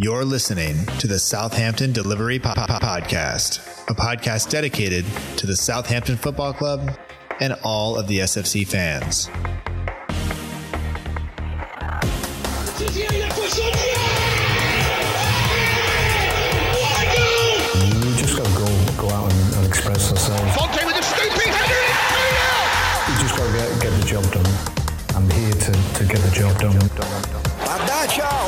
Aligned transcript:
You're 0.00 0.24
listening 0.24 0.86
to 1.00 1.08
the 1.08 1.18
Southampton 1.18 1.90
Delivery 1.90 2.38
Podcast, 2.38 3.58
a 3.90 3.94
podcast 3.94 4.48
dedicated 4.48 5.04
to 5.38 5.46
the 5.48 5.56
Southampton 5.56 6.16
Football 6.16 6.52
Club 6.52 6.96
and 7.40 7.56
all 7.64 7.98
of 7.98 8.06
the 8.06 8.20
SFC 8.20 8.64
fans. 8.64 9.28
You 12.78 12.94
just 18.14 18.36
got 18.38 18.46
to 18.46 18.52
go, 18.54 18.66
go 19.02 19.10
out 19.10 19.32
and, 19.32 19.66
express 19.66 20.12
yourself. 20.12 20.38
You 20.38 20.46
just 23.18 23.36
got 23.36 23.46
to 23.46 23.52
get, 23.80 23.90
the 24.00 24.06
job 24.06 24.22
done. 24.30 24.46
I'm 25.16 25.28
here 25.30 25.50
to, 25.50 25.72
to 25.72 26.04
get 26.04 26.18
the 26.18 26.30
job 26.32 26.56
done. 26.60 26.76
Adagio! 27.62 28.47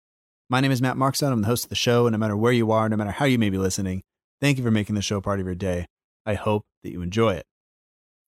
My 0.51 0.59
name 0.59 0.73
is 0.73 0.81
Matt 0.81 0.97
Markstone. 0.97 1.31
I'm 1.31 1.39
the 1.39 1.47
host 1.47 1.63
of 1.63 1.69
the 1.69 1.75
show, 1.75 2.07
and 2.07 2.11
no 2.11 2.17
matter 2.17 2.35
where 2.35 2.51
you 2.51 2.73
are, 2.73 2.89
no 2.89 2.97
matter 2.97 3.11
how 3.11 3.23
you 3.23 3.39
may 3.39 3.49
be 3.49 3.57
listening, 3.57 4.03
thank 4.41 4.57
you 4.57 4.65
for 4.65 4.69
making 4.69 4.95
the 4.95 5.01
show 5.01 5.21
part 5.21 5.39
of 5.39 5.45
your 5.45 5.55
day. 5.55 5.87
I 6.25 6.33
hope 6.33 6.65
that 6.83 6.91
you 6.91 7.01
enjoy 7.01 7.35
it. 7.35 7.45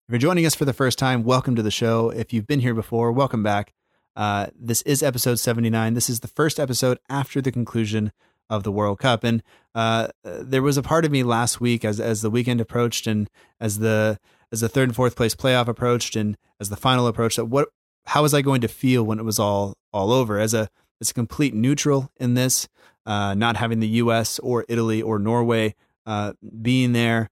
If 0.07 0.13
you're 0.13 0.19
joining 0.19 0.45
us 0.45 0.55
for 0.55 0.63
the 0.63 0.71
first 0.71 0.97
time, 0.97 1.25
welcome 1.25 1.53
to 1.57 1.61
the 1.61 1.69
show. 1.69 2.11
If 2.11 2.31
you've 2.31 2.47
been 2.47 2.61
here 2.61 2.73
before, 2.73 3.11
welcome 3.11 3.43
back. 3.43 3.73
Uh, 4.15 4.47
this 4.57 4.83
is 4.83 5.03
episode 5.03 5.35
79. 5.35 5.95
This 5.95 6.09
is 6.09 6.21
the 6.21 6.29
first 6.29 6.61
episode 6.61 6.97
after 7.09 7.41
the 7.41 7.51
conclusion 7.51 8.13
of 8.49 8.63
the 8.63 8.71
World 8.71 8.99
Cup. 8.99 9.25
And 9.25 9.43
uh, 9.75 10.07
there 10.23 10.63
was 10.63 10.77
a 10.77 10.81
part 10.81 11.03
of 11.03 11.11
me 11.11 11.23
last 11.23 11.59
week 11.59 11.83
as 11.83 11.99
as 11.99 12.21
the 12.21 12.29
weekend 12.29 12.61
approached 12.61 13.05
and 13.05 13.29
as 13.59 13.79
the 13.79 14.17
as 14.49 14.61
the 14.61 14.69
third 14.69 14.87
and 14.87 14.95
fourth 14.95 15.17
place 15.17 15.35
playoff 15.35 15.67
approached 15.67 16.15
and 16.15 16.37
as 16.57 16.69
the 16.69 16.77
final 16.77 17.05
approached 17.05 17.35
that 17.35 17.45
what 17.47 17.67
how 18.05 18.21
was 18.21 18.33
I 18.33 18.41
going 18.41 18.61
to 18.61 18.69
feel 18.69 19.03
when 19.03 19.19
it 19.19 19.25
was 19.25 19.39
all 19.39 19.75
all 19.91 20.13
over 20.13 20.39
as 20.39 20.53
a 20.53 20.69
as 21.03 21.11
a 21.11 21.13
complete 21.13 21.53
neutral 21.53 22.11
in 22.17 22.33
this, 22.33 22.69
uh, 23.05 23.33
not 23.33 23.57
having 23.57 23.81
the 23.81 23.87
U.S. 23.87 24.39
or 24.39 24.65
Italy 24.69 25.01
or 25.01 25.19
Norway 25.19 25.75
uh, 26.05 26.33
being 26.61 26.93
there, 26.93 27.29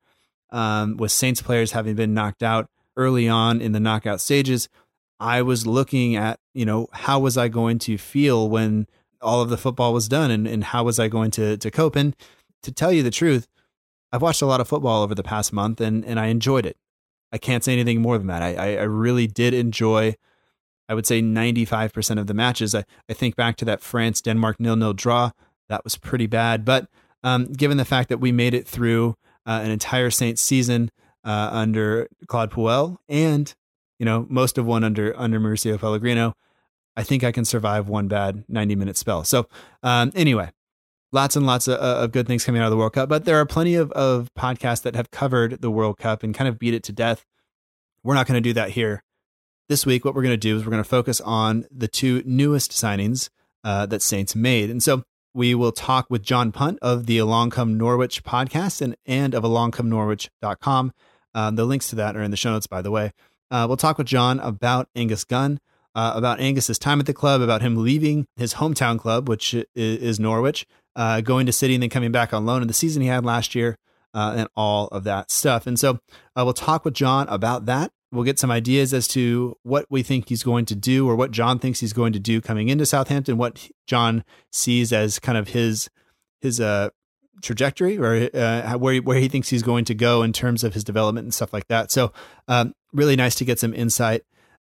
um, 0.50 0.98
with 0.98 1.12
Saints 1.12 1.42
players 1.42 1.72
having 1.72 1.96
been 1.96 2.14
knocked 2.14 2.44
out 2.44 2.70
early 2.98 3.30
on 3.30 3.62
in 3.62 3.72
the 3.72 3.80
knockout 3.80 4.20
stages. 4.20 4.68
I 5.20 5.42
was 5.42 5.66
looking 5.66 6.16
at, 6.18 6.40
you 6.54 6.66
know, 6.66 6.88
how 6.92 7.20
was 7.20 7.38
I 7.38 7.48
going 7.48 7.80
to 7.80 7.98
feel 7.98 8.50
when 8.50 8.88
all 9.22 9.42
of 9.42 9.50
the 9.50 9.58
football 9.58 9.94
was 9.94 10.10
done 10.10 10.32
and, 10.32 10.46
and 10.46 10.64
how 10.66 10.84
was 10.84 11.00
I 11.00 11.08
going 11.08 11.32
to, 11.32 11.56
to 11.58 11.72
cope? 11.72 11.96
And 11.96 12.16
to 12.64 12.72
tell 12.72 12.92
you 12.92 13.04
the 13.04 13.12
truth, 13.12 13.48
I've 14.12 14.22
watched 14.22 14.42
a 14.42 14.46
lot 14.48 14.60
of 14.60 14.68
football 14.68 15.04
over 15.04 15.16
the 15.16 15.24
past 15.24 15.54
month 15.54 15.80
and, 15.80 16.04
and 16.04 16.20
I 16.20 16.28
enjoyed 16.28 16.66
it. 16.66 16.76
I 17.32 17.38
can't 17.38 17.64
say 17.64 17.72
anything 17.72 18.02
more 18.02 18.18
than 18.18 18.28
that. 18.28 18.42
I, 18.42 18.78
I 18.78 18.84
really 18.84 19.28
did 19.28 19.54
enjoy, 19.54 20.16
I 20.92 20.94
would 20.94 21.08
say 21.08 21.22
95% 21.22 22.20
of 22.20 22.28
the 22.28 22.34
matches. 22.34 22.76
I, 22.76 22.84
I 23.10 23.14
think 23.14 23.36
back 23.38 23.56
to 23.58 23.66
that 23.66 23.82
France 23.82 24.22
Denmark 24.22 24.60
nil 24.60 24.76
nil 24.76 24.94
draw. 24.94 25.32
That 25.70 25.86
was 25.86 25.96
pretty 25.96 26.28
bad. 26.28 26.66
But 26.66 26.88
um, 27.24 27.46
given 27.46 27.78
the 27.78 27.86
fact 27.86 28.10
that 28.10 28.18
we 28.18 28.32
made 28.32 28.54
it 28.54 28.68
through 28.68 29.16
uh, 29.46 29.62
an 29.64 29.72
entire 29.72 30.10
Saints 30.10 30.42
season 30.42 30.92
uh, 31.24 31.50
under 31.52 32.08
Claude 32.28 32.52
Puel 32.52 32.98
and 33.08 33.54
you 34.02 34.06
know, 34.06 34.26
most 34.30 34.58
of 34.58 34.66
one 34.66 34.84
under 34.84 35.14
under 35.16 35.40
Mauricio 35.40 35.80
Pellegrino. 35.80 36.34
I 36.98 37.04
think 37.04 37.24
I 37.24 37.32
can 37.32 37.46
survive 37.46 37.88
one 37.88 38.08
bad 38.08 38.44
90 38.50 38.76
minute 38.76 38.98
spell. 38.98 39.24
So 39.24 39.48
um, 39.84 40.12
anyway, 40.16 40.50
lots 41.12 41.36
and 41.36 41.46
lots 41.46 41.68
of, 41.68 41.76
of 41.76 42.12
good 42.12 42.26
things 42.26 42.44
coming 42.44 42.64
out 42.64 42.66
of 42.66 42.72
the 42.72 42.78
World 42.78 42.94
Cup, 42.94 43.10
but 43.10 43.26
there 43.26 43.38
are 43.40 43.46
plenty 43.46 43.76
of, 43.76 43.92
of 43.92 44.28
podcasts 44.36 44.82
that 44.82 44.96
have 44.96 45.12
covered 45.12 45.62
the 45.62 45.70
World 45.70 46.00
Cup 46.00 46.24
and 46.24 46.34
kind 46.34 46.48
of 46.48 46.58
beat 46.58 46.74
it 46.74 46.82
to 46.86 46.92
death. 46.92 47.24
We're 48.04 48.16
not 48.16 48.26
going 48.26 48.42
to 48.42 48.42
do 48.42 48.54
that 48.54 48.72
here. 48.72 49.04
This 49.72 49.86
week, 49.86 50.04
what 50.04 50.14
we're 50.14 50.24
going 50.24 50.34
to 50.34 50.38
do 50.38 50.58
is 50.58 50.66
we're 50.66 50.72
going 50.72 50.84
to 50.84 50.90
focus 50.90 51.22
on 51.22 51.66
the 51.72 51.88
two 51.88 52.22
newest 52.26 52.72
signings 52.72 53.30
uh, 53.64 53.86
that 53.86 54.02
Saints 54.02 54.36
made. 54.36 54.70
And 54.70 54.84
so 54.84 55.04
we 55.34 55.56
will 55.56 55.72
talk 55.72 56.08
with 56.10 56.24
John 56.24 56.52
Punt 56.52 56.78
of 56.82 57.06
the 57.06 57.20
Along 57.20 57.52
Come 57.52 57.78
Norwich 57.78 58.22
podcast 58.26 58.82
and, 58.82 58.98
and 59.06 59.34
of 59.34 59.44
alongcomenorwich.com. 59.44 60.92
Um, 61.34 61.56
the 61.56 61.64
links 61.64 61.88
to 61.88 61.96
that 61.96 62.18
are 62.18 62.22
in 62.22 62.32
the 62.32 62.36
show 62.36 62.52
notes, 62.52 62.68
by 62.68 62.82
the 62.82 62.92
way. 62.92 63.14
Uh, 63.50 63.64
we'll 63.66 63.78
talk 63.78 63.98
with 63.98 64.08
John 64.08 64.42
about 64.42 64.90
Angus 64.94 65.24
Gunn, 65.24 65.58
uh, 65.96 66.12
about 66.18 66.42
Angus's 66.42 66.78
time 66.78 67.00
at 67.00 67.06
the 67.06 67.14
club, 67.14 67.40
about 67.40 67.62
him 67.62 67.82
leaving 67.82 68.28
his 68.36 68.56
hometown 68.56 69.00
club, 69.00 69.30
which 69.30 69.54
is, 69.54 69.66
is 69.74 70.20
Norwich, 70.20 70.68
uh, 70.98 71.22
going 71.22 71.46
to 71.46 71.54
City 71.54 71.76
and 71.76 71.84
then 71.84 71.90
coming 71.90 72.12
back 72.12 72.34
on 72.34 72.46
loan 72.46 72.62
in 72.62 72.68
the 72.68 72.74
season 72.74 73.02
he 73.02 73.08
had 73.08 73.24
last 73.24 73.56
year, 73.56 73.78
uh, 74.14 74.34
and 74.36 74.50
all 74.54 74.90
of 74.90 75.06
that 75.06 75.32
stuff. 75.32 75.66
And 75.66 75.80
so 75.80 76.00
uh, 76.36 76.44
we'll 76.44 76.52
talk 76.54 76.84
with 76.84 76.94
John 76.94 77.30
about 77.30 77.68
that. 77.68 77.94
We'll 78.12 78.26
get 78.26 78.40
some 78.40 78.52
ideas 78.52 78.94
as 78.94 79.08
to 79.10 79.58
what 79.64 79.86
we 79.90 80.04
think 80.04 80.28
he's 80.28 80.44
going 80.44 80.66
to 80.66 80.76
do, 80.76 81.08
or 81.10 81.16
what 81.16 81.32
John 81.32 81.60
thinks 81.60 81.80
he's 81.80 81.94
going 81.94 82.14
to 82.14 82.20
do 82.20 82.42
coming 82.42 82.68
into 82.70 82.86
Southampton. 82.86 83.38
What 83.38 83.70
John 83.88 84.24
sees 84.52 84.92
as 84.92 85.20
kind 85.20 85.38
of 85.38 85.50
his 85.50 85.90
his 86.42 86.60
uh, 86.60 86.90
trajectory 87.42 87.98
or 87.98 88.30
uh, 88.34 88.74
where 88.78 88.98
where 88.98 89.20
he 89.20 89.28
thinks 89.28 89.50
he's 89.50 89.64
going 89.64 89.86
to 89.86 89.96
go 89.96 90.24
in 90.24 90.34
terms 90.34 90.64
of 90.64 90.74
his 90.74 90.84
development 90.84 91.26
and 91.26 91.34
stuff 91.34 91.54
like 91.54 91.68
that. 91.68 91.92
So, 91.92 92.12
um, 92.48 92.74
really 92.94 93.16
nice 93.16 93.36
to 93.36 93.46
get 93.46 93.60
some 93.60 93.74
insight. 93.74 94.24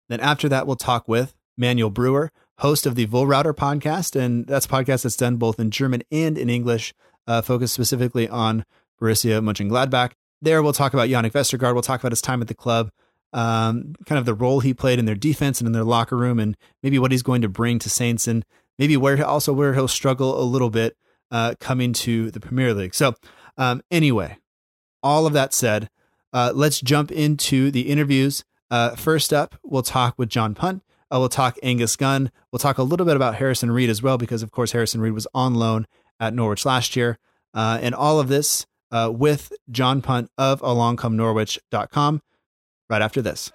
Then 0.09 0.21
after 0.21 0.49
that, 0.49 0.67
we'll 0.67 0.77
talk 0.77 1.09
with 1.09 1.35
Manuel 1.57 1.91
Brewer, 1.91 2.31
host 2.59 2.87
of 2.87 2.95
the 2.95 3.07
Router 3.07 3.55
podcast, 3.55 4.15
and 4.15 4.47
that's 4.47 4.67
a 4.67 4.69
podcast 4.69 5.05
that's 5.05 5.17
done 5.17 5.37
both 5.37 5.59
in 5.59 5.71
German 5.71 6.03
and 6.11 6.37
in 6.37 6.51
English, 6.51 6.93
uh, 7.27 7.43
focused 7.43 7.75
specifically 7.75 8.29
on 8.29 8.65
Borussia 9.01 9.41
Mönchengladbach. 9.41 10.13
There, 10.41 10.63
we'll 10.63 10.73
talk 10.73 10.93
about 10.93 11.09
Jannik 11.09 11.33
Vestergaard. 11.33 11.73
We'll 11.73 11.83
talk 11.83 12.01
about 12.01 12.13
his 12.13 12.21
time 12.21 12.43
at 12.43 12.49
the 12.49 12.55
club, 12.55 12.91
um, 13.33 13.95
kind 14.07 14.19
of 14.19 14.27
the 14.27 14.35
role 14.35 14.61
he 14.61 14.75
played 14.75 14.99
in 14.99 15.05
their 15.05 15.15
defense 15.15 15.61
and 15.61 15.67
in 15.67 15.73
their 15.73 15.85
locker 15.85 16.17
room, 16.17 16.39
and 16.39 16.57
maybe 16.83 16.99
what 16.99 17.13
he's 17.13 17.23
going 17.23 17.43
to 17.43 17.49
bring 17.49 17.79
to 17.81 17.91
Saints, 17.91 18.29
and 18.29 18.45
maybe 18.79 18.97
where 18.97 19.25
also 19.25 19.53
where 19.53 19.75
he'll 19.75 19.89
struggle 19.89 20.41
a 20.41 20.45
little 20.45 20.71
bit 20.71 20.97
uh, 21.31 21.55
coming 21.61 21.93
to 21.93 22.31
the 22.31 22.41
Premier 22.41 22.75
League. 22.75 22.95
So, 22.95 23.15
um, 23.57 23.83
anyway, 23.91 24.39
all 25.03 25.27
of 25.27 25.33
that 25.33 25.55
said, 25.55 25.89
uh, 26.33 26.53
let's 26.55 26.81
jump 26.81 27.11
into 27.11 27.71
the 27.71 27.83
interviews. 27.83 28.45
Uh, 28.71 28.91
first 28.97 29.33
up, 29.33 29.57
we'll 29.63 29.83
talk 29.83 30.15
with 30.19 30.29
John 30.29 30.55
Punt. 30.55 30.83
Uh, 31.11 31.19
we'll 31.19 31.29
talk 31.29 31.59
Angus 31.63 31.97
Gunn. 31.97 32.31
We'll 32.51 32.59
talk 32.59 32.79
a 32.79 32.83
little 32.83 33.05
bit 33.05 33.17
about 33.17 33.35
Harrison 33.35 33.71
Reed 33.71 33.91
as 33.91 34.03
well, 34.03 34.17
because 34.17 34.43
of 34.43 34.51
course 34.51 34.73
Harrison 34.73 35.01
Reed 35.01 35.13
was 35.13 35.27
on 35.35 35.55
loan 35.55 35.87
at 36.19 36.33
Norwich 36.33 36.65
last 36.65 36.97
year. 36.97 37.19
Uh, 37.53 37.79
and 37.83 37.95
all 37.95 38.19
of 38.19 38.29
this 38.29 38.67
uh, 38.91 39.11
with 39.13 39.53
John 39.71 40.01
Punt 40.01 40.31
of 40.39 40.63
alongcomenorwich.com 40.63 42.23
right 42.93 43.03
after 43.03 43.23
this. 43.23 43.51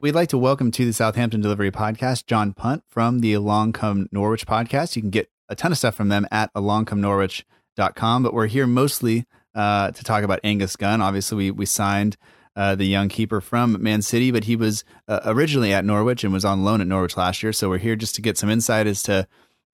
We'd 0.00 0.14
like 0.14 0.28
to 0.30 0.38
welcome 0.38 0.70
to 0.72 0.84
the 0.84 0.92
Southampton 0.92 1.40
Delivery 1.40 1.70
Podcast 1.70 2.26
John 2.26 2.52
Punt 2.52 2.84
from 2.88 3.20
the 3.20 3.34
Along 3.34 3.72
Come 3.72 4.08
Norwich 4.10 4.46
podcast. 4.46 4.96
You 4.96 5.02
can 5.02 5.10
get 5.10 5.30
a 5.48 5.54
ton 5.54 5.72
of 5.72 5.78
stuff 5.78 5.94
from 5.94 6.08
them 6.08 6.26
at 6.30 6.52
alongcomenorwich.com, 6.54 8.22
but 8.22 8.32
we're 8.32 8.46
here 8.46 8.66
mostly 8.66 9.26
uh, 9.54 9.90
to 9.90 10.04
talk 10.04 10.22
about 10.22 10.40
Angus 10.42 10.76
Gunn. 10.76 11.00
Obviously, 11.02 11.36
we, 11.36 11.50
we 11.50 11.66
signed 11.66 12.16
uh, 12.54 12.74
the 12.74 12.84
young 12.84 13.08
keeper 13.08 13.40
from 13.40 13.82
Man 13.82 14.00
City, 14.00 14.30
but 14.30 14.44
he 14.44 14.56
was 14.56 14.84
uh, 15.08 15.20
originally 15.24 15.72
at 15.72 15.84
Norwich 15.84 16.24
and 16.24 16.32
was 16.32 16.44
on 16.44 16.64
loan 16.64 16.80
at 16.80 16.86
Norwich 16.86 17.16
last 17.16 17.42
year. 17.42 17.52
So 17.52 17.68
we're 17.68 17.78
here 17.78 17.96
just 17.96 18.14
to 18.14 18.22
get 18.22 18.38
some 18.38 18.48
insight 18.48 18.86
as 18.86 19.02
to 19.04 19.26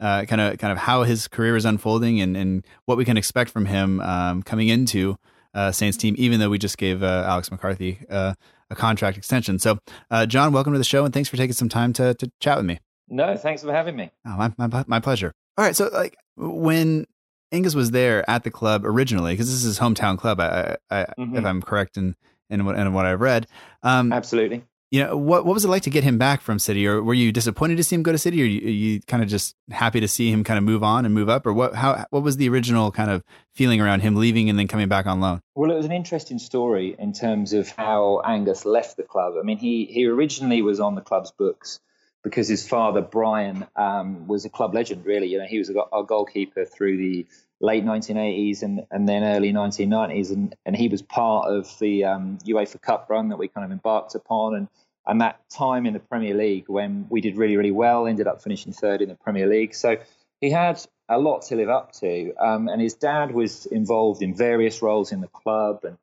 kind 0.02 0.40
of 0.40 0.58
kind 0.58 0.72
of 0.72 0.78
how 0.78 1.02
his 1.04 1.28
career 1.28 1.56
is 1.56 1.64
unfolding 1.64 2.20
and, 2.20 2.36
and 2.36 2.64
what 2.86 2.98
we 2.98 3.04
can 3.04 3.16
expect 3.16 3.50
from 3.50 3.66
him 3.66 4.00
um, 4.00 4.42
coming 4.42 4.68
into 4.68 5.16
uh, 5.54 5.70
Saints 5.72 5.96
team, 5.96 6.14
even 6.18 6.40
though 6.40 6.50
we 6.50 6.58
just 6.58 6.78
gave 6.78 7.02
uh, 7.02 7.24
Alex 7.26 7.50
McCarthy 7.50 7.98
uh, 8.10 8.34
a 8.70 8.74
contract 8.74 9.16
extension. 9.18 9.58
So, 9.58 9.78
uh, 10.10 10.26
John, 10.26 10.52
welcome 10.52 10.72
to 10.72 10.78
the 10.78 10.84
show, 10.84 11.04
and 11.04 11.12
thanks 11.12 11.28
for 11.28 11.36
taking 11.36 11.52
some 11.54 11.68
time 11.68 11.92
to 11.94 12.14
to 12.14 12.30
chat 12.40 12.56
with 12.56 12.66
me. 12.66 12.78
No, 13.08 13.36
thanks 13.36 13.62
for 13.62 13.72
having 13.72 13.96
me. 13.96 14.10
Oh, 14.26 14.36
my, 14.36 14.52
my, 14.68 14.84
my 14.86 15.00
pleasure. 15.00 15.32
All 15.58 15.64
right, 15.64 15.76
so 15.76 15.90
like 15.92 16.16
when 16.36 17.04
Angus 17.52 17.74
was 17.74 17.90
there 17.90 18.28
at 18.30 18.42
the 18.44 18.50
club 18.50 18.86
originally, 18.86 19.34
because 19.34 19.46
this 19.48 19.56
is 19.56 19.64
his 19.64 19.78
hometown 19.78 20.16
club, 20.16 20.40
I, 20.40 20.76
I, 20.90 21.06
Mhm. 21.18 21.36
if 21.38 21.44
I'm 21.44 21.60
correct 21.60 21.96
in 21.98 22.14
in 22.48 22.64
what, 22.64 22.76
in 22.78 22.92
what 22.92 23.04
I've 23.06 23.20
read. 23.20 23.46
Um, 23.82 24.12
Absolutely. 24.12 24.64
You 24.92 25.02
know, 25.02 25.16
what 25.16 25.46
what 25.46 25.54
was 25.54 25.64
it 25.64 25.68
like 25.68 25.82
to 25.84 25.90
get 25.90 26.04
him 26.04 26.18
back 26.18 26.42
from 26.42 26.58
City, 26.58 26.86
or 26.86 27.02
were 27.02 27.14
you 27.14 27.32
disappointed 27.32 27.78
to 27.78 27.82
see 27.82 27.96
him 27.96 28.02
go 28.02 28.12
to 28.12 28.18
City, 28.18 28.42
or 28.42 28.44
you, 28.44 28.60
you 28.60 29.00
kind 29.00 29.22
of 29.22 29.28
just 29.28 29.56
happy 29.70 30.00
to 30.00 30.06
see 30.06 30.30
him 30.30 30.44
kind 30.44 30.58
of 30.58 30.64
move 30.64 30.82
on 30.82 31.06
and 31.06 31.14
move 31.14 31.30
up, 31.30 31.46
or 31.46 31.54
what? 31.54 31.74
How 31.74 32.04
what 32.10 32.22
was 32.22 32.36
the 32.36 32.46
original 32.50 32.92
kind 32.92 33.10
of 33.10 33.24
feeling 33.54 33.80
around 33.80 34.00
him 34.00 34.16
leaving 34.16 34.50
and 34.50 34.58
then 34.58 34.68
coming 34.68 34.88
back 34.88 35.06
on 35.06 35.18
loan? 35.18 35.40
Well, 35.54 35.70
it 35.70 35.76
was 35.76 35.86
an 35.86 35.92
interesting 35.92 36.38
story 36.38 36.94
in 36.98 37.14
terms 37.14 37.54
of 37.54 37.70
how 37.70 38.20
Angus 38.22 38.66
left 38.66 38.98
the 38.98 39.02
club. 39.02 39.36
I 39.40 39.42
mean, 39.42 39.56
he 39.56 39.86
he 39.86 40.06
originally 40.06 40.60
was 40.60 40.78
on 40.78 40.94
the 40.94 41.00
club's 41.00 41.30
books 41.30 41.80
because 42.22 42.46
his 42.46 42.68
father 42.68 43.00
Brian 43.00 43.66
um, 43.74 44.26
was 44.28 44.44
a 44.44 44.50
club 44.50 44.74
legend. 44.74 45.06
Really, 45.06 45.28
you 45.28 45.38
know, 45.38 45.46
he 45.46 45.56
was 45.56 45.70
a, 45.70 45.74
a 45.90 46.04
goalkeeper 46.04 46.66
through 46.66 46.98
the 46.98 47.26
late 47.62 47.84
1980s 47.84 48.62
and, 48.62 48.84
and 48.90 49.08
then 49.08 49.22
early 49.22 49.52
1990s, 49.52 50.30
and, 50.30 50.54
and 50.66 50.76
he 50.76 50.88
was 50.88 51.00
part 51.00 51.48
of 51.48 51.78
the 51.78 52.04
um, 52.04 52.36
UEFA 52.44 52.78
Cup 52.82 53.06
run 53.08 53.30
that 53.30 53.38
we 53.38 53.48
kind 53.48 53.64
of 53.64 53.70
embarked 53.70 54.14
upon, 54.14 54.54
and 54.54 54.68
and 55.06 55.20
that 55.20 55.40
time 55.50 55.86
in 55.86 55.92
the 55.92 56.00
Premier 56.00 56.34
League 56.34 56.68
when 56.68 57.06
we 57.10 57.20
did 57.20 57.36
really 57.36 57.56
really 57.56 57.70
well, 57.70 58.06
ended 58.06 58.26
up 58.26 58.42
finishing 58.42 58.72
third 58.72 59.02
in 59.02 59.08
the 59.08 59.14
Premier 59.14 59.46
League. 59.46 59.74
So 59.74 59.96
he 60.40 60.50
had 60.50 60.80
a 61.08 61.18
lot 61.18 61.42
to 61.42 61.56
live 61.56 61.68
up 61.68 61.92
to, 61.92 62.34
um, 62.36 62.68
and 62.68 62.80
his 62.80 62.94
dad 62.94 63.32
was 63.32 63.66
involved 63.66 64.22
in 64.22 64.34
various 64.34 64.82
roles 64.82 65.12
in 65.12 65.20
the 65.20 65.28
club 65.28 65.84
and 65.84 65.98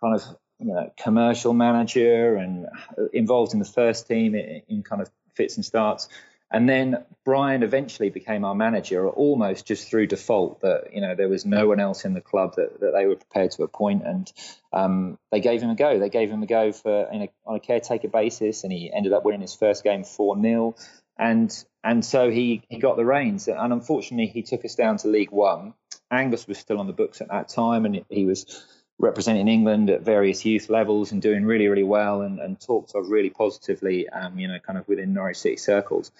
kind 0.00 0.14
of 0.14 0.22
you 0.58 0.66
know 0.66 0.92
commercial 0.96 1.52
manager 1.52 2.36
and 2.36 2.66
involved 3.12 3.52
in 3.52 3.58
the 3.58 3.64
first 3.64 4.06
team 4.06 4.34
in, 4.34 4.62
in 4.68 4.82
kind 4.82 5.02
of 5.02 5.10
fits 5.34 5.56
and 5.56 5.64
starts. 5.64 6.08
And 6.54 6.68
then 6.68 7.04
Brian 7.24 7.64
eventually 7.64 8.10
became 8.10 8.44
our 8.44 8.54
manager 8.54 9.08
almost 9.08 9.66
just 9.66 9.88
through 9.88 10.06
default 10.06 10.60
that, 10.60 10.94
you 10.94 11.00
know, 11.00 11.16
there 11.16 11.28
was 11.28 11.44
no 11.44 11.66
one 11.66 11.80
else 11.80 12.04
in 12.04 12.14
the 12.14 12.20
club 12.20 12.54
that, 12.54 12.78
that 12.78 12.92
they 12.92 13.06
were 13.06 13.16
prepared 13.16 13.50
to 13.50 13.64
appoint. 13.64 14.04
And 14.06 14.32
um, 14.72 15.18
they 15.32 15.40
gave 15.40 15.60
him 15.60 15.70
a 15.70 15.74
go. 15.74 15.98
They 15.98 16.10
gave 16.10 16.30
him 16.30 16.44
a 16.44 16.46
go 16.46 16.70
for 16.70 17.08
a, 17.12 17.28
on 17.44 17.56
a 17.56 17.60
caretaker 17.60 18.06
basis. 18.06 18.62
And 18.62 18.72
he 18.72 18.92
ended 18.92 19.12
up 19.12 19.24
winning 19.24 19.40
his 19.40 19.52
first 19.52 19.82
game 19.82 20.04
4 20.04 20.40
0. 20.40 20.76
And 21.18 21.64
and 21.82 22.04
so 22.04 22.30
he, 22.30 22.62
he 22.68 22.78
got 22.78 22.96
the 22.96 23.04
reins. 23.04 23.48
And 23.48 23.72
unfortunately, 23.72 24.26
he 24.28 24.42
took 24.42 24.64
us 24.64 24.76
down 24.76 24.98
to 24.98 25.08
League 25.08 25.32
One. 25.32 25.74
Angus 26.08 26.46
was 26.46 26.58
still 26.58 26.78
on 26.78 26.86
the 26.86 26.92
books 26.92 27.20
at 27.20 27.30
that 27.30 27.48
time. 27.48 27.84
And 27.84 28.04
he 28.08 28.26
was 28.26 28.64
representing 29.00 29.48
England 29.48 29.90
at 29.90 30.02
various 30.02 30.44
youth 30.44 30.70
levels 30.70 31.10
and 31.10 31.20
doing 31.20 31.44
really, 31.44 31.66
really 31.66 31.82
well 31.82 32.20
and, 32.20 32.38
and 32.38 32.60
talked 32.60 32.94
of 32.94 33.08
really 33.08 33.30
positively, 33.30 34.08
um, 34.08 34.38
you 34.38 34.46
know, 34.46 34.60
kind 34.60 34.78
of 34.78 34.86
within 34.86 35.12
Norwich 35.12 35.38
City 35.38 35.56
circles. 35.56 36.12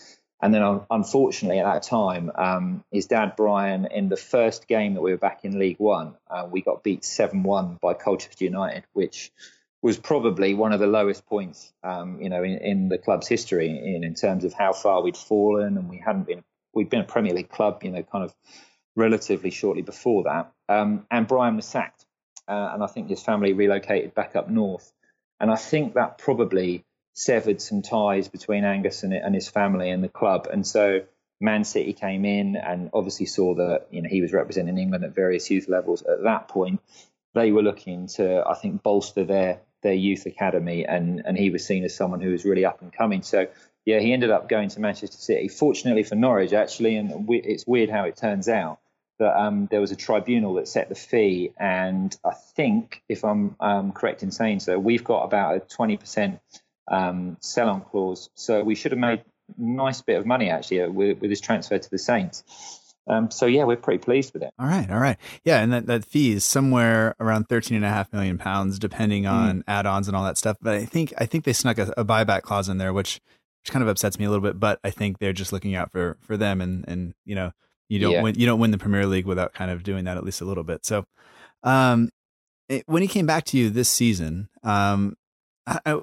And 0.42 0.52
then, 0.52 0.80
unfortunately, 0.90 1.60
at 1.60 1.64
that 1.64 1.84
time, 1.84 2.30
um, 2.34 2.84
his 2.90 3.06
dad 3.06 3.34
Brian, 3.36 3.86
in 3.86 4.08
the 4.08 4.16
first 4.16 4.68
game 4.68 4.94
that 4.94 5.00
we 5.00 5.12
were 5.12 5.18
back 5.18 5.44
in 5.44 5.58
League 5.58 5.78
One, 5.78 6.16
uh, 6.28 6.46
we 6.50 6.60
got 6.60 6.82
beat 6.82 7.04
seven-one 7.04 7.78
by 7.80 7.94
Colchester 7.94 8.44
United, 8.44 8.84
which 8.92 9.32
was 9.80 9.98
probably 9.98 10.54
one 10.54 10.72
of 10.72 10.80
the 10.80 10.86
lowest 10.86 11.26
points, 11.26 11.72
um, 11.82 12.20
you 12.20 12.30
know, 12.30 12.42
in, 12.42 12.58
in, 12.58 12.88
the 12.88 12.96
club's 12.96 13.28
history 13.28 13.68
in, 13.68 14.02
in 14.02 14.14
terms 14.14 14.44
of 14.44 14.54
how 14.54 14.72
far 14.72 15.02
we'd 15.02 15.16
fallen, 15.16 15.76
and 15.76 15.88
we 15.90 15.98
hadn't 15.98 16.26
been 16.26 16.42
we'd 16.72 16.88
been 16.90 17.02
a 17.02 17.04
Premier 17.04 17.34
League 17.34 17.50
club, 17.50 17.82
you 17.84 17.90
know, 17.90 18.02
kind 18.02 18.24
of 18.24 18.34
relatively 18.96 19.50
shortly 19.50 19.82
before 19.82 20.24
that. 20.24 20.52
Um, 20.68 21.06
and 21.10 21.28
Brian 21.28 21.56
was 21.56 21.66
sacked, 21.66 22.04
uh, 22.48 22.70
and 22.72 22.82
I 22.82 22.86
think 22.86 23.10
his 23.10 23.22
family 23.22 23.52
relocated 23.52 24.14
back 24.14 24.36
up 24.36 24.48
north, 24.48 24.90
and 25.38 25.50
I 25.50 25.56
think 25.56 25.94
that 25.94 26.16
probably 26.16 26.84
severed 27.14 27.62
some 27.62 27.80
ties 27.80 28.28
between 28.28 28.64
Angus 28.64 29.02
and, 29.02 29.14
and 29.14 29.34
his 29.34 29.48
family 29.48 29.90
and 29.90 30.04
the 30.04 30.08
club. 30.08 30.48
And 30.52 30.66
so 30.66 31.02
Man 31.40 31.64
City 31.64 31.92
came 31.92 32.24
in 32.24 32.56
and 32.56 32.90
obviously 32.92 33.26
saw 33.26 33.54
that 33.54 33.86
you 33.90 34.02
know 34.02 34.08
he 34.08 34.20
was 34.20 34.32
representing 34.32 34.78
England 34.78 35.04
at 35.04 35.14
various 35.14 35.50
youth 35.50 35.68
levels. 35.68 36.02
At 36.02 36.22
that 36.24 36.48
point, 36.48 36.80
they 37.34 37.52
were 37.52 37.62
looking 37.62 38.08
to, 38.16 38.44
I 38.46 38.54
think, 38.54 38.82
bolster 38.82 39.24
their 39.24 39.60
their 39.82 39.94
youth 39.94 40.26
academy, 40.26 40.84
and 40.86 41.22
and 41.24 41.36
he 41.36 41.50
was 41.50 41.64
seen 41.64 41.84
as 41.84 41.94
someone 41.94 42.20
who 42.20 42.30
was 42.30 42.44
really 42.44 42.64
up 42.64 42.82
and 42.82 42.92
coming. 42.92 43.22
So 43.22 43.48
yeah, 43.84 44.00
he 44.00 44.12
ended 44.12 44.30
up 44.30 44.48
going 44.48 44.70
to 44.70 44.80
Manchester 44.80 45.16
City. 45.16 45.48
Fortunately 45.48 46.04
for 46.04 46.14
Norwich, 46.14 46.52
actually, 46.52 46.96
and 46.96 47.28
we, 47.28 47.38
it's 47.38 47.66
weird 47.66 47.90
how 47.90 48.04
it 48.04 48.16
turns 48.16 48.48
out 48.48 48.78
that 49.18 49.38
um, 49.38 49.68
there 49.70 49.80
was 49.80 49.92
a 49.92 49.96
tribunal 49.96 50.54
that 50.54 50.66
set 50.66 50.88
the 50.88 50.94
fee, 50.94 51.52
and 51.58 52.16
I 52.24 52.32
think, 52.32 53.02
if 53.08 53.24
I'm 53.24 53.54
um, 53.60 53.92
correct 53.92 54.22
in 54.22 54.30
saying 54.30 54.60
so, 54.60 54.78
we've 54.78 55.04
got 55.04 55.24
about 55.24 55.56
a 55.56 55.60
twenty 55.60 55.96
percent 55.96 56.40
um, 56.88 57.36
sell 57.40 57.68
on 57.68 57.82
clause. 57.82 58.30
So 58.34 58.62
we 58.62 58.74
should 58.74 58.92
have 58.92 58.98
made 58.98 59.20
a 59.20 59.24
nice 59.58 60.02
bit 60.02 60.18
of 60.18 60.26
money 60.26 60.50
actually 60.50 60.82
uh, 60.82 60.88
with, 60.88 61.20
with 61.20 61.30
this 61.30 61.40
transfer 61.40 61.78
to 61.78 61.90
the 61.90 61.98
Saints. 61.98 62.44
Um, 63.06 63.30
so 63.30 63.46
yeah, 63.46 63.64
we're 63.64 63.76
pretty 63.76 63.98
pleased 63.98 64.32
with 64.32 64.42
it. 64.42 64.50
All 64.58 64.66
right, 64.66 64.90
all 64.90 64.98
right, 64.98 65.18
yeah, 65.44 65.60
and 65.60 65.72
that, 65.72 65.86
that 65.86 66.04
fee 66.06 66.32
is 66.32 66.44
somewhere 66.44 67.14
around 67.20 67.50
thirteen 67.50 67.76
and 67.76 67.84
a 67.84 67.90
half 67.90 68.10
million 68.12 68.38
pounds, 68.38 68.78
depending 68.78 69.26
on 69.26 69.58
mm. 69.58 69.64
add-ons 69.68 70.08
and 70.08 70.16
all 70.16 70.24
that 70.24 70.38
stuff. 70.38 70.56
But 70.60 70.74
I 70.76 70.86
think 70.86 71.12
I 71.18 71.26
think 71.26 71.44
they 71.44 71.52
snuck 71.52 71.76
a, 71.76 71.92
a, 71.98 72.04
buyback 72.04 72.42
clause 72.42 72.68
in 72.70 72.78
there, 72.78 72.94
which 72.94 73.20
which 73.62 73.72
kind 73.72 73.82
of 73.82 73.88
upsets 73.88 74.18
me 74.18 74.24
a 74.24 74.30
little 74.30 74.42
bit. 74.42 74.58
But 74.58 74.80
I 74.84 74.90
think 74.90 75.18
they're 75.18 75.34
just 75.34 75.52
looking 75.52 75.74
out 75.74 75.92
for 75.92 76.16
for 76.22 76.38
them, 76.38 76.62
and 76.62 76.86
and 76.88 77.14
you 77.26 77.34
know 77.34 77.52
you 77.90 77.98
don't 77.98 78.12
yeah. 78.12 78.22
win 78.22 78.36
you 78.36 78.46
don't 78.46 78.58
win 78.58 78.70
the 78.70 78.78
Premier 78.78 79.06
League 79.06 79.26
without 79.26 79.52
kind 79.52 79.70
of 79.70 79.82
doing 79.82 80.04
that 80.04 80.16
at 80.16 80.24
least 80.24 80.40
a 80.40 80.46
little 80.46 80.64
bit. 80.64 80.86
So, 80.86 81.04
um, 81.62 82.08
it, 82.70 82.84
when 82.86 83.02
he 83.02 83.08
came 83.08 83.26
back 83.26 83.44
to 83.46 83.58
you 83.58 83.68
this 83.68 83.90
season, 83.90 84.48
um, 84.62 85.14
I, 85.66 86.00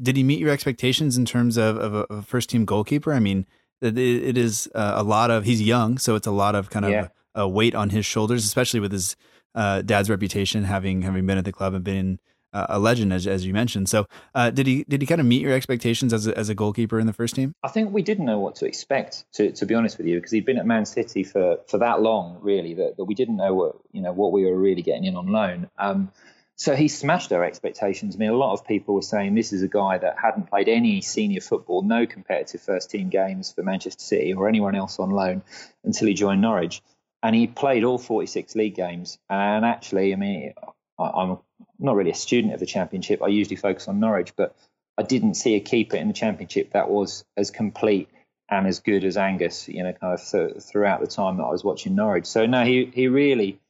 did 0.00 0.16
he 0.16 0.22
meet 0.22 0.40
your 0.40 0.50
expectations 0.50 1.16
in 1.16 1.24
terms 1.24 1.56
of, 1.56 1.76
of, 1.76 1.94
a, 1.94 1.98
of 1.98 2.18
a 2.18 2.22
first 2.22 2.50
team 2.50 2.64
goalkeeper? 2.64 3.12
I 3.12 3.20
mean, 3.20 3.46
it, 3.80 3.98
it 3.98 4.38
is 4.38 4.68
uh, 4.74 4.94
a 4.96 5.02
lot 5.02 5.30
of 5.30 5.44
he's 5.44 5.62
young, 5.62 5.98
so 5.98 6.14
it's 6.14 6.26
a 6.26 6.32
lot 6.32 6.54
of 6.54 6.70
kind 6.70 6.84
of 6.84 6.90
yeah. 6.90 7.08
a 7.34 7.48
weight 7.48 7.74
on 7.74 7.90
his 7.90 8.06
shoulders, 8.06 8.44
especially 8.44 8.80
with 8.80 8.92
his 8.92 9.16
uh, 9.54 9.82
dad's 9.82 10.10
reputation, 10.10 10.64
having 10.64 11.02
having 11.02 11.26
been 11.26 11.38
at 11.38 11.44
the 11.44 11.52
club 11.52 11.74
and 11.74 11.84
been 11.84 12.18
uh, 12.52 12.66
a 12.70 12.78
legend, 12.78 13.12
as, 13.12 13.26
as 13.26 13.44
you 13.44 13.52
mentioned. 13.52 13.88
So, 13.88 14.06
uh, 14.34 14.50
did 14.50 14.66
he 14.66 14.84
did 14.88 15.02
he 15.02 15.06
kind 15.06 15.20
of 15.20 15.26
meet 15.26 15.42
your 15.42 15.52
expectations 15.52 16.12
as 16.12 16.26
a, 16.26 16.36
as 16.36 16.48
a 16.48 16.54
goalkeeper 16.54 16.98
in 16.98 17.06
the 17.06 17.12
first 17.12 17.34
team? 17.34 17.54
I 17.62 17.68
think 17.68 17.92
we 17.92 18.02
didn't 18.02 18.24
know 18.24 18.38
what 18.38 18.56
to 18.56 18.66
expect, 18.66 19.24
to, 19.34 19.52
to 19.52 19.66
be 19.66 19.74
honest 19.74 19.98
with 19.98 20.06
you, 20.06 20.16
because 20.16 20.32
he'd 20.32 20.46
been 20.46 20.58
at 20.58 20.66
Man 20.66 20.86
City 20.86 21.22
for, 21.22 21.58
for 21.66 21.78
that 21.78 22.00
long, 22.00 22.38
really, 22.40 22.74
that, 22.74 22.96
that 22.96 23.04
we 23.04 23.14
didn't 23.14 23.36
know 23.36 23.54
what 23.54 23.76
you 23.92 24.00
know 24.00 24.12
what 24.12 24.32
we 24.32 24.44
were 24.44 24.56
really 24.56 24.82
getting 24.82 25.04
in 25.04 25.16
on 25.16 25.26
loan. 25.26 25.68
Um, 25.78 26.10
so 26.56 26.74
he 26.74 26.88
smashed 26.88 27.32
our 27.32 27.44
expectations. 27.44 28.16
I 28.16 28.18
mean, 28.18 28.30
a 28.30 28.36
lot 28.36 28.54
of 28.54 28.66
people 28.66 28.94
were 28.94 29.02
saying 29.02 29.34
this 29.34 29.52
is 29.52 29.62
a 29.62 29.68
guy 29.68 29.98
that 29.98 30.16
hadn't 30.18 30.48
played 30.48 30.68
any 30.68 31.02
senior 31.02 31.42
football, 31.42 31.82
no 31.82 32.06
competitive 32.06 32.62
first 32.62 32.90
team 32.90 33.10
games 33.10 33.52
for 33.52 33.62
Manchester 33.62 34.02
City 34.02 34.32
or 34.32 34.48
anyone 34.48 34.74
else 34.74 34.98
on 34.98 35.10
loan 35.10 35.42
until 35.84 36.08
he 36.08 36.14
joined 36.14 36.40
Norwich. 36.40 36.82
And 37.22 37.36
he 37.36 37.46
played 37.46 37.84
all 37.84 37.98
46 37.98 38.54
league 38.54 38.74
games. 38.74 39.18
And 39.28 39.66
actually, 39.66 40.14
I 40.14 40.16
mean, 40.16 40.54
I'm 40.98 41.38
not 41.78 41.94
really 41.94 42.10
a 42.10 42.14
student 42.14 42.54
of 42.54 42.60
the 42.60 42.66
Championship. 42.66 43.22
I 43.22 43.28
usually 43.28 43.56
focus 43.56 43.86
on 43.86 44.00
Norwich, 44.00 44.32
but 44.34 44.56
I 44.96 45.02
didn't 45.02 45.34
see 45.34 45.56
a 45.56 45.60
keeper 45.60 45.96
in 45.96 46.08
the 46.08 46.14
Championship 46.14 46.72
that 46.72 46.88
was 46.88 47.24
as 47.36 47.50
complete 47.50 48.08
and 48.48 48.66
as 48.66 48.80
good 48.80 49.04
as 49.04 49.18
Angus, 49.18 49.68
you 49.68 49.82
know, 49.82 49.92
kind 49.92 50.14
of 50.14 50.24
th- 50.26 50.62
throughout 50.62 51.00
the 51.00 51.06
time 51.06 51.36
that 51.36 51.44
I 51.44 51.50
was 51.50 51.64
watching 51.64 51.96
Norwich. 51.96 52.26
So, 52.26 52.46
no, 52.46 52.64
he, 52.64 52.90
he 52.94 53.08
really 53.08 53.60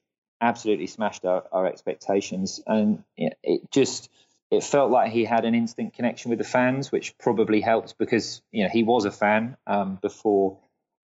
absolutely 0.40 0.86
smashed 0.86 1.24
our, 1.24 1.44
our 1.52 1.66
expectations, 1.66 2.60
and 2.66 3.02
it 3.16 3.70
just 3.70 4.10
it 4.50 4.62
felt 4.62 4.90
like 4.90 5.10
he 5.10 5.24
had 5.24 5.44
an 5.44 5.54
instant 5.54 5.94
connection 5.94 6.30
with 6.30 6.38
the 6.38 6.44
fans, 6.44 6.92
which 6.92 7.18
probably 7.18 7.60
helped 7.60 7.98
because 7.98 8.42
you 8.52 8.62
know 8.64 8.70
he 8.70 8.82
was 8.82 9.05
a 9.05 9.10
fan 9.10 9.56
um, 9.66 9.98
before 10.00 10.58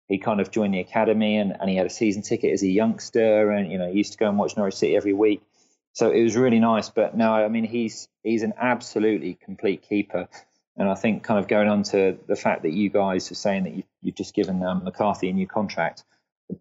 he 0.08 0.18
kind 0.18 0.40
of 0.40 0.50
joined 0.50 0.74
the 0.74 0.80
academy, 0.80 1.38
and, 1.38 1.56
and 1.58 1.68
he 1.70 1.76
had 1.76 1.86
a 1.86 1.90
season 1.90 2.22
ticket 2.22 2.52
as 2.52 2.62
a 2.62 2.68
youngster, 2.68 3.50
and 3.50 3.70
you 3.70 3.78
know 3.78 3.90
he 3.90 3.98
used 3.98 4.12
to 4.12 4.18
go 4.18 4.28
and 4.28 4.38
watch 4.38 4.56
Norwich 4.56 4.74
City 4.74 4.96
every 4.96 5.14
week. 5.14 5.42
So 5.94 6.10
it 6.10 6.22
was 6.22 6.36
really 6.36 6.60
nice. 6.60 6.88
But 6.88 7.16
no, 7.16 7.32
I 7.32 7.48
mean 7.48 7.64
he's 7.64 8.08
he's 8.22 8.42
an 8.42 8.54
absolutely 8.58 9.34
complete 9.34 9.82
keeper. 9.82 10.28
And 10.76 10.88
I 10.88 10.94
think 10.94 11.22
kind 11.22 11.38
of 11.38 11.48
going 11.48 11.68
on 11.68 11.82
to 11.84 12.18
the 12.26 12.36
fact 12.36 12.62
that 12.62 12.72
you 12.72 12.88
guys 12.88 13.30
are 13.30 13.34
saying 13.34 13.64
that 13.64 13.74
you, 13.74 13.82
have 14.06 14.14
just 14.14 14.34
given 14.34 14.62
um, 14.62 14.84
McCarthy 14.84 15.28
a 15.28 15.32
new 15.32 15.46
contract, 15.46 16.04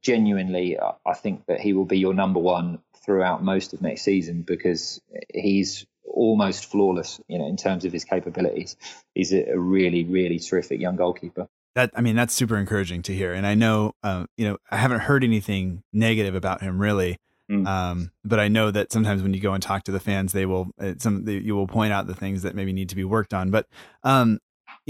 genuinely, 0.01 0.77
I 0.79 1.13
think 1.13 1.45
that 1.47 1.59
he 1.59 1.73
will 1.73 1.85
be 1.85 1.99
your 1.99 2.13
number 2.13 2.39
one 2.39 2.79
throughout 3.05 3.43
most 3.43 3.73
of 3.73 3.81
next 3.81 4.03
season 4.03 4.43
because 4.43 5.01
he's 5.33 5.85
almost 6.05 6.65
flawless, 6.65 7.19
you 7.27 7.39
know, 7.39 7.47
in 7.47 7.57
terms 7.57 7.85
of 7.85 7.93
his 7.93 8.03
capabilities. 8.03 8.75
He's 9.15 9.33
a 9.33 9.57
really, 9.57 10.03
really 10.03 10.39
terrific 10.39 10.79
young 10.79 10.95
goalkeeper. 10.95 11.47
That 11.75 11.91
I 11.95 12.01
mean, 12.01 12.15
that's 12.15 12.33
super 12.33 12.57
encouraging 12.57 13.01
to 13.03 13.13
hear. 13.13 13.33
And 13.33 13.47
I 13.47 13.55
know, 13.55 13.93
uh, 14.03 14.25
you 14.37 14.47
know, 14.47 14.57
I 14.69 14.77
haven't 14.77 14.99
heard 14.99 15.23
anything 15.23 15.83
negative 15.93 16.35
about 16.35 16.61
him 16.61 16.79
really. 16.79 17.17
Mm. 17.49 17.67
Um, 17.67 18.11
but 18.23 18.39
I 18.39 18.47
know 18.47 18.71
that 18.71 18.91
sometimes 18.91 19.21
when 19.21 19.33
you 19.33 19.41
go 19.41 19.53
and 19.53 19.63
talk 19.63 19.83
to 19.83 19.91
the 19.91 19.99
fans, 19.99 20.31
they 20.31 20.45
will 20.45 20.71
uh, 20.79 20.93
some 20.97 21.25
they, 21.25 21.33
you 21.33 21.55
will 21.55 21.67
point 21.67 21.91
out 21.93 22.07
the 22.07 22.15
things 22.15 22.43
that 22.43 22.55
maybe 22.55 22.73
need 22.73 22.89
to 22.89 22.95
be 22.95 23.03
worked 23.03 23.33
on. 23.33 23.51
But 23.51 23.67
um, 24.03 24.39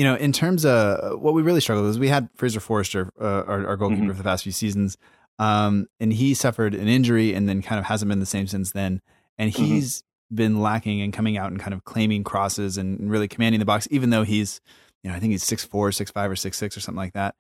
you 0.01 0.07
know, 0.07 0.15
in 0.15 0.31
terms 0.31 0.65
of 0.65 1.21
what 1.21 1.35
we 1.35 1.43
really 1.43 1.61
struggled 1.61 1.85
with, 1.85 1.91
is 1.91 1.99
we 1.99 2.07
had 2.07 2.27
Fraser 2.33 2.59
Forster, 2.59 3.11
uh, 3.21 3.43
our, 3.45 3.67
our, 3.67 3.77
goalkeeper 3.77 4.01
mm-hmm. 4.01 4.11
for 4.13 4.17
the 4.17 4.23
past 4.23 4.41
few 4.41 4.51
seasons, 4.51 4.97
um, 5.37 5.85
and 5.99 6.11
he 6.11 6.33
suffered 6.33 6.73
an 6.73 6.87
injury 6.87 7.35
and 7.35 7.47
then 7.47 7.61
kind 7.61 7.77
of 7.77 7.85
hasn't 7.85 8.09
been 8.09 8.19
the 8.19 8.25
same 8.25 8.47
since 8.47 8.71
then. 8.71 8.99
And 9.37 9.53
mm-hmm. 9.53 9.63
he's 9.63 9.99
mm-hmm. 9.99 10.35
been 10.37 10.59
lacking 10.59 11.01
and 11.01 11.13
coming 11.13 11.37
out 11.37 11.51
and 11.51 11.59
kind 11.59 11.75
of 11.75 11.83
claiming 11.83 12.23
crosses 12.23 12.79
and 12.79 13.11
really 13.11 13.27
commanding 13.27 13.59
the 13.59 13.65
box, 13.65 13.87
even 13.91 14.09
though 14.09 14.23
he's, 14.23 14.59
you 15.03 15.11
know, 15.11 15.15
I 15.15 15.19
think 15.19 15.33
he's 15.33 15.43
six 15.43 15.63
four, 15.63 15.91
six 15.91 16.09
five, 16.09 16.31
or 16.31 16.35
six 16.35 16.57
six 16.57 16.75
or 16.75 16.79
something 16.79 16.97
like 16.97 17.13
that. 17.13 17.35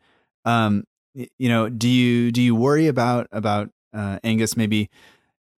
Um, 0.45 0.83
you 1.15 1.49
know, 1.49 1.67
do 1.67 1.89
you 1.89 2.31
do 2.31 2.43
you 2.43 2.53
worry 2.53 2.85
about 2.85 3.25
about 3.31 3.71
uh, 3.91 4.19
Angus 4.23 4.55
maybe 4.55 4.91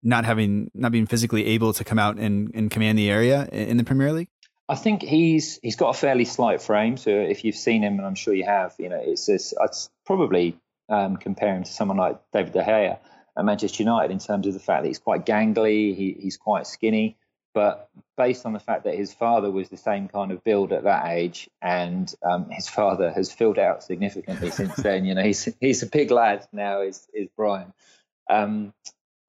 not 0.04 0.24
having 0.24 0.70
not 0.76 0.92
being 0.92 1.08
physically 1.08 1.48
able 1.48 1.74
to 1.74 1.84
come 1.84 1.98
out 1.98 2.18
and, 2.18 2.52
and 2.54 2.70
command 2.70 3.00
the 3.00 3.10
area 3.10 3.48
in 3.52 3.78
the 3.78 3.84
Premier 3.84 4.14
League? 4.14 4.30
I 4.72 4.76
think 4.76 5.02
he's 5.02 5.60
he's 5.62 5.76
got 5.76 5.90
a 5.90 5.94
fairly 5.94 6.24
slight 6.24 6.62
frame. 6.62 6.96
So 6.96 7.10
if 7.10 7.44
you've 7.44 7.58
seen 7.58 7.84
him, 7.84 7.98
and 7.98 8.08
I'm 8.08 8.16
sure 8.16 8.34
you 8.34 8.46
have, 8.46 8.74
you 8.80 8.88
know, 8.88 9.02
it's 9.04 9.90
probably 10.06 10.58
um, 10.88 11.18
comparing 11.18 11.66
to 11.66 11.72
someone 11.72 11.98
like 11.98 12.18
David 12.32 12.54
De 12.54 12.64
Gea 12.64 12.98
at 13.38 13.46
Manchester 13.46 13.84
United 13.84 14.12
in 14.14 14.20
terms 14.20 14.48
of 14.48 14.54
the 14.54 14.62
fact 14.62 14.84
that 14.84 14.88
he's 14.88 15.00
quite 15.00 15.26
gangly, 15.26 15.94
he, 15.94 16.16
he's 16.18 16.38
quite 16.38 16.68
skinny. 16.68 17.18
But 17.54 17.90
based 18.16 18.46
on 18.46 18.54
the 18.54 18.62
fact 18.62 18.86
that 18.86 18.96
his 18.96 19.14
father 19.14 19.52
was 19.52 19.68
the 19.68 19.76
same 19.76 20.08
kind 20.08 20.32
of 20.32 20.42
build 20.42 20.72
at 20.72 20.86
that 20.86 21.08
age, 21.08 21.50
and 21.62 22.14
um, 22.24 22.50
his 22.50 22.70
father 22.70 23.12
has 23.12 23.30
filled 23.30 23.60
out 23.60 23.84
significantly 23.84 24.52
since 24.52 24.78
then, 24.78 25.04
you 25.04 25.16
know, 25.16 25.24
he's 25.24 25.50
he's 25.60 25.84
a 25.84 25.88
big 25.88 26.12
lad 26.12 26.48
now. 26.54 26.80
Is 26.80 27.06
is 27.14 27.28
Brian? 27.36 27.74
Um, 28.30 28.74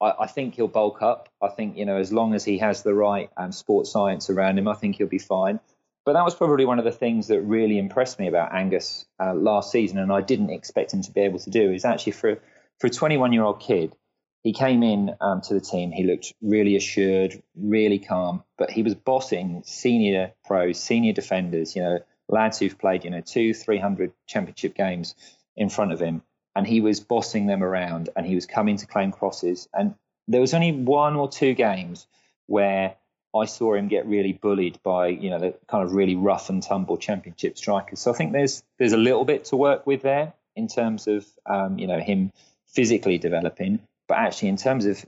I, 0.02 0.24
I, 0.24 0.26
think 0.26 0.56
he'll 0.56 0.68
bulk 0.68 1.00
up. 1.02 1.28
I 1.40 1.48
think 1.48 1.76
you 1.76 1.84
know, 1.84 1.96
as 1.96 2.12
long 2.12 2.34
as 2.34 2.44
he 2.44 2.58
has 2.58 2.82
the 2.82 2.94
right 2.94 3.30
um, 3.36 3.52
sports 3.52 3.90
science 3.90 4.28
around 4.28 4.58
him, 4.58 4.68
I 4.68 4.74
think 4.74 4.96
he'll 4.96 5.06
be 5.06 5.18
fine. 5.18 5.60
But 6.04 6.14
that 6.14 6.24
was 6.24 6.34
probably 6.34 6.64
one 6.64 6.78
of 6.80 6.84
the 6.84 6.92
things 6.92 7.28
that 7.28 7.40
really 7.42 7.78
impressed 7.78 8.18
me 8.18 8.26
about 8.26 8.52
Angus 8.52 9.06
uh, 9.20 9.34
last 9.34 9.70
season, 9.70 9.98
and 9.98 10.12
I 10.12 10.20
didn't 10.20 10.50
expect 10.50 10.92
him 10.92 11.02
to 11.02 11.12
be 11.12 11.20
able 11.20 11.38
to 11.38 11.50
do. 11.50 11.72
Is 11.72 11.84
actually 11.84 12.12
for 12.12 12.40
for 12.80 12.88
a 12.88 12.90
21 12.90 13.32
year 13.32 13.44
old 13.44 13.60
kid 13.60 13.94
he 14.42 14.52
came 14.52 14.82
in 14.82 15.14
um, 15.20 15.40
to 15.42 15.54
the 15.54 15.60
team. 15.60 15.92
He 15.92 16.04
looked 16.04 16.32
really 16.42 16.76
assured, 16.76 17.40
really 17.54 17.98
calm, 17.98 18.42
but 18.58 18.70
he 18.70 18.82
was 18.82 18.94
bossing 18.94 19.62
senior 19.64 20.32
pros, 20.44 20.80
senior 20.80 21.12
defenders, 21.12 21.76
you 21.76 21.82
know, 21.82 22.00
lads 22.28 22.58
who've 22.58 22.76
played, 22.76 23.04
you 23.04 23.10
know, 23.10 23.20
two, 23.20 23.54
300 23.54 24.12
championship 24.26 24.74
games 24.74 25.14
in 25.56 25.68
front 25.68 25.92
of 25.92 26.00
him. 26.00 26.22
And 26.54 26.66
he 26.66 26.80
was 26.80 27.00
bossing 27.00 27.46
them 27.46 27.62
around 27.62 28.10
and 28.14 28.26
he 28.26 28.34
was 28.34 28.46
coming 28.46 28.76
to 28.78 28.86
claim 28.86 29.12
crosses. 29.12 29.68
And 29.72 29.94
there 30.28 30.40
was 30.40 30.54
only 30.54 30.72
one 30.72 31.16
or 31.16 31.28
two 31.28 31.54
games 31.54 32.06
where 32.46 32.96
I 33.34 33.46
saw 33.46 33.74
him 33.74 33.88
get 33.88 34.06
really 34.06 34.32
bullied 34.32 34.78
by, 34.82 35.08
you 35.08 35.30
know, 35.30 35.38
the 35.38 35.54
kind 35.66 35.82
of 35.84 35.92
really 35.92 36.16
rough 36.16 36.50
and 36.50 36.62
tumble 36.62 36.98
championship 36.98 37.56
strikers. 37.56 38.00
So 38.00 38.12
I 38.12 38.14
think 38.14 38.32
there's 38.32 38.62
there's 38.78 38.92
a 38.92 38.98
little 38.98 39.24
bit 39.24 39.46
to 39.46 39.56
work 39.56 39.86
with 39.86 40.02
there 40.02 40.34
in 40.54 40.68
terms 40.68 41.06
of, 41.06 41.26
um, 41.46 41.78
you 41.78 41.86
know, 41.86 41.98
him 41.98 42.32
physically 42.66 43.16
developing 43.16 43.80
but 44.12 44.18
actually 44.18 44.48
in 44.48 44.56
terms 44.56 44.84
of 44.84 45.02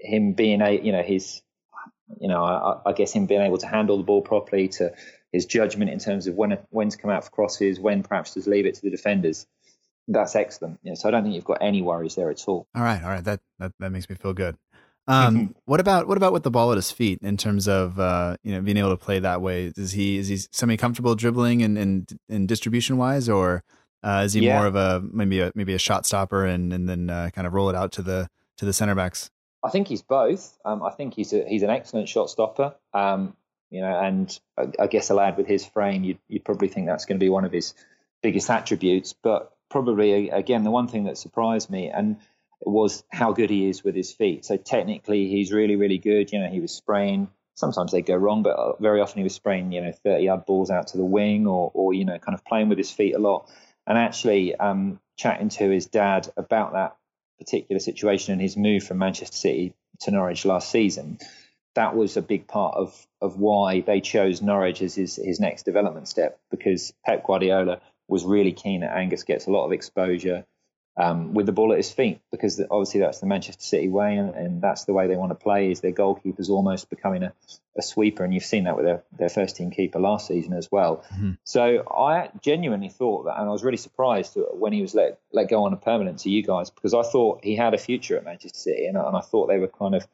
him 0.00 0.32
being 0.32 0.60
a 0.60 0.70
you 0.70 0.90
know 0.90 1.02
his 1.02 1.42
you 2.20 2.26
know 2.26 2.42
I, 2.42 2.90
I, 2.90 2.92
guess 2.92 3.12
him 3.12 3.26
being 3.26 3.42
able 3.42 3.58
to 3.58 3.68
handle 3.68 3.96
the 3.96 4.02
ball 4.02 4.22
properly 4.22 4.66
to 4.78 4.92
his 5.32 5.46
judgment 5.46 5.92
in 5.92 6.00
terms 6.00 6.26
of 6.26 6.34
when 6.34 6.58
when 6.70 6.88
to 6.88 6.98
come 6.98 7.10
out 7.10 7.24
for 7.24 7.30
crosses 7.30 7.78
when 7.78 8.02
perhaps 8.02 8.34
to 8.34 8.50
leave 8.50 8.66
it 8.66 8.74
to 8.74 8.82
the 8.82 8.90
defenders 8.90 9.46
that's 10.08 10.34
excellent 10.34 10.78
know, 10.82 10.94
so 10.94 11.08
I 11.08 11.12
don't 11.12 11.22
think 11.22 11.34
you've 11.34 11.44
got 11.44 11.58
any 11.60 11.82
worries 11.82 12.14
there 12.14 12.30
at 12.30 12.42
all 12.48 12.66
all 12.74 12.82
right 12.82 13.02
all 13.02 13.10
right 13.10 13.24
that 13.24 13.40
that, 13.58 13.72
that 13.78 13.90
makes 13.90 14.08
me 14.08 14.16
feel 14.16 14.32
good 14.32 14.56
um, 15.08 15.54
what 15.64 15.80
about 15.80 16.06
what 16.06 16.16
about 16.16 16.32
with 16.32 16.42
the 16.44 16.50
ball 16.50 16.70
at 16.70 16.76
his 16.76 16.90
feet 16.90 17.18
in 17.22 17.36
terms 17.36 17.66
of 17.66 17.98
uh, 17.98 18.36
you 18.44 18.52
know 18.52 18.60
being 18.60 18.76
able 18.76 18.90
to 18.90 18.96
play 18.96 19.18
that 19.18 19.40
way? 19.40 19.72
Is 19.76 19.92
he 19.92 20.18
is 20.18 20.28
he 20.28 20.38
semi 20.52 20.76
comfortable 20.76 21.14
dribbling 21.14 21.62
and 21.62 21.78
and, 21.78 22.18
and 22.28 22.46
distribution 22.46 22.98
wise, 22.98 23.28
or 23.28 23.64
uh, 24.04 24.22
is 24.24 24.34
he 24.34 24.42
yeah. 24.42 24.58
more 24.58 24.66
of 24.66 24.76
a 24.76 25.02
maybe 25.10 25.40
a 25.40 25.50
maybe 25.54 25.74
a 25.74 25.78
shot 25.78 26.06
stopper 26.06 26.44
and 26.44 26.72
and 26.72 26.88
then 26.88 27.10
uh, 27.10 27.30
kind 27.32 27.46
of 27.46 27.54
roll 27.54 27.70
it 27.70 27.74
out 27.74 27.90
to 27.92 28.02
the 28.02 28.28
to 28.58 28.64
the 28.64 28.72
centre 28.72 28.94
backs? 28.94 29.30
I 29.64 29.70
think 29.70 29.88
he's 29.88 30.02
both. 30.02 30.56
Um, 30.64 30.82
I 30.82 30.90
think 30.90 31.14
he's 31.14 31.32
a, 31.32 31.44
he's 31.48 31.62
an 31.62 31.70
excellent 31.70 32.08
shot 32.08 32.30
stopper. 32.30 32.76
Um, 32.92 33.34
you 33.70 33.80
know, 33.80 33.98
and 33.98 34.38
I, 34.56 34.68
I, 34.80 34.86
guess 34.86 35.10
a 35.10 35.14
lad 35.14 35.36
with 35.36 35.46
his 35.46 35.66
frame, 35.66 36.04
you'd, 36.04 36.18
you'd 36.28 36.44
probably 36.44 36.68
think 36.68 36.86
that's 36.86 37.04
going 37.04 37.18
to 37.18 37.24
be 37.24 37.28
one 37.28 37.44
of 37.44 37.52
his 37.52 37.74
biggest 38.22 38.48
attributes. 38.48 39.14
But 39.20 39.52
probably 39.70 40.30
again, 40.30 40.64
the 40.64 40.70
one 40.70 40.88
thing 40.88 41.04
that 41.04 41.18
surprised 41.18 41.70
me 41.70 41.88
and 41.88 42.16
was 42.60 43.04
how 43.10 43.32
good 43.32 43.50
he 43.50 43.68
is 43.68 43.84
with 43.84 43.94
his 43.94 44.12
feet. 44.12 44.44
So 44.44 44.56
technically, 44.56 45.28
he's 45.28 45.52
really 45.52 45.76
really 45.76 45.98
good. 45.98 46.32
You 46.32 46.40
know, 46.40 46.48
he 46.48 46.60
was 46.60 46.72
spraying. 46.72 47.28
Sometimes 47.54 47.90
they 47.90 48.02
go 48.02 48.14
wrong, 48.14 48.42
but 48.42 48.56
uh, 48.56 48.76
very 48.78 49.00
often 49.00 49.18
he 49.18 49.24
was 49.24 49.34
spraying, 49.34 49.72
you 49.72 49.80
know, 49.80 49.92
30 50.04 50.24
yard 50.24 50.46
balls 50.46 50.70
out 50.70 50.88
to 50.88 50.96
the 50.96 51.04
wing 51.04 51.46
or, 51.48 51.72
or 51.74 51.92
you 51.92 52.04
know, 52.04 52.16
kind 52.18 52.38
of 52.38 52.44
playing 52.44 52.68
with 52.68 52.78
his 52.78 52.92
feet 52.92 53.16
a 53.16 53.18
lot. 53.18 53.50
And 53.84 53.98
actually, 53.98 54.54
um, 54.54 55.00
chatting 55.16 55.48
to 55.48 55.68
his 55.68 55.86
dad 55.86 56.30
about 56.36 56.72
that 56.74 56.96
particular 57.38 57.80
situation 57.80 58.32
and 58.32 58.40
his 58.40 58.56
move 58.56 58.84
from 58.84 58.98
Manchester 58.98 59.36
City 59.36 59.74
to 60.00 60.10
Norwich 60.12 60.44
last 60.44 60.70
season, 60.70 61.18
that 61.74 61.96
was 61.96 62.16
a 62.16 62.22
big 62.22 62.46
part 62.46 62.76
of 62.76 63.06
of 63.20 63.38
why 63.38 63.80
they 63.80 64.00
chose 64.00 64.40
Norwich 64.40 64.82
as 64.82 64.94
his 64.94 65.16
his 65.16 65.40
next 65.40 65.64
development 65.64 66.08
step 66.08 66.38
because 66.50 66.92
Pep 67.04 67.24
Guardiola 67.26 67.80
was 68.08 68.24
really 68.24 68.52
keen 68.52 68.80
that 68.80 68.96
Angus 68.96 69.22
gets 69.22 69.46
a 69.46 69.50
lot 69.50 69.66
of 69.66 69.72
exposure 69.72 70.44
um, 70.98 71.32
with 71.32 71.46
the 71.46 71.52
ball 71.52 71.72
at 71.72 71.76
his 71.76 71.92
feet 71.92 72.20
because 72.32 72.60
obviously 72.70 73.00
that's 73.00 73.20
the 73.20 73.26
Manchester 73.26 73.62
City 73.62 73.88
way 73.88 74.16
and, 74.16 74.34
and, 74.34 74.60
that's 74.60 74.84
the 74.84 74.92
way 74.92 75.06
they 75.06 75.14
want 75.14 75.30
to 75.30 75.36
play 75.36 75.70
is 75.70 75.80
their 75.80 75.92
goalkeepers 75.92 76.48
almost 76.48 76.90
becoming 76.90 77.22
a, 77.22 77.32
a 77.76 77.82
sweeper 77.82 78.24
and 78.24 78.34
you've 78.34 78.44
seen 78.44 78.64
that 78.64 78.74
with 78.74 78.84
their, 78.84 79.04
their 79.16 79.28
first 79.28 79.54
team 79.54 79.70
keeper 79.70 80.00
last 80.00 80.26
season 80.26 80.54
as 80.54 80.72
well. 80.72 81.04
Mm-hmm. 81.14 81.32
So 81.44 81.84
I 81.88 82.30
genuinely 82.42 82.88
thought 82.88 83.26
that 83.26 83.38
and 83.38 83.48
I 83.48 83.52
was 83.52 83.62
really 83.62 83.76
surprised 83.76 84.36
when 84.54 84.72
he 84.72 84.82
was 84.82 84.92
let, 84.92 85.20
let 85.32 85.48
go 85.48 85.64
on 85.64 85.72
a 85.72 85.76
permanent 85.76 86.18
to 86.20 86.30
you 86.30 86.42
guys 86.42 86.70
because 86.70 86.94
I 86.94 87.02
thought 87.02 87.44
he 87.44 87.54
had 87.54 87.74
a 87.74 87.78
future 87.78 88.16
at 88.16 88.24
Manchester 88.24 88.58
City 88.58 88.86
and, 88.86 88.96
and 88.96 89.16
I 89.16 89.20
thought 89.20 89.46
they 89.46 89.58
were 89.58 89.68
kind 89.68 89.94
of 89.94 90.04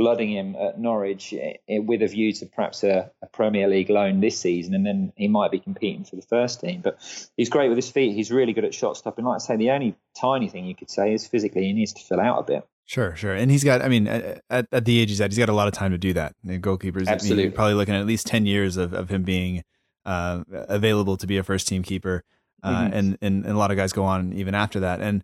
blooding 0.00 0.30
him 0.30 0.56
at 0.56 0.80
Norwich 0.80 1.34
eh, 1.34 1.52
eh, 1.68 1.78
with 1.78 2.00
a 2.00 2.06
view 2.06 2.32
to 2.32 2.46
perhaps 2.46 2.82
a, 2.82 3.10
a, 3.22 3.26
Premier 3.26 3.68
League 3.68 3.90
loan 3.90 4.20
this 4.20 4.38
season, 4.38 4.74
and 4.74 4.86
then 4.86 5.12
he 5.14 5.28
might 5.28 5.50
be 5.50 5.58
competing 5.58 6.04
for 6.04 6.16
the 6.16 6.22
first 6.22 6.58
team. 6.62 6.80
But 6.82 6.98
he's 7.36 7.50
great 7.50 7.68
with 7.68 7.76
his 7.76 7.90
feet. 7.90 8.14
He's 8.14 8.30
really 8.30 8.54
good 8.54 8.64
at 8.64 8.72
shot 8.72 8.96
stopping. 8.96 9.26
Like 9.26 9.36
I 9.36 9.38
say, 9.44 9.56
the 9.56 9.72
only 9.72 9.94
tiny 10.18 10.48
thing 10.48 10.64
you 10.64 10.74
could 10.74 10.88
say 10.88 11.12
is 11.12 11.26
physically 11.26 11.64
he 11.64 11.74
needs 11.74 11.92
to 11.92 12.02
fill 12.02 12.18
out 12.18 12.38
a 12.38 12.42
bit. 12.44 12.66
Sure, 12.86 13.14
sure, 13.14 13.34
and 13.34 13.50
he's 13.50 13.62
got. 13.62 13.82
I 13.82 13.88
mean, 13.88 14.08
at, 14.08 14.40
at 14.48 14.84
the 14.86 15.00
age 15.00 15.10
he's 15.10 15.20
at, 15.20 15.30
he's 15.30 15.38
got 15.38 15.50
a 15.50 15.52
lot 15.52 15.68
of 15.68 15.74
time 15.74 15.90
to 15.90 15.98
do 15.98 16.14
that. 16.14 16.34
The 16.44 16.58
goalkeepers, 16.58 17.06
absolutely, 17.06 17.44
I 17.44 17.46
mean, 17.48 17.54
probably 17.54 17.74
looking 17.74 17.94
at 17.94 18.00
at 18.00 18.06
least 18.06 18.26
ten 18.26 18.46
years 18.46 18.78
of, 18.78 18.94
of 18.94 19.10
him 19.10 19.22
being 19.22 19.64
uh, 20.06 20.44
available 20.50 21.18
to 21.18 21.26
be 21.26 21.36
a 21.36 21.42
first 21.42 21.68
team 21.68 21.82
keeper, 21.82 22.24
uh, 22.62 22.70
mm-hmm. 22.70 22.94
and, 22.94 23.18
and 23.20 23.44
and 23.44 23.54
a 23.54 23.58
lot 23.58 23.70
of 23.70 23.76
guys 23.76 23.92
go 23.92 24.04
on 24.04 24.32
even 24.32 24.54
after 24.54 24.80
that. 24.80 25.02
And 25.02 25.22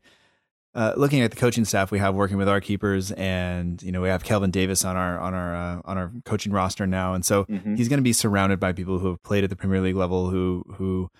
uh, 0.76 0.92
looking 0.94 1.22
at 1.22 1.30
the 1.30 1.36
coaching 1.38 1.64
staff 1.64 1.90
we 1.90 1.98
have 1.98 2.14
working 2.14 2.36
with 2.36 2.50
our 2.50 2.60
keepers, 2.60 3.10
and 3.12 3.82
you 3.82 3.90
know 3.90 4.02
we 4.02 4.08
have 4.08 4.22
Kelvin 4.22 4.50
Davis 4.50 4.84
on 4.84 4.94
our 4.94 5.18
on 5.18 5.32
our 5.32 5.56
uh, 5.56 5.80
on 5.86 5.96
our 5.96 6.12
coaching 6.26 6.52
roster 6.52 6.86
now, 6.86 7.14
and 7.14 7.24
so 7.24 7.44
mm-hmm. 7.44 7.76
he's 7.76 7.88
going 7.88 7.98
to 7.98 8.04
be 8.04 8.12
surrounded 8.12 8.60
by 8.60 8.74
people 8.74 8.98
who 8.98 9.08
have 9.08 9.22
played 9.22 9.42
at 9.42 9.48
the 9.48 9.56
Premier 9.56 9.80
League 9.80 9.96
level, 9.96 10.28
who 10.28 10.64
who 10.76 11.10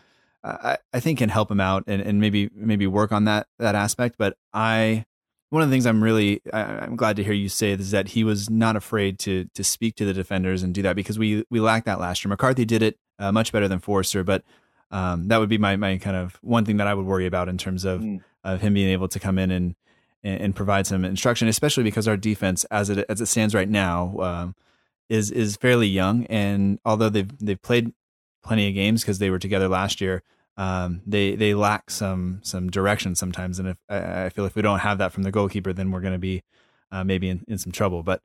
uh, 0.45 0.59
I, 0.63 0.79
I 0.93 1.01
think 1.01 1.21
can 1.21 1.31
help 1.31 1.51
him 1.51 1.59
out 1.59 1.85
and, 1.87 2.03
and 2.03 2.21
maybe 2.21 2.51
maybe 2.55 2.87
work 2.87 3.13
on 3.13 3.25
that 3.25 3.47
that 3.59 3.75
aspect. 3.75 4.17
But 4.19 4.37
I 4.53 5.07
one 5.49 5.63
of 5.63 5.71
the 5.71 5.75
things 5.75 5.87
I'm 5.87 6.05
really 6.05 6.43
I, 6.53 6.85
am 6.85 6.95
glad 6.95 7.17
to 7.17 7.25
hear 7.25 7.33
you 7.33 7.49
say 7.49 7.71
is 7.71 7.93
that 7.93 8.09
he 8.09 8.25
was 8.25 8.51
not 8.51 8.77
afraid 8.77 9.19
to 9.21 9.47
to 9.55 9.65
speak 9.65 9.97
to 9.97 10.05
the 10.05 10.13
defenders 10.13 10.63
and 10.63 10.75
do 10.75 10.83
that 10.83 10.97
because 10.97 11.19
we 11.19 11.47
we 11.49 11.61
lacked 11.61 11.87
that 11.87 11.99
last 11.99 12.23
year. 12.23 12.29
McCarthy 12.29 12.67
did 12.67 12.83
it 12.83 12.99
uh, 13.19 13.33
much 13.33 13.53
better 13.53 13.69
than 13.69 13.79
Forster, 13.79 14.23
but 14.23 14.45
um, 14.91 15.29
that 15.29 15.39
would 15.39 15.49
be 15.49 15.59
my 15.59 15.77
my 15.77 15.99
kind 15.99 16.17
of 16.17 16.39
one 16.43 16.65
thing 16.65 16.77
that 16.79 16.87
I 16.87 16.95
would 16.95 17.07
worry 17.07 17.27
about 17.27 17.49
in 17.49 17.59
terms 17.59 17.85
of 17.85 18.01
mm 18.01 18.21
of 18.47 18.61
him 18.61 18.75
being 18.75 18.91
able 18.91 19.09
to 19.09 19.19
come 19.19 19.39
in 19.39 19.51
and 19.51 19.75
and 20.23 20.57
provide 20.57 20.87
some 20.87 21.05
instruction, 21.05 21.47
especially 21.47 21.85
because 21.85 22.09
our 22.09 22.17
defense, 22.17 22.65
as 22.65 22.91
it 22.91 23.05
as 23.09 23.21
it 23.21 23.27
stands 23.27 23.55
right 23.55 23.69
now, 23.69 24.19
um, 24.21 24.55
is 25.09 25.31
is 25.31 25.57
fairly 25.57 25.87
young. 25.87 26.27
And 26.27 26.79
although 26.85 27.09
they've 27.09 27.31
they've 27.39 27.61
played 27.61 27.93
plenty 28.43 28.69
of 28.69 28.75
games 28.75 29.03
because 29.03 29.19
they 29.19 29.31
were 29.31 29.39
together 29.39 29.69
last 29.69 30.01
year, 30.01 30.23
um, 30.57 31.03
they 31.07 31.37
they 31.37 31.55
lack 31.55 31.91
some 31.91 32.41
some 32.43 32.71
direction 32.71 33.15
sometimes. 33.15 33.59
And 33.59 33.69
if 33.69 33.77
I 33.89 34.29
feel 34.31 34.47
if 34.47 34.57
we 34.57 34.63
don't 34.63 34.81
have 34.81 34.99
that 34.99 35.13
from 35.13 35.23
the 35.23 35.33
goalkeeper, 35.33 35.73
then 35.73 35.91
we're 35.91 36.01
going 36.01 36.13
to 36.13 36.19
be 36.19 36.43
uh, 36.91 37.05
maybe 37.05 37.29
in, 37.29 37.45
in 37.47 37.59
some 37.59 37.73
trouble. 37.73 38.03
But 38.03 38.23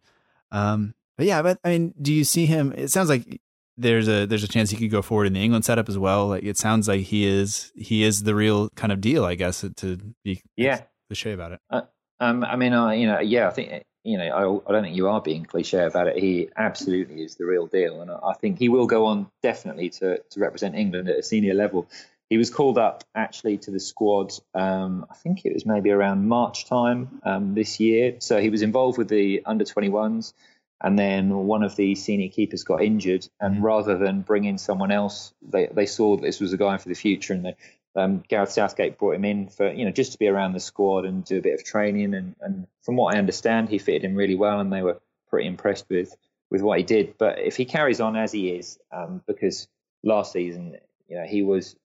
um, 0.52 0.96
but 1.18 1.26
yeah, 1.26 1.42
but 1.42 1.60
I 1.64 1.70
mean, 1.70 1.94
do 2.02 2.14
you 2.14 2.24
see 2.24 2.46
him? 2.46 2.74
It 2.76 2.90
sounds 2.90 3.10
like 3.10 3.42
there's 3.82 4.08
a 4.08 4.26
there's 4.26 4.44
a 4.44 4.48
chance 4.48 4.70
he 4.70 4.78
could 4.78 4.92
go 4.92 5.02
forward 5.02 5.26
in 5.26 5.34
the 5.34 5.44
England 5.44 5.66
setup 5.66 5.90
as 5.90 5.98
well. 5.98 6.28
Like 6.28 6.44
it 6.44 6.58
sounds 6.58 6.88
like 6.88 7.02
he 7.02 7.26
is 7.26 7.72
he 7.76 8.04
is 8.04 8.24
the 8.24 8.36
real 8.36 8.70
kind 8.76 8.92
of 8.92 9.02
deal, 9.02 9.26
I 9.26 9.36
guess, 9.36 9.66
to 9.78 9.98
be 10.24 10.42
yeah 10.56 10.82
cliche 11.10 11.34
about 11.34 11.54
it. 11.54 11.60
Uh, 11.70 11.82
um, 12.20 12.44
I 12.44 12.56
mean, 12.56 12.74
uh, 12.74 12.92
you 12.92 13.08
know, 13.08 13.20
yeah, 13.20 13.48
I 13.48 13.52
think 13.52 13.84
you 14.04 14.18
know, 14.18 14.64
I, 14.66 14.70
I, 14.70 14.74
don't 14.74 14.84
think 14.84 14.96
you 14.96 15.10
are 15.10 15.22
being 15.22 15.46
cliche 15.46 15.84
about 15.84 16.08
it. 16.08 16.18
He 16.18 16.50
absolutely 16.56 17.22
is 17.22 17.36
the 17.36 17.46
real 17.46 17.68
deal, 17.68 18.02
and 18.02 18.10
I 18.12 18.34
think 18.34 18.58
he 18.58 18.70
will 18.70 18.88
go 18.88 19.06
on 19.08 19.28
definitely 19.44 19.90
to 19.90 20.20
to 20.20 20.40
represent 20.40 20.76
England 20.76 21.10
at 21.10 21.18
a 21.18 21.24
senior 21.24 21.54
level. 21.54 21.88
He 22.30 22.38
was 22.38 22.50
called 22.50 22.78
up 22.78 23.04
actually 23.14 23.58
to 23.58 23.72
the 23.72 23.80
squad. 23.80 24.32
Um, 24.54 25.06
I 25.12 25.16
think 25.16 25.46
it 25.46 25.54
was 25.54 25.66
maybe 25.66 25.92
around 25.92 26.30
March 26.30 26.66
time 26.66 27.20
um, 27.24 27.56
this 27.56 27.80
year. 27.82 28.16
So 28.20 28.40
he 28.40 28.50
was 28.50 28.62
involved 28.62 28.98
with 28.98 29.10
the 29.10 29.42
under 29.46 29.66
21s 29.66 30.32
and 30.84 30.98
then 30.98 31.30
one 31.30 31.64
of 31.64 31.76
the 31.76 31.96
senior 31.96 32.30
keepers 32.30 32.64
got 32.64 32.82
injured, 32.82 33.28
and 33.40 33.56
mm-hmm. 33.56 33.66
rather 33.66 33.98
than 33.98 34.22
bring 34.22 34.46
in 34.46 34.58
someone 34.58 34.92
else, 34.92 35.34
they, 35.42 35.68
they 35.68 35.86
saw 35.86 36.16
that 36.16 36.24
this 36.24 36.40
was 36.40 36.54
a 36.54 36.58
guy 36.58 36.78
for 36.78 36.90
the 36.90 36.96
future, 36.96 37.34
and 37.34 37.46
they, 37.46 37.56
um, 37.96 38.24
Gareth 38.28 38.52
Southgate 38.52 38.98
brought 38.98 39.16
him 39.16 39.26
in 39.26 39.50
for 39.50 39.72
you 39.72 39.86
know 39.86 39.92
just 39.92 40.14
to 40.14 40.18
be 40.18 40.28
around 40.28 40.54
the 40.54 40.60
squad 40.60 41.06
and 41.06 41.24
do 41.24 41.38
a 41.38 41.42
bit 41.42 41.54
of 41.54 41.64
training, 41.64 42.14
and, 42.14 42.36
and 42.42 42.68
from 42.84 42.96
what 42.96 43.16
I 43.16 43.20
understand, 43.20 43.70
he 43.70 43.78
fitted 43.78 44.04
in 44.04 44.16
really 44.16 44.36
well, 44.36 44.60
and 44.60 44.72
they 44.72 44.82
were 44.82 45.00
pretty 45.30 45.48
impressed 45.48 45.86
with 45.90 46.16
with 46.50 46.62
what 46.62 46.78
he 46.78 46.84
did. 46.84 47.18
But 47.18 47.40
if 47.40 47.56
he 47.56 47.66
carries 47.66 48.02
on 48.02 48.16
as 48.16 48.32
he 48.32 48.50
is, 48.50 48.80
um, 48.92 49.22
because 49.28 49.68
last 50.04 50.34
season, 50.34 50.78
you 51.08 51.18
know, 51.18 51.26
he 51.26 51.44
was 51.44 51.76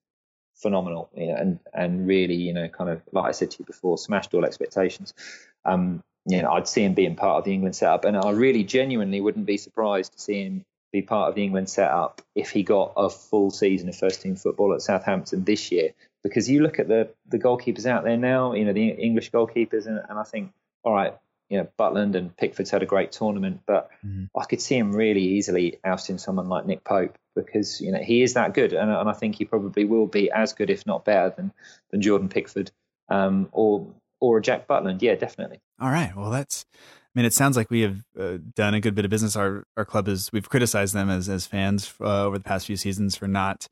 phenomenal, 0.54 1.10
you 1.14 1.26
know, 1.26 1.36
and 1.36 1.58
and 1.74 2.06
really, 2.06 2.34
you 2.34 2.54
know, 2.54 2.68
kind 2.68 2.90
of 2.90 3.02
like 3.12 3.26
I 3.26 3.32
said 3.32 3.50
to 3.52 3.56
you 3.60 3.64
before, 3.66 3.98
smashed 3.98 4.32
all 4.32 4.44
expectations. 4.44 5.12
Um, 5.64 6.02
you 6.26 6.42
know, 6.42 6.50
I'd 6.52 6.68
see 6.68 6.82
him 6.82 6.94
being 6.94 7.14
part 7.14 7.38
of 7.38 7.44
the 7.44 7.52
England 7.52 7.76
setup, 7.76 8.04
and 8.04 8.16
I 8.16 8.30
really 8.30 8.64
genuinely 8.64 9.20
wouldn't 9.20 9.46
be 9.46 9.56
surprised 9.56 10.12
to 10.12 10.20
see 10.20 10.42
him 10.42 10.64
be 10.92 11.02
part 11.02 11.28
of 11.28 11.34
the 11.34 11.44
England 11.44 11.68
setup 11.68 12.22
if 12.34 12.50
he 12.50 12.62
got 12.62 12.92
a 12.96 13.08
full 13.08 13.50
season 13.50 13.88
of 13.88 13.96
first 13.96 14.22
team 14.22 14.36
football 14.36 14.74
at 14.74 14.82
Southampton 14.82 15.44
this 15.44 15.70
year. 15.70 15.90
Because 16.22 16.50
you 16.50 16.62
look 16.62 16.80
at 16.80 16.88
the 16.88 17.10
the 17.28 17.38
goalkeepers 17.38 17.86
out 17.86 18.02
there 18.02 18.16
now, 18.16 18.54
you 18.54 18.64
know 18.64 18.72
the 18.72 18.88
English 18.88 19.30
goalkeepers, 19.30 19.86
and, 19.86 20.00
and 20.08 20.18
I 20.18 20.24
think, 20.24 20.52
all 20.82 20.94
right, 20.94 21.14
you 21.48 21.58
know 21.58 21.68
Butland 21.78 22.16
and 22.16 22.36
Pickford's 22.36 22.70
had 22.70 22.82
a 22.82 22.86
great 22.86 23.12
tournament, 23.12 23.60
but 23.64 23.90
mm-hmm. 24.04 24.24
I 24.36 24.44
could 24.46 24.60
see 24.60 24.76
him 24.76 24.92
really 24.92 25.22
easily 25.22 25.78
ousting 25.84 26.18
someone 26.18 26.48
like 26.48 26.66
Nick 26.66 26.82
Pope 26.82 27.16
because 27.36 27.80
you 27.80 27.92
know 27.92 28.00
he 28.00 28.22
is 28.22 28.34
that 28.34 28.54
good, 28.54 28.72
and, 28.72 28.90
and 28.90 29.08
I 29.08 29.12
think 29.12 29.36
he 29.36 29.44
probably 29.44 29.84
will 29.84 30.08
be 30.08 30.32
as 30.32 30.54
good, 30.54 30.70
if 30.70 30.84
not 30.86 31.04
better, 31.04 31.32
than 31.36 31.52
than 31.92 32.02
Jordan 32.02 32.28
Pickford 32.28 32.72
um, 33.08 33.48
or 33.52 33.86
or 34.20 34.40
Jack 34.40 34.66
Butland. 34.66 35.02
Yeah, 35.02 35.14
definitely. 35.14 35.60
All 35.80 35.90
right. 35.90 36.14
Well, 36.16 36.30
that's. 36.30 36.64
I 36.74 37.18
mean, 37.18 37.24
it 37.24 37.32
sounds 37.32 37.56
like 37.56 37.70
we 37.70 37.80
have 37.80 38.02
uh, 38.18 38.38
done 38.54 38.74
a 38.74 38.80
good 38.80 38.94
bit 38.94 39.06
of 39.06 39.10
business. 39.10 39.36
Our 39.36 39.66
our 39.76 39.84
club 39.84 40.06
is 40.08 40.30
we've 40.32 40.48
criticized 40.48 40.94
them 40.94 41.08
as 41.08 41.28
as 41.28 41.46
fans 41.46 41.92
uh, 42.00 42.24
over 42.24 42.38
the 42.38 42.44
past 42.44 42.66
few 42.66 42.76
seasons 42.76 43.16
for 43.16 43.26
not 43.26 43.68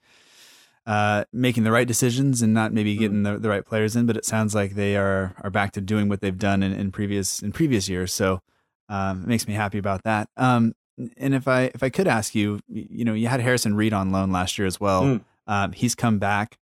uh, 0.87 1.25
making 1.33 1.65
the 1.65 1.73
right 1.73 1.87
decisions 1.87 2.43
and 2.43 2.55
not 2.55 2.73
maybe 2.73 2.97
getting 2.97 3.23
mm-hmm. 3.23 3.35
the, 3.35 3.39
the 3.41 3.49
right 3.49 3.65
players 3.65 3.97
in. 3.97 4.07
But 4.07 4.17
it 4.17 4.25
sounds 4.25 4.55
like 4.55 4.75
they 4.75 4.97
are 4.97 5.35
are 5.43 5.51
back 5.51 5.73
to 5.73 5.81
doing 5.81 6.09
what 6.09 6.21
they've 6.21 6.39
done 6.39 6.63
in, 6.63 6.73
in 6.73 6.91
previous 6.91 7.43
in 7.43 7.53
previous 7.53 7.89
years. 7.89 8.13
So 8.13 8.41
um, 8.89 9.23
it 9.23 9.29
makes 9.29 9.47
me 9.47 9.55
happy 9.55 9.79
about 9.79 10.05
that. 10.05 10.29
Um, 10.37 10.75
and 11.17 11.35
if 11.35 11.49
I 11.49 11.65
if 11.75 11.83
I 11.83 11.91
could 11.91 12.07
ask 12.07 12.35
you, 12.35 12.61
you 12.69 13.05
know, 13.05 13.15
you 13.15 13.29
had 13.29 13.41
Harrison 13.41 13.75
Reed 13.75 13.93
on 13.93 14.13
loan 14.13 14.31
last 14.31 14.59
year 14.59 14.67
as 14.67 14.81
well. 14.81 15.03
Mm. 15.03 15.25
Um, 15.47 15.73
he's 15.73 15.95
come 15.95 16.19
back. 16.19 16.59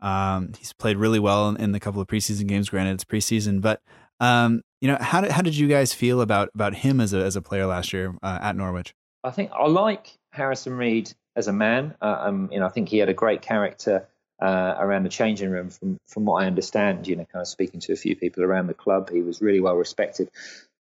Um, 0.00 0.52
he's 0.58 0.72
played 0.72 0.96
really 0.96 1.18
well 1.18 1.48
in, 1.48 1.56
in, 1.56 1.72
the 1.72 1.80
couple 1.80 2.00
of 2.00 2.06
preseason 2.06 2.46
games. 2.46 2.68
Granted, 2.68 2.94
it's 2.94 3.04
preseason, 3.04 3.60
but 3.60 3.80
um, 4.20 4.62
you 4.80 4.88
know, 4.88 4.96
how 5.00 5.20
did 5.20 5.32
how 5.32 5.42
did 5.42 5.56
you 5.56 5.68
guys 5.68 5.92
feel 5.92 6.20
about 6.20 6.50
about 6.54 6.74
him 6.74 7.00
as 7.00 7.12
a 7.12 7.18
as 7.18 7.36
a 7.36 7.42
player 7.42 7.66
last 7.66 7.92
year 7.92 8.14
uh, 8.22 8.38
at 8.40 8.56
Norwich? 8.56 8.94
I 9.24 9.30
think 9.30 9.50
I 9.52 9.66
like 9.66 10.16
Harrison 10.32 10.76
Reed 10.76 11.12
as 11.36 11.48
a 11.48 11.52
man. 11.52 11.94
Uh, 12.00 12.16
um, 12.20 12.48
you 12.52 12.60
know, 12.60 12.66
I 12.66 12.68
think 12.68 12.88
he 12.88 12.98
had 12.98 13.08
a 13.08 13.14
great 13.14 13.42
character 13.42 14.06
uh, 14.40 14.74
around 14.78 15.02
the 15.02 15.08
changing 15.08 15.50
room. 15.50 15.70
From 15.70 15.98
from 16.06 16.24
what 16.24 16.42
I 16.42 16.46
understand, 16.46 17.06
you 17.08 17.16
know, 17.16 17.24
kind 17.24 17.42
of 17.42 17.48
speaking 17.48 17.80
to 17.80 17.92
a 17.92 17.96
few 17.96 18.14
people 18.14 18.44
around 18.44 18.68
the 18.68 18.74
club, 18.74 19.10
he 19.10 19.22
was 19.22 19.40
really 19.40 19.60
well 19.60 19.76
respected. 19.76 20.30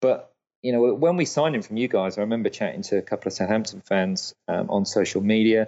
But 0.01 0.31
you 0.61 0.71
know, 0.71 0.95
when 0.95 1.15
we 1.15 1.25
signed 1.25 1.55
him 1.55 1.61
from 1.61 1.77
you 1.77 1.87
guys, 1.87 2.17
I 2.17 2.21
remember 2.21 2.49
chatting 2.49 2.81
to 2.83 2.97
a 2.97 3.01
couple 3.03 3.27
of 3.27 3.33
Southampton 3.33 3.81
fans 3.81 4.33
um, 4.47 4.69
on 4.71 4.85
social 4.85 5.21
media, 5.21 5.67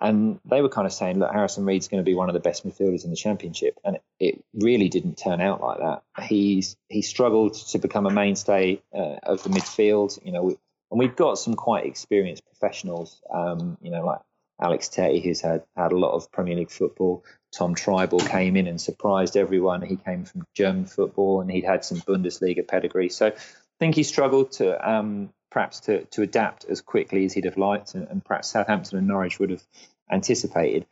and 0.00 0.38
they 0.44 0.62
were 0.62 0.68
kind 0.68 0.86
of 0.86 0.92
saying, 0.92 1.18
"Look, 1.18 1.32
Harrison 1.32 1.64
Reed's 1.64 1.88
going 1.88 2.02
to 2.02 2.08
be 2.08 2.14
one 2.14 2.28
of 2.28 2.34
the 2.34 2.40
best 2.40 2.66
midfielders 2.66 3.04
in 3.04 3.10
the 3.10 3.16
Championship," 3.16 3.78
and 3.84 3.98
it 4.20 4.44
really 4.54 4.88
didn't 4.88 5.16
turn 5.16 5.40
out 5.40 5.60
like 5.60 5.78
that. 5.78 6.02
He's 6.24 6.76
he 6.88 7.02
struggled 7.02 7.54
to 7.54 7.78
become 7.78 8.06
a 8.06 8.10
mainstay 8.10 8.82
uh, 8.94 9.16
of 9.22 9.42
the 9.42 9.50
midfield. 9.50 10.18
You 10.24 10.32
know, 10.32 10.42
we, 10.42 10.56
and 10.90 10.98
we've 10.98 11.16
got 11.16 11.38
some 11.38 11.54
quite 11.54 11.86
experienced 11.86 12.44
professionals. 12.46 13.20
Um, 13.32 13.76
you 13.80 13.90
know, 13.90 14.04
like 14.04 14.20
Alex 14.60 14.88
Tettey, 14.88 15.22
who's 15.22 15.40
had 15.40 15.62
had 15.76 15.92
a 15.92 15.98
lot 15.98 16.12
of 16.12 16.30
Premier 16.32 16.56
League 16.56 16.70
football. 16.70 17.24
Tom 17.56 17.74
Trybull 17.74 18.28
came 18.28 18.56
in 18.56 18.66
and 18.66 18.80
surprised 18.80 19.36
everyone. 19.36 19.82
He 19.82 19.96
came 19.96 20.24
from 20.24 20.44
German 20.54 20.86
football 20.86 21.40
and 21.40 21.50
he'd 21.50 21.64
had 21.64 21.84
some 21.84 21.98
Bundesliga 21.98 22.66
pedigree. 22.66 23.08
So 23.08 23.28
I 23.28 23.32
think 23.78 23.94
he 23.94 24.02
struggled 24.02 24.52
to 24.52 24.90
um, 24.90 25.30
perhaps 25.50 25.80
to, 25.80 26.04
to 26.04 26.22
adapt 26.22 26.64
as 26.64 26.80
quickly 26.80 27.24
as 27.24 27.32
he'd 27.32 27.44
have 27.44 27.56
liked, 27.56 27.94
and, 27.94 28.06
and, 28.08 28.24
perhaps 28.24 28.48
Southampton 28.48 28.98
and 28.98 29.08
Norwich 29.08 29.38
would 29.38 29.50
have 29.50 29.62
anticipated. 30.10 30.86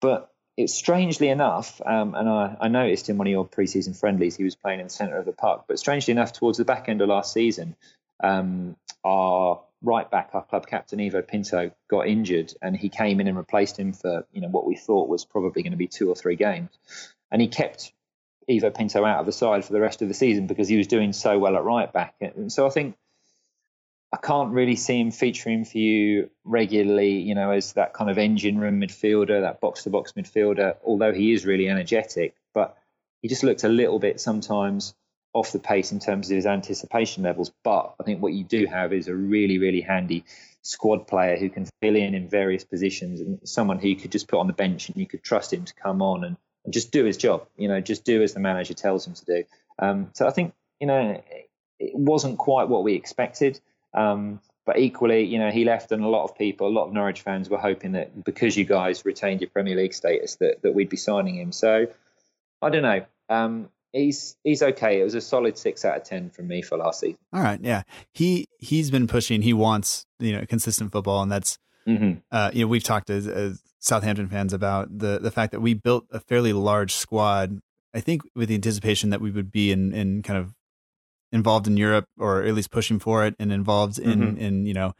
But 0.00 0.30
it's 0.56 0.74
strangely 0.74 1.28
enough, 1.28 1.80
um, 1.84 2.14
and 2.14 2.28
I, 2.28 2.56
I, 2.60 2.68
noticed 2.68 3.08
in 3.08 3.18
one 3.18 3.26
of 3.26 3.30
your 3.30 3.46
preseason 3.46 3.98
friendlies 3.98 4.36
he 4.36 4.44
was 4.44 4.56
playing 4.56 4.80
in 4.80 4.86
the 4.86 4.90
centre 4.90 5.16
of 5.16 5.24
the 5.24 5.32
park. 5.32 5.64
But 5.68 5.78
strangely 5.78 6.12
enough, 6.12 6.32
towards 6.32 6.58
the 6.58 6.64
back 6.64 6.88
end 6.88 7.00
of 7.00 7.08
last 7.08 7.32
season, 7.32 7.76
um, 8.22 8.76
our 9.04 9.62
right 9.82 10.10
back, 10.10 10.30
our 10.32 10.44
club 10.44 10.66
captain 10.66 11.00
Ivo 11.00 11.22
Pinto, 11.22 11.70
got 11.88 12.08
injured, 12.08 12.52
and 12.60 12.76
he 12.76 12.88
came 12.88 13.20
in 13.20 13.28
and 13.28 13.36
replaced 13.36 13.78
him 13.78 13.92
for 13.92 14.26
you 14.32 14.40
know 14.40 14.48
what 14.48 14.66
we 14.66 14.76
thought 14.76 15.08
was 15.08 15.24
probably 15.24 15.62
going 15.62 15.72
to 15.72 15.78
be 15.78 15.86
two 15.86 16.08
or 16.08 16.14
three 16.14 16.36
games, 16.36 16.70
and 17.30 17.40
he 17.40 17.48
kept 17.48 17.92
Ivo 18.50 18.70
Pinto 18.70 19.04
out 19.04 19.20
of 19.20 19.26
the 19.26 19.32
side 19.32 19.64
for 19.64 19.72
the 19.72 19.80
rest 19.80 20.02
of 20.02 20.08
the 20.08 20.14
season 20.14 20.46
because 20.46 20.68
he 20.68 20.76
was 20.76 20.86
doing 20.86 21.12
so 21.12 21.38
well 21.38 21.56
at 21.56 21.64
right 21.64 21.92
back. 21.92 22.14
And 22.20 22.52
so 22.52 22.66
I 22.66 22.70
think 22.70 22.96
I 24.12 24.16
can't 24.16 24.52
really 24.52 24.76
see 24.76 25.00
him 25.00 25.10
featuring 25.10 25.64
for 25.64 25.78
you 25.78 26.30
regularly, 26.44 27.18
you 27.20 27.34
know, 27.34 27.50
as 27.50 27.74
that 27.74 27.92
kind 27.92 28.10
of 28.10 28.16
engine 28.16 28.58
room 28.58 28.80
midfielder, 28.80 29.42
that 29.42 29.60
box 29.60 29.84
to 29.84 29.90
box 29.90 30.12
midfielder, 30.12 30.76
although 30.84 31.12
he 31.12 31.32
is 31.32 31.44
really 31.44 31.68
energetic. 31.68 32.34
But 32.54 32.76
he 33.20 33.28
just 33.28 33.42
looked 33.42 33.64
a 33.64 33.68
little 33.68 33.98
bit 33.98 34.20
sometimes 34.20 34.94
off 35.34 35.52
the 35.52 35.58
pace 35.58 35.92
in 35.92 35.98
terms 35.98 36.30
of 36.30 36.36
his 36.36 36.46
anticipation 36.46 37.22
levels. 37.22 37.52
But 37.62 37.94
I 38.00 38.04
think 38.04 38.22
what 38.22 38.32
you 38.32 38.44
do 38.44 38.64
have 38.66 38.94
is 38.94 39.08
a 39.08 39.14
really, 39.14 39.58
really 39.58 39.82
handy 39.82 40.24
squad 40.62 41.06
player 41.06 41.36
who 41.36 41.50
can 41.50 41.66
fill 41.82 41.96
in 41.96 42.14
in 42.14 42.28
various 42.28 42.64
positions 42.64 43.20
and 43.20 43.38
someone 43.46 43.78
who 43.78 43.88
you 43.88 43.96
could 43.96 44.12
just 44.12 44.28
put 44.28 44.38
on 44.38 44.46
the 44.46 44.52
bench 44.52 44.88
and 44.88 44.96
you 44.96 45.06
could 45.06 45.22
trust 45.22 45.52
him 45.52 45.64
to 45.64 45.74
come 45.74 46.00
on 46.02 46.24
and 46.24 46.36
and 46.64 46.74
just 46.74 46.92
do 46.92 47.04
his 47.04 47.16
job. 47.16 47.46
You 47.56 47.68
know, 47.68 47.80
just 47.80 48.04
do 48.04 48.22
as 48.22 48.34
the 48.34 48.40
manager 48.40 48.74
tells 48.74 49.06
him 49.06 49.14
to 49.14 49.24
do. 49.24 49.44
Um, 49.78 50.10
so 50.14 50.26
I 50.26 50.30
think 50.30 50.54
you 50.80 50.86
know 50.86 51.22
it 51.78 51.94
wasn't 51.94 52.38
quite 52.38 52.68
what 52.68 52.84
we 52.84 52.94
expected. 52.94 53.60
Um, 53.94 54.40
but 54.66 54.78
equally, 54.78 55.24
you 55.24 55.38
know, 55.38 55.50
he 55.50 55.64
left, 55.64 55.92
and 55.92 56.04
a 56.04 56.08
lot 56.08 56.24
of 56.24 56.36
people, 56.36 56.68
a 56.68 56.68
lot 56.68 56.88
of 56.88 56.92
Norwich 56.92 57.22
fans 57.22 57.48
were 57.48 57.58
hoping 57.58 57.92
that 57.92 58.22
because 58.22 58.56
you 58.56 58.66
guys 58.66 59.04
retained 59.04 59.40
your 59.40 59.48
Premier 59.48 59.74
League 59.74 59.94
status, 59.94 60.36
that, 60.36 60.60
that 60.62 60.74
we'd 60.74 60.90
be 60.90 60.98
signing 60.98 61.36
him. 61.36 61.52
So 61.52 61.86
I 62.60 62.68
don't 62.70 62.82
know. 62.82 63.06
Um, 63.30 63.70
he's 63.92 64.36
he's 64.44 64.62
okay. 64.62 65.00
It 65.00 65.04
was 65.04 65.14
a 65.14 65.20
solid 65.20 65.56
six 65.56 65.84
out 65.84 65.96
of 65.96 66.04
ten 66.04 66.30
from 66.30 66.48
me 66.48 66.62
for 66.62 66.76
last 66.76 67.00
season. 67.00 67.18
All 67.32 67.42
right, 67.42 67.60
yeah. 67.62 67.82
He 68.12 68.46
he's 68.58 68.90
been 68.90 69.06
pushing. 69.06 69.42
He 69.42 69.52
wants 69.52 70.06
you 70.18 70.32
know 70.32 70.44
consistent 70.46 70.92
football, 70.92 71.22
and 71.22 71.30
that's 71.32 71.58
mm-hmm. 71.86 72.18
uh, 72.30 72.50
you 72.52 72.62
know 72.62 72.68
we've 72.68 72.84
talked 72.84 73.10
as, 73.10 73.26
as 73.26 73.62
Southampton 73.78 74.28
fans 74.28 74.52
about 74.52 74.98
the 74.98 75.18
the 75.18 75.30
fact 75.30 75.52
that 75.52 75.60
we 75.60 75.74
built 75.74 76.06
a 76.10 76.20
fairly 76.20 76.52
large 76.52 76.94
squad. 76.94 77.60
I 77.94 78.00
think 78.00 78.22
with 78.34 78.48
the 78.48 78.54
anticipation 78.54 79.10
that 79.10 79.20
we 79.20 79.30
would 79.30 79.50
be 79.50 79.72
in 79.72 79.92
in 79.92 80.22
kind 80.22 80.38
of 80.38 80.54
involved 81.32 81.66
in 81.66 81.76
Europe 81.76 82.06
or 82.18 82.42
at 82.42 82.54
least 82.54 82.70
pushing 82.70 82.98
for 82.98 83.24
it 83.24 83.34
and 83.38 83.52
involved 83.52 83.98
in 83.98 84.20
mm-hmm. 84.20 84.38
in 84.38 84.66
you 84.66 84.74
know 84.74 84.94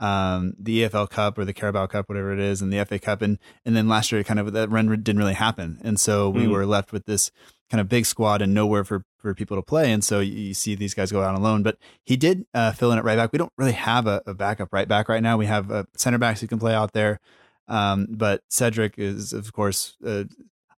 um, 0.00 0.54
the 0.58 0.82
EFL 0.82 1.08
Cup 1.08 1.38
or 1.38 1.44
the 1.44 1.52
Carabao 1.52 1.86
Cup, 1.86 2.08
whatever 2.08 2.32
it 2.32 2.40
is, 2.40 2.60
and 2.60 2.72
the 2.72 2.84
FA 2.84 2.98
Cup, 2.98 3.22
and 3.22 3.38
and 3.64 3.76
then 3.76 3.88
last 3.88 4.12
year 4.12 4.24
kind 4.24 4.40
of 4.40 4.52
that 4.52 4.70
run 4.70 4.88
didn't 4.88 5.18
really 5.18 5.34
happen, 5.34 5.80
and 5.82 5.98
so 6.00 6.28
we 6.28 6.42
mm. 6.42 6.50
were 6.50 6.66
left 6.66 6.92
with 6.92 7.06
this 7.06 7.30
kind 7.70 7.80
of 7.80 7.88
big 7.88 8.06
squad 8.06 8.42
and 8.42 8.52
nowhere 8.52 8.84
for 8.84 9.04
for 9.18 9.34
people 9.34 9.56
to 9.56 9.62
play, 9.62 9.92
and 9.92 10.04
so 10.04 10.20
you, 10.20 10.32
you 10.32 10.54
see 10.54 10.74
these 10.74 10.94
guys 10.94 11.12
go 11.12 11.22
out 11.22 11.34
alone. 11.34 11.62
But 11.62 11.78
he 12.04 12.16
did 12.16 12.44
uh, 12.52 12.72
fill 12.72 12.92
in 12.92 12.98
at 12.98 13.04
right 13.04 13.16
back. 13.16 13.32
We 13.32 13.38
don't 13.38 13.52
really 13.56 13.72
have 13.72 14.06
a, 14.06 14.22
a 14.26 14.34
backup 14.34 14.72
right 14.72 14.88
back 14.88 15.08
right 15.08 15.22
now. 15.22 15.36
We 15.36 15.46
have 15.46 15.70
uh, 15.70 15.84
center 15.96 16.18
backs 16.18 16.40
who 16.40 16.48
can 16.48 16.58
play 16.58 16.74
out 16.74 16.92
there. 16.92 17.20
Um, 17.66 18.08
but 18.10 18.42
Cedric 18.50 18.98
is, 18.98 19.32
of 19.32 19.52
course, 19.52 19.96
uh, 20.04 20.24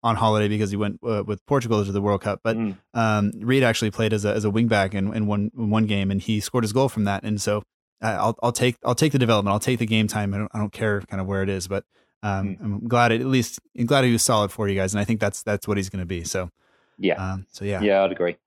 on 0.06 0.16
holiday 0.16 0.48
because 0.48 0.70
he 0.70 0.78
went 0.78 1.00
uh, 1.04 1.24
with 1.26 1.44
Portugal 1.48 1.84
to 1.84 1.92
the 1.92 2.02
World 2.02 2.22
Cup. 2.22 2.42
But 2.44 2.56
mm. 2.56 2.78
um, 2.94 3.32
Reed 3.40 3.64
actually 3.64 3.90
played 3.90 4.14
as 4.14 4.24
a 4.24 4.34
as 4.34 4.46
a 4.46 4.50
wingback 4.50 4.94
in, 4.94 5.12
in 5.14 5.26
one 5.26 5.52
in 5.58 5.72
one 5.72 5.88
game, 5.88 6.12
and 6.12 6.22
he 6.22 6.40
scored 6.40 6.64
his 6.64 6.72
goal 6.72 6.90
from 6.90 7.06
that. 7.06 7.24
And 7.24 7.42
so 7.42 7.64
I'll 8.02 8.38
I'll 8.44 8.52
take 8.52 8.78
I'll 8.86 8.96
take 8.96 9.12
the 9.12 9.20
development. 9.20 9.52
I'll 9.52 9.60
take 9.60 9.80
the 9.80 9.88
game 9.88 10.08
time. 10.08 10.34
I 10.34 10.38
don't, 10.38 10.52
I 10.54 10.60
don't 10.60 10.72
care 10.72 11.02
kind 11.02 11.20
of 11.20 11.26
where 11.26 11.42
it 11.42 11.50
is, 11.50 11.68
but 11.68 11.86
um, 12.22 12.50
mm. 12.50 12.64
I'm 12.64 12.88
glad 12.88 13.12
it, 13.12 13.22
at 13.22 13.28
least 13.28 13.60
I'm 13.78 13.88
glad 13.88 14.06
he 14.06 14.12
was 14.12 14.22
solid 14.22 14.52
for 14.52 14.70
you 14.70 14.76
guys, 14.76 14.94
and 14.94 15.02
I 15.02 15.06
think 15.06 15.20
that's 15.20 15.42
that's 15.42 15.68
what 15.68 15.78
he's 15.78 15.90
going 15.90 16.02
to 16.02 16.06
be. 16.06 16.24
So 16.24 16.52
yeah, 17.00 17.16
um, 17.16 17.48
so 17.52 17.66
yeah, 17.66 17.82
yeah, 17.82 18.04
I'd 18.04 18.12
agree. 18.12 18.38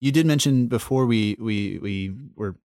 You 0.00 0.12
did 0.12 0.26
mention 0.26 0.66
before 0.66 1.06
we 1.06 1.36
we 1.40 1.78
we 1.78 2.14
were 2.34 2.56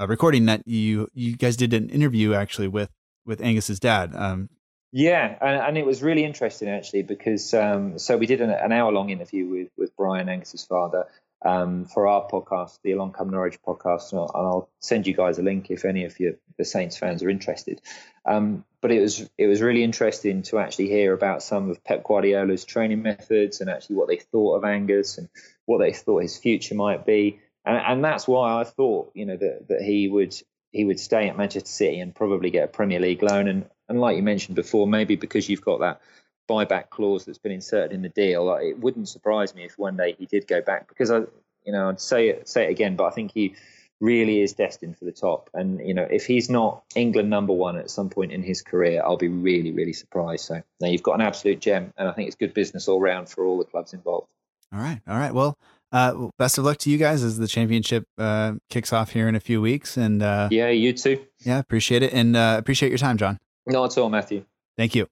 uh, 0.00 0.08
recording 0.08 0.46
that 0.46 0.66
you 0.66 1.06
you 1.14 1.36
guys 1.36 1.56
did 1.56 1.72
an 1.72 1.88
interview 1.88 2.34
actually 2.34 2.68
with 2.68 2.90
with 3.24 3.40
Angus's 3.40 3.78
dad. 3.78 4.10
Um, 4.16 4.48
yeah, 4.92 5.36
and, 5.40 5.60
and, 5.62 5.78
it 5.78 5.86
was 5.86 6.02
really 6.02 6.22
interesting 6.22 6.68
actually 6.68 7.02
because 7.02 7.54
um, 7.54 7.98
so 7.98 8.18
we 8.18 8.26
did 8.26 8.42
an, 8.42 8.50
an 8.50 8.72
hour 8.72 8.92
long 8.92 9.08
interview 9.08 9.46
with 9.46 9.68
with 9.78 9.96
Brian 9.96 10.28
Angus's 10.28 10.64
father 10.64 11.06
um, 11.44 11.86
for 11.86 12.06
our 12.06 12.28
podcast, 12.28 12.78
the 12.82 12.92
Along 12.92 13.12
Come 13.12 13.30
Norwich 13.30 13.58
podcast, 13.66 14.12
and 14.12 14.20
I'll, 14.20 14.30
and 14.34 14.46
I'll, 14.46 14.68
send 14.80 15.06
you 15.06 15.14
guys 15.14 15.38
a 15.38 15.42
link 15.42 15.70
if 15.70 15.86
any 15.86 16.04
of 16.04 16.20
you 16.20 16.36
the 16.58 16.64
Saints 16.64 16.98
fans 16.98 17.22
are 17.22 17.30
interested. 17.30 17.80
Um, 18.26 18.66
but 18.82 18.92
it 18.92 19.00
was 19.00 19.30
it 19.38 19.46
was 19.46 19.62
really 19.62 19.82
interesting 19.82 20.42
to 20.42 20.58
actually 20.58 20.88
hear 20.88 21.14
about 21.14 21.42
some 21.42 21.70
of 21.70 21.82
Pep 21.82 22.04
Guardiola's 22.04 22.64
training 22.64 23.00
methods 23.00 23.62
and 23.62 23.70
actually 23.70 23.96
what 23.96 24.08
they 24.08 24.18
thought 24.18 24.56
of 24.56 24.64
Angus 24.64 25.16
and 25.16 25.30
what 25.64 25.78
they 25.78 25.94
thought 25.94 26.20
his 26.20 26.36
future 26.36 26.74
might 26.74 27.06
be, 27.06 27.40
and, 27.64 27.78
and 27.78 28.04
that's 28.04 28.28
why 28.28 28.60
I 28.60 28.64
thought 28.64 29.12
you 29.14 29.24
know 29.24 29.38
that 29.38 29.68
that 29.68 29.80
he 29.80 30.08
would 30.08 30.34
he 30.72 30.84
would 30.84 30.98
stay 30.98 31.28
at 31.28 31.36
Manchester 31.36 31.68
City 31.68 32.00
and 32.00 32.14
probably 32.14 32.50
get 32.50 32.64
a 32.64 32.68
Premier 32.68 32.98
League 32.98 33.22
loan. 33.22 33.46
And, 33.46 33.66
and 33.92 34.00
like 34.00 34.16
you 34.16 34.22
mentioned 34.22 34.56
before, 34.56 34.86
maybe 34.86 35.16
because 35.16 35.48
you've 35.48 35.60
got 35.60 35.80
that 35.80 36.00
buyback 36.48 36.90
clause 36.90 37.24
that's 37.24 37.38
been 37.38 37.52
inserted 37.52 37.92
in 37.92 38.02
the 38.02 38.08
deal, 38.08 38.52
it 38.56 38.78
wouldn't 38.78 39.08
surprise 39.08 39.54
me 39.54 39.64
if 39.64 39.78
one 39.78 39.96
day 39.96 40.16
he 40.18 40.26
did 40.26 40.48
go 40.48 40.60
back. 40.60 40.88
Because 40.88 41.10
I, 41.10 41.18
you 41.64 41.72
know, 41.72 41.88
I'd 41.88 42.00
say 42.00 42.28
it 42.28 42.48
say 42.48 42.64
it 42.64 42.70
again, 42.70 42.96
but 42.96 43.04
I 43.04 43.10
think 43.10 43.32
he 43.32 43.54
really 44.00 44.40
is 44.40 44.54
destined 44.54 44.98
for 44.98 45.04
the 45.04 45.12
top. 45.12 45.50
And 45.54 45.78
you 45.86 45.94
know, 45.94 46.08
if 46.10 46.26
he's 46.26 46.50
not 46.50 46.82
England 46.96 47.30
number 47.30 47.52
one 47.52 47.76
at 47.76 47.90
some 47.90 48.08
point 48.08 48.32
in 48.32 48.42
his 48.42 48.62
career, 48.62 49.02
I'll 49.04 49.16
be 49.16 49.28
really, 49.28 49.72
really 49.72 49.92
surprised. 49.92 50.46
So 50.46 50.62
now 50.80 50.88
you've 50.88 51.02
got 51.04 51.14
an 51.14 51.20
absolute 51.20 51.60
gem, 51.60 51.92
and 51.96 52.08
I 52.08 52.12
think 52.12 52.26
it's 52.26 52.36
good 52.36 52.54
business 52.54 52.88
all 52.88 53.00
round 53.00 53.28
for 53.28 53.44
all 53.44 53.58
the 53.58 53.64
clubs 53.64 53.92
involved. 53.92 54.28
All 54.72 54.80
right, 54.80 55.00
all 55.06 55.16
right. 55.18 55.34
Well, 55.34 55.56
Uh, 55.92 56.30
best 56.38 56.56
of 56.56 56.64
luck 56.64 56.78
to 56.78 56.88
you 56.88 56.96
guys 56.96 57.22
as 57.22 57.36
the 57.36 57.46
championship 57.46 58.06
uh, 58.16 58.54
kicks 58.70 58.94
off 58.94 59.12
here 59.12 59.28
in 59.28 59.34
a 59.34 59.40
few 59.40 59.60
weeks. 59.60 59.98
And 59.98 60.22
uh, 60.22 60.48
yeah, 60.50 60.70
you 60.70 60.94
too. 60.94 61.20
Yeah, 61.44 61.58
appreciate 61.58 62.02
it 62.02 62.14
and 62.14 62.34
uh, 62.34 62.56
appreciate 62.58 62.88
your 62.88 62.96
time, 62.98 63.18
John. 63.18 63.38
Not 63.66 63.92
at 63.92 63.98
all, 63.98 64.10
Matthew. 64.10 64.44
Thank 64.76 64.94
you. 64.94 65.06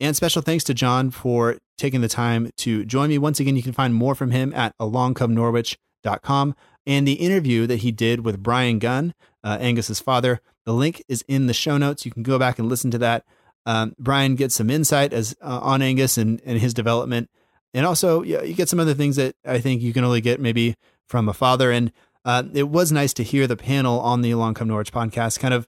And 0.00 0.14
special 0.14 0.42
thanks 0.42 0.64
to 0.64 0.74
John 0.74 1.10
for 1.10 1.58
taking 1.76 2.00
the 2.00 2.08
time 2.08 2.50
to 2.58 2.84
join 2.84 3.08
me. 3.08 3.18
Once 3.18 3.40
again, 3.40 3.56
you 3.56 3.62
can 3.62 3.72
find 3.72 3.94
more 3.94 4.14
from 4.14 4.30
him 4.30 4.52
at 4.54 4.76
alongcomenorwich.com 4.78 6.54
and 6.86 7.06
the 7.06 7.14
interview 7.14 7.66
that 7.66 7.80
he 7.80 7.90
did 7.90 8.24
with 8.24 8.42
Brian 8.42 8.78
Gunn, 8.78 9.12
uh, 9.42 9.58
Angus's 9.60 10.00
father. 10.00 10.40
The 10.64 10.72
link 10.72 11.02
is 11.08 11.24
in 11.28 11.46
the 11.46 11.54
show 11.54 11.78
notes. 11.78 12.06
You 12.06 12.12
can 12.12 12.22
go 12.22 12.38
back 12.38 12.58
and 12.58 12.68
listen 12.68 12.90
to 12.92 12.98
that. 12.98 13.24
Um, 13.66 13.94
Brian 13.98 14.36
gets 14.36 14.54
some 14.54 14.70
insight 14.70 15.12
as 15.12 15.36
uh, 15.42 15.60
on 15.62 15.82
Angus 15.82 16.16
and, 16.16 16.40
and 16.44 16.58
his 16.58 16.72
development. 16.72 17.28
And 17.74 17.84
also, 17.84 18.22
yeah, 18.22 18.42
you 18.42 18.54
get 18.54 18.68
some 18.68 18.80
other 18.80 18.94
things 18.94 19.16
that 19.16 19.34
I 19.44 19.60
think 19.60 19.82
you 19.82 19.92
can 19.92 20.04
only 20.04 20.20
get 20.20 20.40
maybe 20.40 20.76
from 21.06 21.28
a 21.28 21.34
father. 21.34 21.70
And 21.70 21.92
uh, 22.28 22.42
it 22.52 22.68
was 22.68 22.92
nice 22.92 23.14
to 23.14 23.22
hear 23.24 23.46
the 23.46 23.56
panel 23.56 23.98
on 24.00 24.20
the 24.20 24.30
Along 24.30 24.52
Come 24.52 24.68
Norwich 24.68 24.92
podcast 24.92 25.38
kind 25.38 25.54
of 25.54 25.66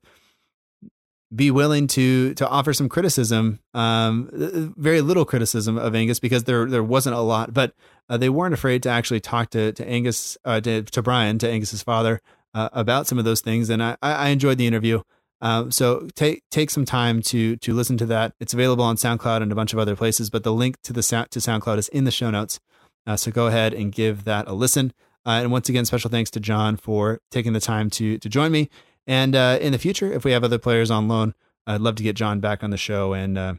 be 1.35 1.51
willing 1.51 1.87
to 1.87 2.35
to 2.35 2.47
offer 2.47 2.75
some 2.75 2.87
criticism, 2.87 3.61
um, 3.73 4.29
very 4.77 5.01
little 5.01 5.25
criticism 5.25 5.79
of 5.79 5.95
Angus 5.95 6.21
because 6.21 6.45
there 6.45 6.67
there 6.67 6.83
wasn't 6.85 7.17
a 7.17 7.21
lot, 7.21 7.55
but 7.55 7.73
uh, 8.11 8.19
they 8.19 8.29
weren't 8.29 8.53
afraid 8.53 8.83
to 8.83 8.91
actually 8.91 9.21
talk 9.21 9.49
to 9.51 9.73
to 9.73 9.89
Angus 9.89 10.37
uh, 10.45 10.61
to, 10.61 10.83
to 10.83 11.01
Brian 11.01 11.39
to 11.39 11.49
Angus's 11.49 11.83
father 11.83 12.21
uh, 12.53 12.69
about 12.75 13.07
some 13.07 13.19
of 13.19 13.25
those 13.25 13.41
things, 13.41 13.71
and 13.71 13.83
I, 13.83 13.97
I 14.03 14.29
enjoyed 14.29 14.59
the 14.59 14.67
interview. 14.67 15.01
Uh, 15.41 15.71
so 15.71 16.11
take 16.15 16.43
take 16.51 16.69
some 16.69 16.85
time 16.85 17.23
to 17.23 17.57
to 17.57 17.73
listen 17.73 17.97
to 17.97 18.07
that. 18.07 18.35
It's 18.39 18.53
available 18.53 18.85
on 18.85 18.97
SoundCloud 18.97 19.41
and 19.41 19.51
a 19.51 19.55
bunch 19.55 19.73
of 19.73 19.79
other 19.79 19.97
places, 19.97 20.29
but 20.29 20.45
the 20.45 20.53
link 20.53 20.77
to 20.83 20.93
the 20.93 21.01
to 21.01 21.39
SoundCloud 21.39 21.79
is 21.79 21.89
in 21.89 22.05
the 22.05 22.11
show 22.11 22.31
notes. 22.31 22.61
Uh, 23.07 23.17
so 23.17 23.31
go 23.31 23.47
ahead 23.47 23.73
and 23.73 23.93
give 23.93 24.25
that 24.25 24.47
a 24.47 24.53
listen. 24.53 24.93
Uh, 25.27 25.41
and 25.43 25.53
once 25.53 25.69
again, 25.69 25.85
special 25.85 26.11
thanks 26.11 26.31
to 26.31 26.41
John 26.41 26.77
for 26.77 27.21
taking 27.31 27.53
the 27.53 27.61
time 27.61 27.91
to 27.91 28.19
to 28.19 28.29
join 28.29 28.53
me. 28.53 28.71
And 29.07 29.35
uh, 29.35 29.59
in 29.61 29.73
the 29.73 29.79
future, 29.79 30.13
if 30.13 30.25
we 30.25 30.33
have 30.33 30.45
other 30.45 30.59
players 30.59 30.91
on 30.91 31.09
loan, 31.09 31.35
I'd 31.67 31.81
love 31.81 31.97
to 31.97 32.03
get 32.03 32.17
John 32.17 32.41
back 32.41 32.63
on 32.63 32.71
the 32.71 32.77
show 32.77 33.13
and 33.13 33.37
uh, 33.37 33.55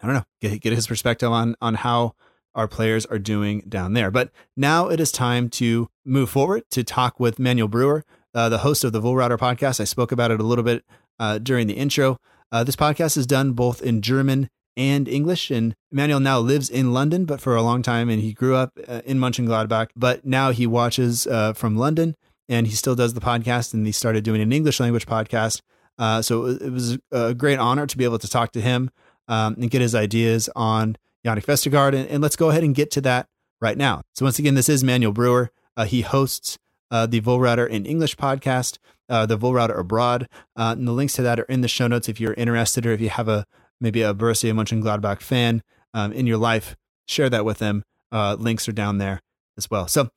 I 0.00 0.06
don't 0.06 0.14
know, 0.14 0.24
get, 0.40 0.60
get 0.60 0.72
his 0.72 0.86
perspective 0.86 1.30
on 1.30 1.56
on 1.60 1.74
how 1.74 2.14
our 2.54 2.68
players 2.68 3.06
are 3.06 3.18
doing 3.18 3.60
down 3.68 3.92
there. 3.92 4.10
But 4.10 4.30
now 4.56 4.88
it 4.88 4.98
is 5.00 5.12
time 5.12 5.48
to 5.50 5.88
move 6.04 6.30
forward 6.30 6.64
to 6.72 6.82
talk 6.82 7.20
with 7.20 7.38
Manuel 7.38 7.68
Brewer, 7.68 8.04
uh, 8.34 8.48
the 8.48 8.58
host 8.58 8.82
of 8.82 8.92
the 8.92 9.00
Wohlrauter 9.00 9.38
podcast. 9.38 9.80
I 9.80 9.84
spoke 9.84 10.10
about 10.10 10.30
it 10.30 10.40
a 10.40 10.44
little 10.44 10.64
bit 10.64 10.84
uh, 11.20 11.38
during 11.38 11.66
the 11.66 11.74
intro. 11.74 12.18
Uh, 12.50 12.64
this 12.64 12.76
podcast 12.76 13.16
is 13.16 13.26
done 13.26 13.52
both 13.52 13.82
in 13.82 14.00
German 14.02 14.48
and 14.78 15.08
English. 15.08 15.50
And 15.50 15.74
Manuel 15.90 16.20
now 16.20 16.38
lives 16.38 16.70
in 16.70 16.94
London, 16.94 17.26
but 17.26 17.40
for 17.40 17.56
a 17.56 17.62
long 17.62 17.82
time, 17.82 18.08
and 18.08 18.22
he 18.22 18.32
grew 18.32 18.54
up 18.54 18.78
uh, 18.88 19.02
in 19.04 19.18
Mönchengladbach. 19.18 19.88
But 19.94 20.24
now 20.24 20.52
he 20.52 20.66
watches 20.66 21.26
uh, 21.26 21.52
from 21.52 21.76
London 21.76 22.14
and 22.48 22.66
he 22.66 22.74
still 22.74 22.94
does 22.94 23.14
the 23.14 23.20
podcast 23.20 23.74
and 23.74 23.84
he 23.84 23.92
started 23.92 24.24
doing 24.24 24.40
an 24.40 24.52
English 24.52 24.80
language 24.80 25.06
podcast. 25.06 25.60
Uh, 25.98 26.22
so 26.22 26.46
it 26.46 26.70
was 26.70 26.96
a 27.10 27.34
great 27.34 27.58
honor 27.58 27.86
to 27.86 27.98
be 27.98 28.04
able 28.04 28.18
to 28.18 28.28
talk 28.28 28.52
to 28.52 28.60
him 28.60 28.90
um, 29.26 29.54
and 29.60 29.70
get 29.70 29.80
his 29.80 29.94
ideas 29.94 30.48
on 30.56 30.96
Jannik 31.26 31.44
Vestergaard. 31.44 31.94
And, 31.94 32.08
and, 32.08 32.22
let's 32.22 32.36
go 32.36 32.50
ahead 32.50 32.62
and 32.62 32.74
get 32.74 32.90
to 32.92 33.00
that 33.02 33.26
right 33.60 33.76
now. 33.76 34.02
So 34.14 34.24
once 34.24 34.38
again, 34.38 34.54
this 34.54 34.68
is 34.68 34.84
Manuel 34.84 35.12
Brewer. 35.12 35.50
Uh, 35.76 35.84
he 35.84 36.02
hosts 36.02 36.56
uh, 36.90 37.06
the 37.06 37.20
Wohlrauter 37.20 37.68
in 37.68 37.84
English 37.84 38.16
podcast, 38.16 38.78
uh, 39.08 39.26
the 39.26 39.36
Wohlrauter 39.36 39.78
Abroad. 39.78 40.28
Uh, 40.56 40.74
and 40.78 40.86
the 40.86 40.92
links 40.92 41.14
to 41.14 41.22
that 41.22 41.40
are 41.40 41.44
in 41.44 41.60
the 41.60 41.68
show 41.68 41.88
notes 41.88 42.08
if 42.08 42.20
you're 42.20 42.34
interested 42.34 42.86
or 42.86 42.92
if 42.92 43.00
you 43.00 43.10
have 43.10 43.28
a 43.28 43.44
maybe 43.80 44.02
a 44.02 44.14
Borussia 44.14 44.52
Mönchengladbach 44.52 45.20
fan 45.20 45.62
um, 45.94 46.12
in 46.12 46.26
your 46.26 46.38
life, 46.38 46.76
share 47.06 47.30
that 47.30 47.44
with 47.44 47.58
them. 47.58 47.82
Uh, 48.10 48.36
links 48.38 48.68
are 48.68 48.72
down 48.72 48.98
there 48.98 49.20
as 49.56 49.70
well. 49.70 49.86
So 49.86 50.08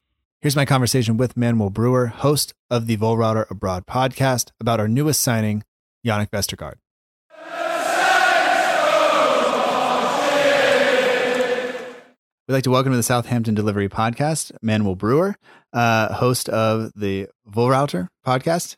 Here's 0.42 0.56
my 0.56 0.66
conversation 0.66 1.18
with 1.18 1.38
Manuel 1.38 1.70
Brewer, 1.70 2.08
host 2.08 2.56
of 2.72 2.88
the 2.88 2.98
Wohlrauter 2.98 3.48
Abroad 3.52 3.86
podcast, 3.86 4.50
about 4.60 4.80
our 4.80 4.88
newest 4.88 5.22
signing, 5.22 5.64
Jannik 6.04 6.32
Vestergaard. 6.32 6.78
We'd 12.48 12.56
like 12.56 12.64
to 12.64 12.72
welcome 12.72 12.92
to 12.92 12.98
the 12.98 13.04
Southampton 13.04 13.54
Delivery 13.54 13.88
Podcast, 13.88 14.52
Manuel 14.64 14.96
Brewer, 14.96 15.36
uh, 15.74 16.12
host 16.16 16.50
of 16.50 16.92
the 16.96 17.28
Wohlrauter 17.48 18.08
podcast, 18.26 18.78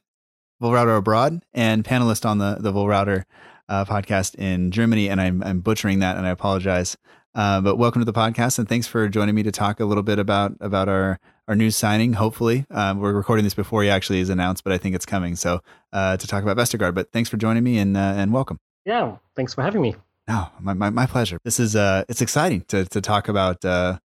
Wohlrauter 0.61 0.97
Abroad, 0.97 1.45
and 1.53 1.85
panelist 1.85 2.25
on 2.29 2.39
the, 2.39 2.57
the 2.59 2.73
Wohlrauter 2.73 3.23
uh, 3.69 3.85
podcast 3.85 4.35
in 4.35 4.71
Germany. 4.71 5.09
And 5.09 5.19
I'm, 5.21 5.43
I'm 5.43 5.59
butchering 5.61 5.99
that, 5.99 6.17
and 6.17 6.25
I 6.25 6.29
apologize. 6.29 6.97
Uh, 7.35 7.61
but 7.61 7.77
welcome 7.77 7.99
to 7.99 8.05
the 8.05 8.13
podcast, 8.13 8.59
and 8.59 8.69
thanks 8.69 8.85
for 8.85 9.09
joining 9.09 9.33
me 9.33 9.41
to 9.41 9.51
talk 9.51 9.79
a 9.79 9.85
little 9.85 10.03
bit 10.03 10.19
about 10.19 10.55
about 10.59 10.87
our 10.87 11.19
our 11.47 11.55
new 11.55 11.71
signing. 11.71 12.13
Hopefully, 12.13 12.67
um, 12.69 12.99
we're 12.99 13.11
recording 13.11 13.43
this 13.43 13.55
before 13.55 13.81
he 13.81 13.89
actually 13.89 14.19
is 14.19 14.29
announced, 14.29 14.63
but 14.63 14.71
I 14.71 14.77
think 14.77 14.93
it's 14.93 15.05
coming. 15.05 15.35
So 15.35 15.59
uh, 15.91 16.15
to 16.17 16.27
talk 16.27 16.43
about 16.43 16.57
Vestergaard. 16.57 16.93
But 16.93 17.11
thanks 17.11 17.29
for 17.29 17.37
joining 17.37 17.63
me 17.63 17.79
and 17.79 17.97
uh, 17.97 18.13
and 18.15 18.31
welcome. 18.31 18.59
Yeah, 18.85 19.17
thanks 19.35 19.55
for 19.55 19.63
having 19.63 19.81
me. 19.81 19.95
No, 20.27 20.49
my, 20.59 20.73
my, 20.73 20.91
my 20.91 21.05
pleasure. 21.07 21.39
This 21.43 21.59
is 21.59 21.75
uh, 21.75 22.03
it's 22.07 22.21
exciting 22.21 22.61
to 22.67 22.85
to 22.85 23.01
talk 23.01 23.27
about 23.27 23.65
uh, 23.65 23.97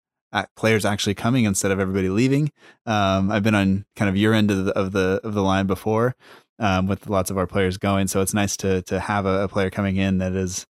players 0.57 0.87
actually 0.87 1.15
coming 1.15 1.45
instead 1.45 1.71
of 1.71 1.79
everybody 1.79 2.09
leaving. 2.09 2.51
Um, 2.87 3.31
I've 3.31 3.43
been 3.43 3.55
on 3.55 3.85
kind 3.95 4.09
of 4.09 4.17
your 4.17 4.33
end 4.33 4.51
of 4.51 4.65
the 4.65 4.73
of 4.73 4.93
the 4.93 5.21
of 5.23 5.35
the 5.35 5.43
line 5.43 5.67
before 5.67 6.17
um, 6.59 6.87
with 6.87 7.09
lots 7.09 7.31
of 7.31 7.39
our 7.39 7.47
players 7.47 7.77
going, 7.79 8.09
so 8.09 8.21
it's 8.21 8.35
nice 8.35 8.57
to 8.59 8.83
to 8.83 9.01
have 9.01 9.27
a, 9.27 9.45
a 9.45 9.49
player 9.49 9.71
coming 9.71 9.97
in 9.97 10.19
that 10.19 10.33
is 10.33 10.67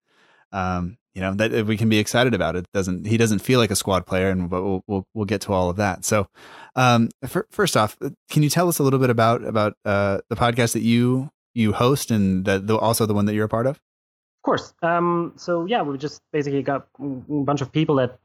um, 0.52 0.96
you 1.14 1.22
know 1.22 1.32
that 1.34 1.66
we 1.66 1.76
can 1.76 1.88
be 1.88 1.98
excited 1.98 2.34
about. 2.34 2.56
It 2.56 2.66
doesn't 2.74 3.06
he 3.06 3.16
doesn't 3.16 3.38
feel 3.38 3.58
like 3.58 3.70
a 3.70 3.76
squad 3.76 4.06
player 4.06 4.28
and 4.28 4.50
but 4.50 4.62
we'll 4.62 4.84
we'll, 4.86 5.06
we'll 5.14 5.24
get 5.24 5.40
to 5.42 5.52
all 5.52 5.70
of 5.70 5.76
that. 5.76 6.04
So 6.04 6.28
um, 6.74 7.08
for, 7.26 7.46
first 7.50 7.76
off 7.76 7.96
can 8.30 8.42
you 8.42 8.50
tell 8.50 8.68
us 8.68 8.78
a 8.78 8.82
little 8.82 8.98
bit 8.98 9.10
about 9.10 9.42
about 9.42 9.74
uh, 9.84 10.18
the 10.28 10.36
podcast 10.36 10.74
that 10.74 10.82
you 10.82 11.30
you 11.54 11.72
host 11.72 12.10
and 12.10 12.44
the, 12.44 12.76
also 12.76 13.06
the 13.06 13.14
one 13.14 13.24
that 13.24 13.34
you're 13.34 13.46
a 13.46 13.48
part 13.48 13.66
of 13.66 13.80
course 14.46 14.72
um, 14.82 15.32
so 15.36 15.66
yeah 15.66 15.82
we 15.82 15.98
just 15.98 16.22
basically 16.32 16.62
got 16.62 16.86
a 17.00 17.42
bunch 17.48 17.60
of 17.60 17.70
people 17.72 17.96
that 17.96 18.18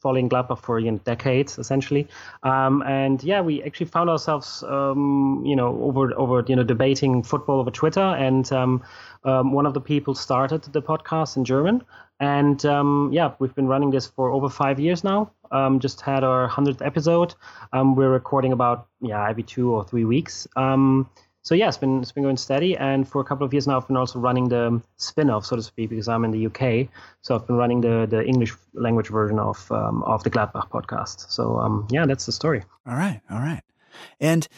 following 0.00 0.26
Gladbach 0.28 0.60
for 0.62 0.78
you 0.80 0.90
know, 0.90 0.98
decades 1.04 1.58
essentially 1.58 2.08
um, 2.42 2.82
and 2.82 3.22
yeah 3.22 3.42
we 3.42 3.62
actually 3.62 3.86
found 3.86 4.08
ourselves 4.08 4.64
um, 4.64 5.42
you 5.44 5.54
know 5.54 5.78
over 5.82 6.02
over 6.16 6.42
you 6.48 6.56
know 6.56 6.64
debating 6.64 7.22
football 7.22 7.60
over 7.60 7.70
Twitter 7.70 8.08
and 8.26 8.50
um, 8.52 8.82
um, 9.24 9.52
one 9.52 9.66
of 9.66 9.74
the 9.74 9.80
people 9.80 10.14
started 10.14 10.62
the 10.62 10.80
podcast 10.80 11.36
in 11.36 11.44
German, 11.44 11.82
and 12.20 12.64
um, 12.64 13.10
yeah, 13.12 13.32
we've 13.40 13.54
been 13.56 13.66
running 13.66 13.90
this 13.90 14.06
for 14.06 14.30
over 14.30 14.48
five 14.48 14.78
years 14.78 15.02
now. 15.02 15.32
Just 15.78 16.00
had 16.00 16.22
our 16.22 16.46
hundredth 16.46 16.80
episode. 16.80 17.34
We're 17.72 18.08
recording 18.10 18.52
about 18.52 18.86
yeah 19.00 19.28
every 19.28 19.42
two 19.42 19.72
or 19.72 19.84
three 19.84 20.04
weeks. 20.04 20.46
Um, 21.46 21.48
so 21.48 21.54
yeah, 21.54 21.68
it's 21.68 21.78
been 21.78 22.02
it's 22.02 22.12
been 22.12 22.24
going 22.24 22.36
steady, 22.36 22.76
and 22.76 23.08
for 23.08 23.20
a 23.20 23.24
couple 23.24 23.46
of 23.46 23.52
years 23.52 23.66
now, 23.66 23.76
I've 23.76 23.86
been 23.86 23.96
also 23.96 24.18
running 24.18 24.48
the 24.48 24.80
spin-off, 24.96 25.46
so 25.46 25.56
to 25.56 25.62
speak, 25.62 25.90
because 25.90 26.08
I'm 26.08 26.24
in 26.24 26.30
the 26.30 26.46
UK. 26.46 26.88
So 27.22 27.34
I've 27.34 27.46
been 27.46 27.56
running 27.56 27.80
the 27.80 28.06
the 28.06 28.24
English 28.24 28.54
language 28.74 29.08
version 29.08 29.38
of 29.38 29.70
um, 29.70 30.02
of 30.04 30.22
the 30.24 30.30
Gladbach 30.30 30.70
podcast. 30.70 31.30
So 31.30 31.86
yeah, 31.90 32.06
that's 32.06 32.26
the 32.26 32.32
story. 32.32 32.62
All 32.86 32.96
right, 32.96 33.20
all 33.30 33.38
right, 33.38 33.62
and 34.20 34.48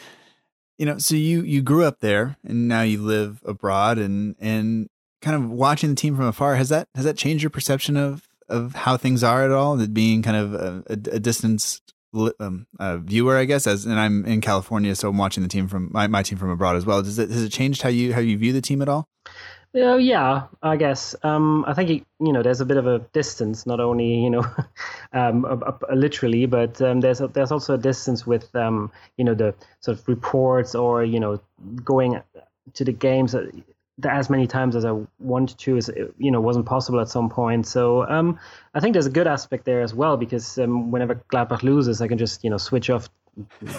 you 0.77 0.85
know, 0.85 0.97
so 0.97 1.15
you 1.15 1.41
you 1.43 1.61
grew 1.61 1.85
up 1.85 1.99
there 1.99 2.37
and 2.43 2.67
now 2.67 2.81
you 2.81 3.01
live 3.01 3.41
abroad 3.45 3.97
and 3.97 4.35
and 4.39 4.89
kind 5.21 5.35
of 5.35 5.49
watching 5.49 5.89
the 5.89 5.95
team 5.95 6.15
from 6.15 6.25
afar 6.25 6.55
has 6.55 6.69
that 6.69 6.87
has 6.95 7.03
that 7.05 7.17
changed 7.17 7.43
your 7.43 7.49
perception 7.49 7.97
of 7.97 8.27
of 8.47 8.73
how 8.73 8.97
things 8.97 9.23
are 9.23 9.43
at 9.43 9.51
all? 9.51 9.77
That 9.77 9.93
being 9.93 10.21
kind 10.23 10.37
of 10.37 10.53
a, 10.53 10.83
a 10.87 11.19
distance 11.19 11.81
um, 12.13 12.67
viewer, 12.79 13.37
I 13.37 13.45
guess, 13.45 13.67
as 13.67 13.85
and 13.85 13.99
I'm 13.99 14.25
in 14.25 14.41
California, 14.41 14.95
so 14.95 15.09
I'm 15.09 15.17
watching 15.17 15.43
the 15.43 15.49
team 15.49 15.67
from 15.67 15.89
my, 15.91 16.07
my 16.07 16.23
team 16.23 16.37
from 16.37 16.49
abroad 16.49 16.75
as 16.75 16.85
well. 16.85 17.01
Does 17.01 17.19
it 17.19 17.29
has 17.29 17.43
it 17.43 17.51
changed 17.51 17.81
how 17.81 17.89
you 17.89 18.13
how 18.13 18.19
you 18.19 18.37
view 18.37 18.53
the 18.53 18.61
team 18.61 18.81
at 18.81 18.89
all? 18.89 19.07
Uh, 19.75 19.97
yeah, 19.97 20.47
I 20.63 20.77
guess. 20.77 21.15
Um, 21.21 21.63
I 21.67 21.75
think 21.75 22.05
you 22.19 22.33
know 22.33 22.41
there's 22.41 22.61
a 22.61 22.65
bit 22.65 22.77
of 22.77 22.87
a 22.87 22.99
distance, 23.13 23.67
not 23.67 23.79
only 23.79 24.15
you 24.15 24.29
know, 24.29 24.45
um, 25.13 25.45
a, 25.45 25.77
a, 25.89 25.95
literally, 25.95 26.47
but 26.47 26.81
um, 26.81 27.01
there's 27.01 27.21
a, 27.21 27.27
there's 27.27 27.51
also 27.51 27.75
a 27.75 27.77
distance 27.77 28.25
with 28.25 28.53
um, 28.55 28.91
you 29.17 29.23
know 29.23 29.35
the 29.35 29.53
sort 29.81 29.99
of 29.99 30.07
reports 30.07 30.73
or 30.73 31.03
you 31.03 31.19
know 31.19 31.39
going 31.83 32.19
to 32.73 32.83
the 32.83 32.91
games 32.91 33.35
as 34.05 34.29
many 34.29 34.47
times 34.47 34.75
as 34.75 34.85
I 34.85 34.95
wanted 35.19 35.57
to 35.59 35.77
is 35.77 35.91
you 36.17 36.31
know 36.31 36.41
wasn't 36.41 36.65
possible 36.65 36.99
at 36.99 37.09
some 37.09 37.29
point. 37.29 37.67
So 37.67 38.07
um, 38.07 38.39
I 38.73 38.79
think 38.79 38.93
there's 38.93 39.05
a 39.05 39.11
good 39.11 39.27
aspect 39.27 39.65
there 39.65 39.81
as 39.81 39.93
well 39.93 40.17
because 40.17 40.57
um, 40.57 40.91
whenever 40.91 41.15
Gladbach 41.15 41.63
loses, 41.63 42.01
I 42.01 42.07
can 42.07 42.17
just 42.17 42.43
you 42.43 42.49
know 42.49 42.57
switch 42.57 42.89
off 42.89 43.09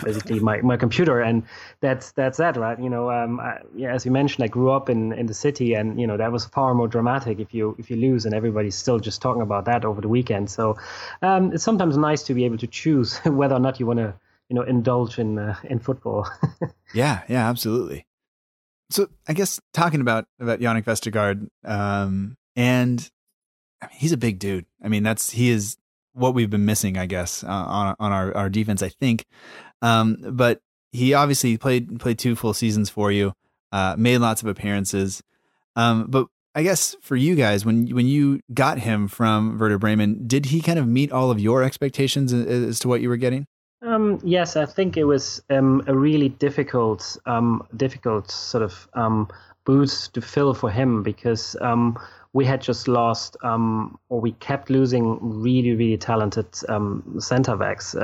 basically 0.03 0.41
my, 0.41 0.61
my 0.63 0.77
computer 0.77 1.21
and 1.21 1.43
that's 1.81 2.13
that's 2.13 2.39
that 2.39 2.57
right? 2.57 2.79
You 2.79 2.91
know 2.91 3.11
um, 3.11 3.41
I, 3.41 3.59
yeah, 3.75 3.93
as 3.95 4.05
you 4.05 4.11
mentioned 4.11 4.45
I 4.45 4.49
grew 4.49 4.71
up 4.71 4.89
in, 4.89 5.13
in 5.13 5.27
the 5.27 5.35
city 5.35 5.75
and 5.75 6.01
you 6.01 6.07
know 6.07 6.17
that 6.17 6.33
was 6.33 6.47
far 6.47 6.75
more 6.75 6.89
dramatic 6.89 7.41
if 7.41 7.53
you 7.55 7.77
if 7.79 7.91
you 7.91 7.97
lose 7.97 8.25
and 8.25 8.35
everybody's 8.35 8.77
still 8.77 8.99
just 8.99 9.21
talking 9.21 9.43
about 9.43 9.67
that 9.67 9.85
over 9.85 10.01
the 10.01 10.09
weekend. 10.09 10.51
So 10.51 10.79
um, 11.23 11.53
it's 11.53 11.65
sometimes 11.65 11.97
nice 11.97 12.23
to 12.25 12.35
be 12.35 12.45
able 12.45 12.59
to 12.59 12.67
choose 12.67 13.19
whether 13.25 13.55
or 13.55 13.61
not 13.61 13.81
you 13.81 13.87
want 13.87 13.99
to 13.99 14.15
you 14.49 14.57
know 14.57 14.63
indulge 14.63 15.19
in 15.19 15.39
uh, 15.39 15.57
in 15.65 15.79
football. 15.79 16.29
Yeah 16.93 17.23
yeah 17.29 17.49
absolutely 17.49 18.05
so 18.91 19.09
I 19.29 19.33
guess 19.33 19.61
talking 19.73 20.01
about 20.01 20.27
about 20.41 20.61
Jannik 20.61 20.85
Vestergaard 20.85 21.49
um, 21.65 22.37
and 22.57 23.11
I 23.83 23.87
mean, 23.87 23.99
he's 23.99 24.13
a 24.13 24.17
big 24.19 24.39
dude. 24.39 24.67
I 24.83 24.89
mean, 24.89 25.03
that's 25.03 25.31
he 25.31 25.51
is 25.51 25.77
what 26.13 26.35
we've 26.35 26.51
been 26.51 26.65
missing, 26.65 26.99
I 26.99 27.07
guess, 27.07 27.43
uh, 27.45 27.49
on 27.49 27.97
on 27.99 28.13
our, 28.13 28.37
our 28.37 28.51
defense. 28.51 28.83
I 28.83 28.89
think, 28.89 29.25
um, 29.83 30.19
but 30.21 30.61
he 30.93 31.15
obviously 31.15 31.57
played 31.57 31.99
played 32.01 32.19
two 32.19 32.37
full 32.37 32.55
seasons 32.55 32.91
for 32.91 33.11
you, 33.13 33.33
uh, 33.73 33.95
made 33.97 34.19
lots 34.19 34.43
of 34.43 34.49
appearances. 34.49 35.23
Um, 35.77 36.07
but 36.09 36.27
I 36.55 36.63
guess 36.63 36.97
for 37.01 37.17
you 37.17 37.37
guys, 37.37 37.65
when 37.65 37.87
when 37.95 38.07
you 38.07 38.41
got 38.53 38.79
him 38.81 39.09
from 39.09 39.59
Werder 39.59 39.79
Bremen, 39.79 40.27
did 40.27 40.47
he 40.47 40.61
kind 40.61 40.79
of 40.79 40.87
meet 40.87 41.13
all 41.13 41.31
of 41.31 41.41
your 41.41 41.63
expectations 41.63 42.33
as 42.33 42.81
to 42.81 42.89
what 42.89 43.01
you 43.01 43.09
were 43.09 43.17
getting? 43.17 43.47
Um, 43.83 44.21
yes, 44.23 44.57
I 44.57 44.67
think 44.67 44.97
it 44.97 45.05
was 45.05 45.43
um, 45.49 45.83
a 45.87 45.97
really 45.97 46.29
difficult, 46.29 47.17
um, 47.27 47.67
difficult 47.77 48.31
sort 48.31 48.63
of 48.63 48.89
um, 48.95 49.29
boots 49.65 50.09
to 50.09 50.21
fill 50.21 50.53
for 50.53 50.71
him 50.71 51.03
because 51.03 51.57
um, 51.63 51.99
we 52.35 52.45
had 52.45 52.61
just 52.61 52.89
lost, 52.89 53.39
um, 53.43 53.99
or 54.11 54.21
we 54.21 54.33
kept 54.33 54.69
losing 54.69 55.19
really, 55.21 55.75
really 55.75 55.97
talented 55.97 56.47
center 57.19 57.57
backs. 57.57 57.97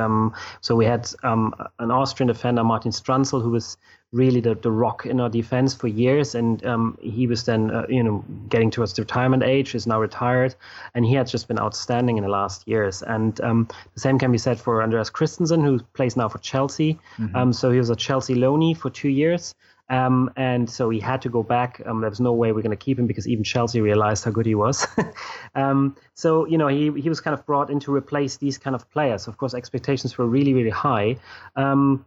So 0.63 0.75
we 0.75 0.87
had 0.87 1.09
an 1.23 1.91
Austrian 1.91 2.29
defender, 2.29 2.65
Martin 2.65 2.91
Stranzl, 2.91 3.43
who 3.43 3.51
was 3.51 3.77
really 4.13 4.41
the, 4.41 4.55
the 4.55 4.71
rock 4.71 5.05
in 5.05 5.21
our 5.21 5.29
defense 5.29 5.75
for 5.75 5.89
years, 5.89 6.35
and 6.35 6.65
um, 6.65 6.99
he 7.01 7.27
was 7.27 7.45
then, 7.45 7.71
uh, 7.71 7.87
you 7.89 8.03
know, 8.03 8.25
getting 8.49 8.71
towards 8.71 8.93
the 8.95 9.03
retirement 9.03 9.43
age, 9.43 9.75
is 9.75 9.87
now 9.87 10.01
retired, 10.01 10.55
and 10.95 11.05
he 11.05 11.15
has 11.15 11.31
just 11.31 11.49
been 11.49 11.59
outstanding 11.59 12.17
in 12.17 12.23
the 12.23 12.31
last 12.31 12.67
years. 12.67 13.03
And 13.03 13.41
um, 13.41 13.69
the 13.95 14.01
same 14.01 14.19
can 14.19 14.33
be 14.33 14.39
said 14.39 14.59
for 14.59 14.83
Andreas 14.83 15.11
Christensen, 15.11 15.63
who 15.63 15.81
plays 15.95 16.17
now 16.17 16.29
for 16.29 16.39
Chelsea. 16.39 16.99
Mm-hmm. 17.19 17.53
so 17.53 17.71
he 17.71 17.79
was 17.79 17.91
a 17.91 17.97
Chelsea 17.97 18.35
loanee 18.35 18.77
for 18.77 18.91
two 18.91 19.09
years. 19.09 19.55
Um, 19.89 20.33
and 20.37 20.69
so 20.69 20.91
he 20.91 20.99
had 20.99 21.23
to 21.23 21.29
go 21.29 21.43
back. 21.43 21.81
Um, 21.87 22.01
there 22.01 22.11
was 22.11 22.21
no 22.21 22.33
way 22.33 22.53
we're 22.53 22.63
going 22.63 22.77
to 22.77 22.77
keep 22.77 22.99
him 22.99 23.07
because 23.07 23.29
even 23.29 23.45
Chelsea 23.45 23.81
realized 23.81 24.25
how 24.25 24.33
good 24.33 24.47
he 24.47 24.55
was. 24.55 24.87
um, 25.55 25.97
so 26.15 26.47
you 26.47 26.59
know 26.59 26.69
he 26.69 26.91
he 27.01 27.09
was 27.09 27.21
kind 27.21 27.35
of 27.35 27.47
brought 27.47 27.71
in 27.71 27.79
to 27.81 27.95
replace 27.95 28.37
these 28.37 28.59
kind 28.59 28.75
of 28.75 28.91
players. 28.91 29.29
Of 29.29 29.37
course, 29.37 29.55
expectations 29.55 30.19
were 30.19 30.27
really 30.27 30.55
really 30.55 30.71
high. 30.71 31.17
Um, 31.55 32.05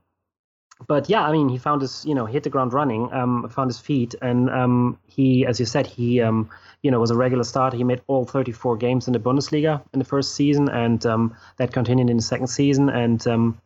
but 0.87 1.09
yeah, 1.09 1.23
I 1.23 1.31
mean, 1.31 1.49
he 1.49 1.57
found 1.57 1.81
his, 1.81 2.05
you 2.05 2.15
know, 2.15 2.25
hit 2.25 2.43
the 2.43 2.49
ground 2.49 2.73
running, 2.73 3.11
um, 3.11 3.49
found 3.49 3.69
his 3.69 3.79
feet, 3.79 4.15
and 4.21 4.49
um, 4.49 4.97
he, 5.07 5.45
as 5.45 5.59
you 5.59 5.65
said, 5.65 5.85
he, 5.85 6.21
um, 6.21 6.49
you 6.81 6.89
know, 6.89 6.99
was 6.99 7.11
a 7.11 7.15
regular 7.15 7.43
starter. 7.43 7.75
He 7.75 7.83
made 7.83 8.01
all 8.07 8.25
34 8.25 8.77
games 8.77 9.07
in 9.07 9.13
the 9.13 9.19
Bundesliga 9.19 9.81
in 9.93 9.99
the 9.99 10.05
first 10.05 10.35
season, 10.35 10.69
and 10.69 11.05
um, 11.05 11.35
that 11.57 11.73
continued 11.73 12.09
in 12.09 12.17
the 12.17 12.23
second 12.23 12.47
season. 12.47 12.89
And 12.89 13.25
um, 13.27 13.61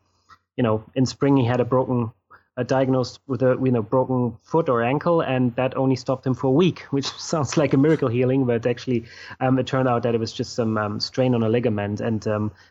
you 0.58 0.64
know, 0.64 0.84
in 0.96 1.06
spring 1.06 1.38
he 1.38 1.46
had 1.46 1.60
a 1.60 1.66
broken 1.66 2.12
diagnosed 2.68 3.20
with 3.26 3.42
a 3.42 3.58
you 3.64 3.72
know 3.72 3.84
broken 3.84 4.36
foot 4.42 4.68
or 4.68 4.82
ankle, 4.82 5.22
and 5.22 5.56
that 5.56 5.78
only 5.78 5.96
stopped 5.96 6.26
him 6.26 6.34
for 6.34 6.48
a 6.48 6.52
week, 6.52 6.80
which 6.90 7.08
sounds 7.12 7.58
like 7.58 7.74
a 7.74 7.78
miracle 7.78 8.10
healing, 8.10 8.46
but 8.46 8.66
actually 8.66 9.06
um, 9.40 9.60
it 9.60 9.68
turned 9.68 9.88
out 9.88 10.02
that 10.02 10.16
it 10.16 10.20
was 10.20 10.34
just 10.34 10.56
some 10.56 11.00
strain 11.00 11.36
on 11.36 11.44
a 11.44 11.50
ligament, 11.50 12.02
and 12.02 12.24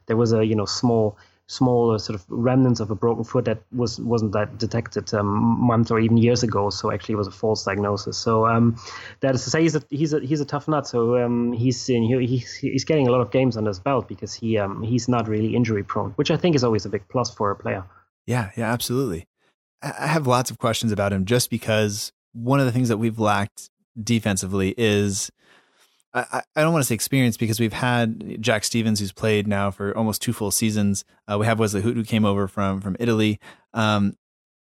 there 0.06 0.16
was 0.16 0.32
a 0.32 0.44
you 0.44 0.56
know 0.56 0.66
small 0.66 1.16
small 1.52 1.98
sort 1.98 2.14
of 2.14 2.24
remnants 2.28 2.80
of 2.80 2.90
a 2.90 2.94
broken 2.94 3.24
foot 3.24 3.44
that 3.44 3.62
was 3.72 4.00
wasn't 4.00 4.32
that 4.32 4.58
detected 4.58 5.12
um, 5.12 5.26
months 5.26 5.90
or 5.90 6.00
even 6.00 6.16
years 6.16 6.42
ago. 6.42 6.70
So 6.70 6.90
actually, 6.90 7.14
it 7.14 7.18
was 7.18 7.26
a 7.26 7.32
false 7.32 7.64
diagnosis. 7.64 8.16
So 8.16 8.46
um, 8.46 8.76
that 9.20 9.34
is 9.34 9.44
to 9.44 9.50
say, 9.50 9.62
he's 9.62 9.76
a 9.76 9.82
he's 9.90 10.12
a 10.12 10.20
he's 10.20 10.40
a 10.40 10.44
tough 10.44 10.66
nut. 10.66 10.86
So 10.86 11.22
um, 11.22 11.52
he's 11.52 11.88
in, 11.88 12.04
he's 12.04 12.54
he's 12.54 12.84
getting 12.84 13.06
a 13.06 13.12
lot 13.12 13.20
of 13.20 13.30
games 13.30 13.56
under 13.56 13.68
his 13.68 13.78
belt 13.78 14.08
because 14.08 14.34
he 14.34 14.58
um, 14.58 14.82
he's 14.82 15.08
not 15.08 15.28
really 15.28 15.54
injury 15.54 15.84
prone, 15.84 16.12
which 16.12 16.30
I 16.30 16.36
think 16.36 16.56
is 16.56 16.64
always 16.64 16.86
a 16.86 16.88
big 16.88 17.06
plus 17.08 17.32
for 17.32 17.50
a 17.50 17.56
player. 17.56 17.84
Yeah, 18.26 18.50
yeah, 18.56 18.72
absolutely. 18.72 19.26
I 19.82 20.06
have 20.06 20.26
lots 20.26 20.50
of 20.50 20.58
questions 20.58 20.92
about 20.92 21.12
him 21.12 21.24
just 21.24 21.50
because 21.50 22.12
one 22.32 22.60
of 22.60 22.66
the 22.66 22.72
things 22.72 22.88
that 22.88 22.98
we've 22.98 23.18
lacked 23.18 23.68
defensively 24.02 24.74
is 24.78 25.30
I, 26.14 26.42
I 26.54 26.62
don't 26.62 26.72
want 26.72 26.82
to 26.82 26.86
say 26.86 26.94
experience 26.94 27.36
because 27.36 27.58
we've 27.58 27.72
had 27.72 28.40
Jack 28.40 28.64
Stephens, 28.64 29.00
who's 29.00 29.12
played 29.12 29.46
now 29.46 29.70
for 29.70 29.96
almost 29.96 30.20
two 30.20 30.32
full 30.32 30.50
seasons. 30.50 31.04
Uh, 31.30 31.38
we 31.38 31.46
have 31.46 31.58
Wesley 31.58 31.82
Hoedt 31.82 31.94
who 31.94 32.04
came 32.04 32.24
over 32.24 32.48
from 32.48 32.80
from 32.80 32.96
Italy, 33.00 33.40
um, 33.72 34.16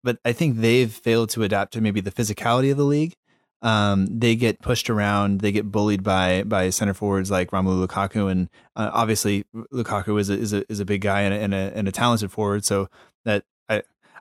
but 0.02 0.18
I 0.24 0.32
think 0.32 0.56
they've 0.56 0.92
failed 0.92 1.30
to 1.30 1.42
adapt 1.42 1.74
to 1.74 1.80
maybe 1.80 2.00
the 2.00 2.10
physicality 2.10 2.70
of 2.70 2.76
the 2.76 2.84
league. 2.84 3.14
Um, 3.60 4.06
they 4.06 4.36
get 4.36 4.60
pushed 4.60 4.90
around, 4.90 5.40
they 5.40 5.52
get 5.52 5.70
bullied 5.70 6.02
by 6.02 6.44
by 6.44 6.70
center 6.70 6.94
forwards 6.94 7.30
like 7.30 7.50
Romelu 7.50 7.86
Lukaku, 7.86 8.30
and 8.30 8.48
uh, 8.76 8.90
obviously 8.92 9.44
Lukaku 9.54 10.20
is 10.20 10.30
a, 10.30 10.34
is 10.34 10.52
a 10.52 10.70
is 10.70 10.80
a 10.80 10.84
big 10.84 11.02
guy 11.02 11.22
and 11.22 11.34
a, 11.34 11.38
and 11.38 11.54
a, 11.54 11.72
and 11.76 11.88
a 11.88 11.92
talented 11.92 12.30
forward, 12.30 12.64
so 12.64 12.88
that 13.24 13.44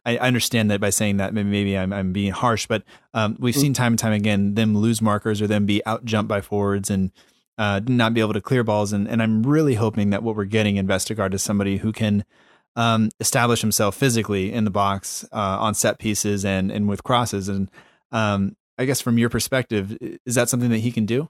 I 0.05 0.17
understand 0.17 0.69
that 0.71 0.81
by 0.81 0.89
saying 0.89 1.17
that 1.17 1.33
maybe, 1.33 1.49
maybe 1.49 1.77
I'm, 1.77 1.93
I'm 1.93 2.11
being 2.11 2.31
harsh, 2.31 2.67
but 2.67 2.83
um, 3.13 3.37
we've 3.39 3.55
seen 3.55 3.73
time 3.73 3.93
and 3.93 3.99
time 3.99 4.13
again 4.13 4.55
them 4.55 4.77
lose 4.77 5.01
markers 5.01 5.41
or 5.41 5.47
them 5.47 5.65
be 5.65 5.85
out 5.85 6.03
jumped 6.03 6.27
by 6.27 6.41
forwards 6.41 6.89
and 6.89 7.11
uh, 7.57 7.79
not 7.87 8.13
be 8.13 8.19
able 8.19 8.33
to 8.33 8.41
clear 8.41 8.63
balls. 8.63 8.91
And, 8.91 9.07
and 9.07 9.21
I'm 9.21 9.43
really 9.43 9.75
hoping 9.75 10.09
that 10.09 10.21
what 10.21 10.35
we're 10.35 10.45
getting 10.45 10.75
in 10.75 10.87
Vestergaard 10.87 11.33
is 11.33 11.41
somebody 11.41 11.77
who 11.77 11.93
can 11.93 12.25
um, 12.75 13.09
establish 13.19 13.61
himself 13.61 13.95
physically 13.95 14.51
in 14.51 14.65
the 14.65 14.71
box 14.71 15.23
uh, 15.31 15.57
on 15.59 15.73
set 15.73 15.99
pieces 15.99 16.43
and 16.43 16.71
and 16.71 16.89
with 16.89 17.03
crosses. 17.03 17.47
And 17.49 17.69
um, 18.11 18.55
I 18.77 18.85
guess 18.85 19.01
from 19.01 19.17
your 19.17 19.29
perspective, 19.29 19.97
is 20.25 20.35
that 20.35 20.49
something 20.49 20.69
that 20.69 20.79
he 20.79 20.91
can 20.91 21.05
do? 21.05 21.29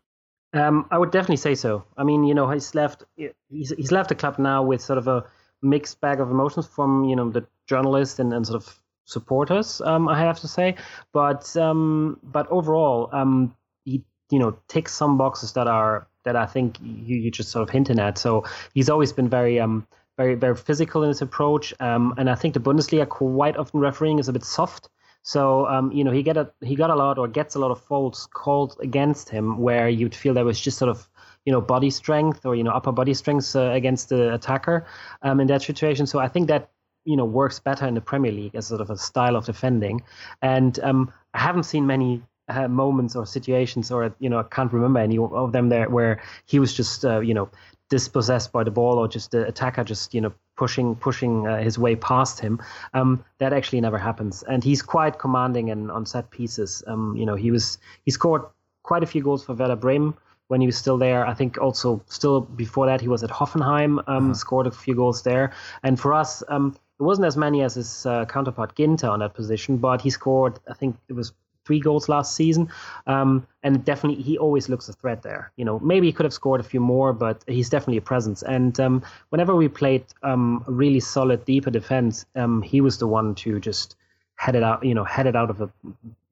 Um, 0.54 0.88
I 0.92 0.98
would 0.98 1.12
definitely 1.12 1.38
say 1.38 1.56
so. 1.56 1.84
I 1.98 2.04
mean, 2.04 2.24
you 2.24 2.34
know, 2.34 2.50
he's 2.50 2.74
left 2.76 3.04
he's, 3.50 3.74
he's 3.76 3.92
left 3.92 4.10
the 4.10 4.16
club 4.16 4.40
now 4.40 4.64
with 4.64 4.82
sort 4.82 4.98
of 4.98 5.08
a 5.08 5.26
mixed 5.62 6.00
bag 6.02 6.20
of 6.20 6.30
emotions 6.30 6.68
from 6.68 7.06
you 7.06 7.16
know 7.16 7.30
the 7.30 7.46
journalists 7.68 8.20
and, 8.20 8.34
and 8.34 8.46
sort 8.46 8.62
of 8.62 8.84
supporters. 9.06 9.82
Um, 9.82 10.08
I 10.08 10.20
have 10.20 10.40
to 10.42 10.48
say, 10.48 10.76
but 11.12 11.56
um, 11.58 12.20
but 12.24 12.48
overall, 12.50 13.10
um, 13.12 13.56
he 13.86 14.04
you 14.30 14.40
know 14.40 14.58
ticks 14.68 14.94
some 14.94 15.18
boxes 15.18 15.54
that 15.54 15.68
are 15.68 16.08
that 16.24 16.36
I 16.36 16.46
think 16.46 16.78
you 16.82 17.18
you 17.18 17.32
just 17.32 17.50
sort 17.50 17.64
of 17.64 17.70
hinting 17.70 18.00
at. 18.00 18.18
So 18.18 18.46
he's 18.74 18.90
always 18.90 19.14
been 19.14 19.30
very 19.30 19.60
um 19.60 19.88
very 20.18 20.36
very 20.36 20.56
physical 20.56 21.04
in 21.04 21.10
his 21.10 21.22
approach, 21.22 21.74
um, 21.80 22.14
and 22.18 22.30
I 22.30 22.36
think 22.36 22.54
the 22.54 22.60
Bundesliga 22.60 23.08
quite 23.08 23.58
often 23.58 23.80
refereeing 23.80 24.20
is 24.20 24.30
a 24.30 24.34
bit 24.34 24.44
soft. 24.44 24.90
So 25.24 25.68
um, 25.68 25.92
you 25.92 26.04
know 26.04 26.12
he 26.12 26.24
get 26.24 26.38
a 26.38 26.52
he 26.62 26.76
got 26.76 26.90
a 26.90 26.96
lot 26.96 27.18
or 27.18 27.28
gets 27.28 27.56
a 27.56 27.60
lot 27.60 27.72
of 27.72 27.82
faults 27.82 28.26
called 28.26 28.78
against 28.82 29.30
him 29.30 29.58
where 29.58 29.88
you'd 29.88 30.16
feel 30.16 30.34
there 30.34 30.46
was 30.46 30.60
just 30.60 30.78
sort 30.78 30.90
of 30.90 31.10
you 31.46 31.52
know 31.52 31.62
body 31.62 31.90
strength 31.90 32.46
or 32.46 32.56
you 32.56 32.64
know 32.64 32.72
upper 32.72 32.92
body 32.92 33.14
strength 33.14 33.56
uh, 33.56 33.72
against 33.72 34.10
the 34.10 34.34
attacker 34.34 34.86
um, 35.22 35.40
in 35.40 35.48
that 35.48 35.62
situation. 35.62 36.06
So 36.08 36.20
I 36.20 36.28
think 36.28 36.48
that 36.48 36.70
you 37.06 37.16
know 37.16 37.26
works 37.26 37.60
better 37.60 37.88
in 37.88 37.94
the 37.94 38.02
Premier 38.02 38.32
League 38.32 38.56
as 38.56 38.68
sort 38.68 38.82
of 38.82 38.90
a 38.90 38.98
style 38.98 39.36
of 39.36 39.46
defending. 39.46 40.04
And 40.42 40.80
um, 40.80 41.12
I 41.34 41.40
haven't 41.40 41.64
seen 41.64 41.86
many 41.86 42.22
uh, 42.50 42.68
moments 42.68 43.16
or 43.16 43.26
situations, 43.26 43.92
or 43.92 44.16
you 44.20 44.30
know, 44.30 44.40
I 44.40 44.44
can't 44.44 44.72
remember 44.72 45.00
any 45.00 45.18
of 45.18 45.52
them 45.52 45.70
there 45.70 45.90
where 45.90 46.22
he 46.46 46.60
was 46.60 46.74
just 46.74 47.06
uh, 47.06 47.20
you 47.20 47.34
know 47.34 47.50
dispossessed 47.90 48.52
by 48.52 48.64
the 48.64 48.72
ball 48.72 48.98
or 48.98 49.08
just 49.08 49.32
the 49.32 49.46
attacker 49.48 49.84
just 49.84 50.14
you 50.14 50.22
know 50.22 50.34
pushing 50.56 50.96
pushing 50.96 51.48
uh, 51.48 51.62
his 51.62 51.78
way 51.80 51.96
past 51.96 52.40
him. 52.40 52.62
Um, 52.94 53.24
that 53.38 53.54
actually 53.54 53.82
never 53.82 53.98
happens, 53.98 54.44
and 54.44 54.64
he's 54.64 54.82
quite 54.82 55.20
commanding 55.20 55.70
and 55.70 55.92
on 55.92 56.06
set 56.06 56.30
pieces. 56.32 56.84
Um, 56.88 57.16
you 57.16 57.26
know, 57.26 57.36
he 57.36 57.52
was 57.52 57.78
he 58.06 58.12
scored 58.12 58.44
quite 58.84 59.04
a 59.04 59.08
few 59.08 59.24
goals 59.24 59.46
for 59.46 59.54
Werder 59.54 59.76
Bremen 59.76 60.14
when 60.48 60.62
he 60.62 60.68
was 60.68 60.78
still 60.78 60.98
there. 60.98 61.26
I 61.26 61.34
think 61.34 61.58
also 61.58 62.04
still 62.08 62.42
before 62.42 62.86
that 62.86 63.02
he 63.02 63.08
was 63.08 63.24
at 63.24 63.30
Hoffenheim, 63.30 64.04
um, 64.08 64.26
uh-huh. 64.26 64.34
scored 64.34 64.68
a 64.68 64.72
few 64.72 64.96
goals 64.96 65.24
there. 65.24 65.54
And 65.84 66.00
for 66.00 66.14
us, 66.14 66.44
um, 66.50 66.76
it 67.04 67.06
wasn't 67.06 67.28
as 67.28 67.36
many 67.36 67.62
as 67.62 67.76
his 67.76 68.06
uh, 68.06 68.26
counterpart 68.26 68.76
Ginter 68.76 69.12
on 69.12 69.20
that 69.20 69.34
position, 69.34 69.78
but 69.78 70.02
he 70.02 70.10
scored. 70.10 70.58
I 70.70 70.74
think 70.74 70.96
it 71.10 71.14
was 71.14 71.34
three 71.66 71.80
goals 71.80 72.08
last 72.08 72.36
season, 72.36 72.70
um, 73.08 73.46
and 73.62 73.84
definitely 73.84 74.24
he 74.24 74.38
always 74.38 74.70
looks 74.70 74.88
a 74.88 74.94
threat 74.94 75.22
there. 75.22 75.52
You 75.58 75.66
know, 75.66 75.80
maybe 75.80 76.08
he 76.08 76.14
could 76.14 76.24
have 76.24 76.34
scored 76.34 76.62
a 76.62 76.64
few 76.64 76.80
more, 76.80 77.12
but 77.12 77.44
he's 77.48 77.70
definitely 77.70 77.98
a 77.98 78.02
presence. 78.02 78.42
And 78.44 78.80
um, 78.80 79.04
whenever 79.30 79.54
we 79.54 79.68
played 79.68 80.06
um, 80.24 80.64
really 80.66 81.02
solid, 81.02 81.44
deeper 81.44 81.72
defense, 81.72 82.26
um, 82.36 82.62
he 82.62 82.80
was 82.80 82.98
the 83.00 83.08
one 83.08 83.36
to 83.36 83.60
just 83.60 83.96
head 84.36 84.56
it 84.56 84.64
out. 84.64 84.86
You 84.86 84.96
know, 84.96 85.04
head 85.04 85.28
it 85.28 85.36
out 85.36 85.50
of 85.50 85.58
the 85.58 85.70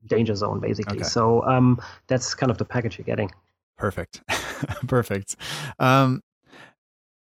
danger 0.08 0.36
zone 0.36 0.62
basically. 0.62 1.00
Okay. 1.00 1.08
So 1.08 1.44
um, 1.46 1.82
that's 2.08 2.34
kind 2.34 2.50
of 2.50 2.58
the 2.58 2.66
package 2.66 2.98
you're 2.98 3.06
getting. 3.06 3.30
Perfect. 3.78 4.22
Perfect. 4.88 5.36
Um, 5.80 6.22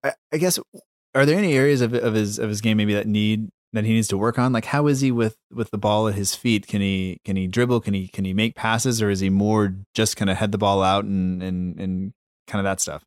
I, 0.04 0.12
I, 0.32 0.36
guess 0.38 0.58
are 1.14 1.26
there 1.26 1.38
any 1.38 1.54
areas 1.54 1.80
of 1.80 1.94
of 1.94 2.14
his 2.14 2.38
of 2.38 2.48
his 2.48 2.60
game 2.60 2.76
maybe 2.76 2.94
that 2.94 3.06
need 3.06 3.48
that 3.72 3.84
he 3.84 3.92
needs 3.92 4.08
to 4.08 4.18
work 4.18 4.38
on? 4.38 4.52
Like 4.52 4.66
how 4.66 4.86
is 4.86 5.00
he 5.00 5.10
with 5.10 5.36
with 5.50 5.70
the 5.70 5.78
ball 5.78 6.08
at 6.08 6.14
his 6.14 6.34
feet? 6.34 6.66
Can 6.66 6.80
he 6.80 7.20
can 7.24 7.36
he 7.36 7.46
dribble? 7.46 7.80
Can 7.80 7.94
he 7.94 8.08
can 8.08 8.24
he 8.24 8.34
make 8.34 8.54
passes, 8.54 9.02
or 9.02 9.10
is 9.10 9.20
he 9.20 9.30
more 9.30 9.74
just 9.94 10.16
kind 10.16 10.30
of 10.30 10.36
head 10.36 10.52
the 10.52 10.58
ball 10.58 10.82
out 10.82 11.04
and 11.04 11.42
and 11.42 11.78
and 11.78 12.12
kind 12.46 12.60
of 12.60 12.64
that 12.64 12.80
stuff? 12.80 13.04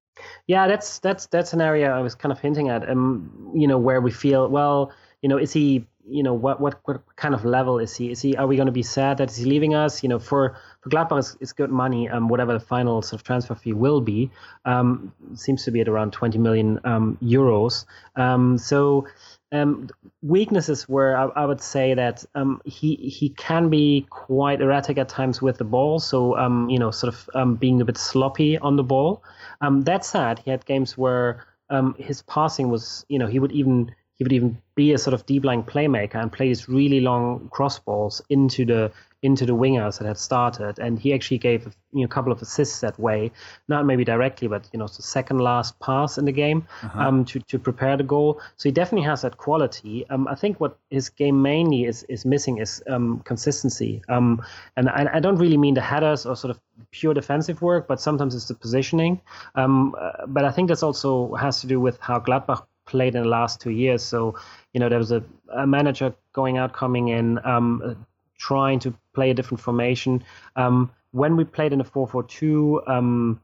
Yeah, 0.47 0.67
that's 0.67 0.99
that's 0.99 1.27
that's 1.27 1.53
an 1.53 1.61
area 1.61 1.91
I 1.91 1.99
was 2.01 2.15
kind 2.15 2.31
of 2.31 2.39
hinting 2.39 2.69
at. 2.69 2.87
Um, 2.89 3.51
you 3.55 3.67
know, 3.67 3.77
where 3.77 4.01
we 4.01 4.11
feel 4.11 4.47
well, 4.49 4.91
you 5.21 5.29
know, 5.29 5.37
is 5.37 5.53
he 5.53 5.85
you 6.11 6.23
know 6.23 6.33
what 6.33 6.59
what 6.59 6.79
what 6.85 7.01
kind 7.15 7.33
of 7.33 7.45
level 7.45 7.79
is 7.79 7.95
he? 7.95 8.11
Is 8.11 8.21
he? 8.21 8.35
Are 8.35 8.47
we 8.47 8.55
going 8.55 8.67
to 8.67 8.71
be 8.71 8.83
sad 8.83 9.17
that 9.17 9.29
he's 9.31 9.45
leaving 9.45 9.73
us? 9.73 10.03
You 10.03 10.09
know, 10.09 10.19
for 10.19 10.55
for 10.81 10.89
Gladbach, 10.89 11.19
it's, 11.19 11.37
it's 11.39 11.53
good 11.53 11.71
money. 11.71 12.09
Um, 12.09 12.27
whatever 12.27 12.53
the 12.53 12.59
final 12.59 13.01
sort 13.01 13.21
of 13.21 13.23
transfer 13.23 13.55
fee 13.55 13.73
will 13.73 14.01
be, 14.01 14.29
um, 14.65 15.13
seems 15.35 15.63
to 15.65 15.71
be 15.71 15.81
at 15.81 15.87
around 15.87 16.11
20 16.11 16.37
million 16.37 16.79
um, 16.83 17.17
euros. 17.21 17.85
Um, 18.15 18.57
so 18.57 19.07
Um, 19.53 19.89
weaknesses 20.21 20.87
were 20.87 21.13
I, 21.17 21.41
I, 21.41 21.45
would 21.45 21.59
say 21.59 21.93
that 21.93 22.23
um, 22.35 22.61
he 22.63 22.95
he 22.95 23.29
can 23.35 23.69
be 23.69 24.07
quite 24.09 24.61
erratic 24.61 24.97
at 24.97 25.09
times 25.09 25.41
with 25.41 25.57
the 25.57 25.65
ball, 25.65 25.99
so 25.99 26.37
um, 26.37 26.69
you 26.69 26.79
know, 26.79 26.89
sort 26.91 27.13
of 27.13 27.29
um, 27.35 27.55
being 27.55 27.81
a 27.81 27.85
bit 27.85 27.97
sloppy 27.97 28.57
on 28.57 28.77
the 28.77 28.83
ball. 28.83 29.23
Um, 29.59 29.81
that 29.81 30.05
said, 30.05 30.39
he 30.39 30.51
had 30.51 30.65
games 30.65 30.97
where 30.97 31.45
um, 31.69 31.95
his 31.99 32.21
passing 32.21 32.69
was, 32.69 33.05
you 33.09 33.19
know, 33.19 33.27
he 33.27 33.39
would 33.39 33.51
even 33.51 33.93
he 34.21 34.23
would 34.23 34.33
even 34.33 34.55
be 34.75 34.93
a 34.93 34.99
sort 34.99 35.15
of 35.15 35.25
deep 35.25 35.43
line 35.43 35.63
playmaker 35.63 36.21
and 36.21 36.31
play 36.31 36.47
these 36.47 36.69
really 36.69 36.99
long 36.99 37.49
cross 37.51 37.79
balls 37.79 38.21
into 38.29 38.63
the 38.63 38.91
into 39.23 39.47
the 39.47 39.55
wingers 39.55 39.97
that 39.97 40.05
had 40.05 40.17
started. 40.17 40.77
And 40.77 40.99
he 40.99 41.11
actually 41.11 41.39
gave 41.39 41.65
you 41.91 42.01
know, 42.01 42.05
a 42.05 42.07
couple 42.07 42.31
of 42.31 42.39
assists 42.39 42.81
that 42.81 42.99
way, 42.99 43.31
not 43.67 43.85
maybe 43.85 44.03
directly, 44.03 44.47
but 44.47 44.69
you 44.73 44.79
know, 44.79 44.87
the 44.87 45.01
second 45.01 45.39
last 45.39 45.79
pass 45.79 46.19
in 46.19 46.25
the 46.25 46.31
game 46.31 46.67
uh-huh. 46.83 46.99
um, 46.99 47.25
to, 47.25 47.39
to 47.39 47.57
prepare 47.57 47.97
the 47.97 48.03
goal. 48.03 48.39
So 48.57 48.69
he 48.69 48.71
definitely 48.71 49.07
has 49.07 49.23
that 49.23 49.37
quality. 49.37 50.07
Um, 50.11 50.27
I 50.27 50.35
think 50.35 50.59
what 50.59 50.77
his 50.91 51.09
game 51.09 51.41
mainly 51.41 51.85
is 51.85 52.03
is 52.03 52.23
missing 52.23 52.59
is 52.59 52.83
um, 52.87 53.21
consistency. 53.25 54.03
Um, 54.07 54.43
and 54.77 54.87
I, 54.89 55.09
I, 55.15 55.19
don't 55.19 55.37
really 55.37 55.57
mean 55.57 55.73
the 55.73 55.81
headers 55.81 56.27
or 56.27 56.35
sort 56.35 56.51
of 56.51 56.59
pure 56.91 57.13
defensive 57.15 57.61
work, 57.61 57.87
but 57.87 57.99
sometimes 57.99 58.35
it's 58.35 58.49
the 58.49 58.53
positioning. 58.53 59.19
Um, 59.55 59.95
uh, 59.99 60.27
but 60.27 60.45
I 60.45 60.51
think 60.51 60.67
that's 60.67 60.83
also 60.83 61.33
has 61.35 61.61
to 61.61 61.67
do 61.67 61.79
with 61.79 61.99
how 62.01 62.19
Gladbach 62.19 62.65
played 62.91 63.15
in 63.15 63.23
the 63.23 63.29
last 63.29 63.61
two 63.61 63.71
years. 63.71 64.03
So, 64.03 64.35
you 64.73 64.79
know, 64.79 64.89
there 64.89 64.99
was 64.99 65.11
a, 65.11 65.23
a 65.53 65.65
manager 65.65 66.13
going 66.33 66.57
out, 66.57 66.73
coming 66.73 67.07
in, 67.07 67.39
um, 67.45 68.05
trying 68.37 68.79
to 68.79 68.93
play 69.13 69.31
a 69.31 69.33
different 69.33 69.61
formation. 69.61 70.23
Um, 70.55 70.91
when 71.11 71.35
we 71.37 71.43
played 71.43 71.73
in 71.73 71.81
a 71.81 71.83
4-4-2, 71.83 72.89
um, 72.89 73.41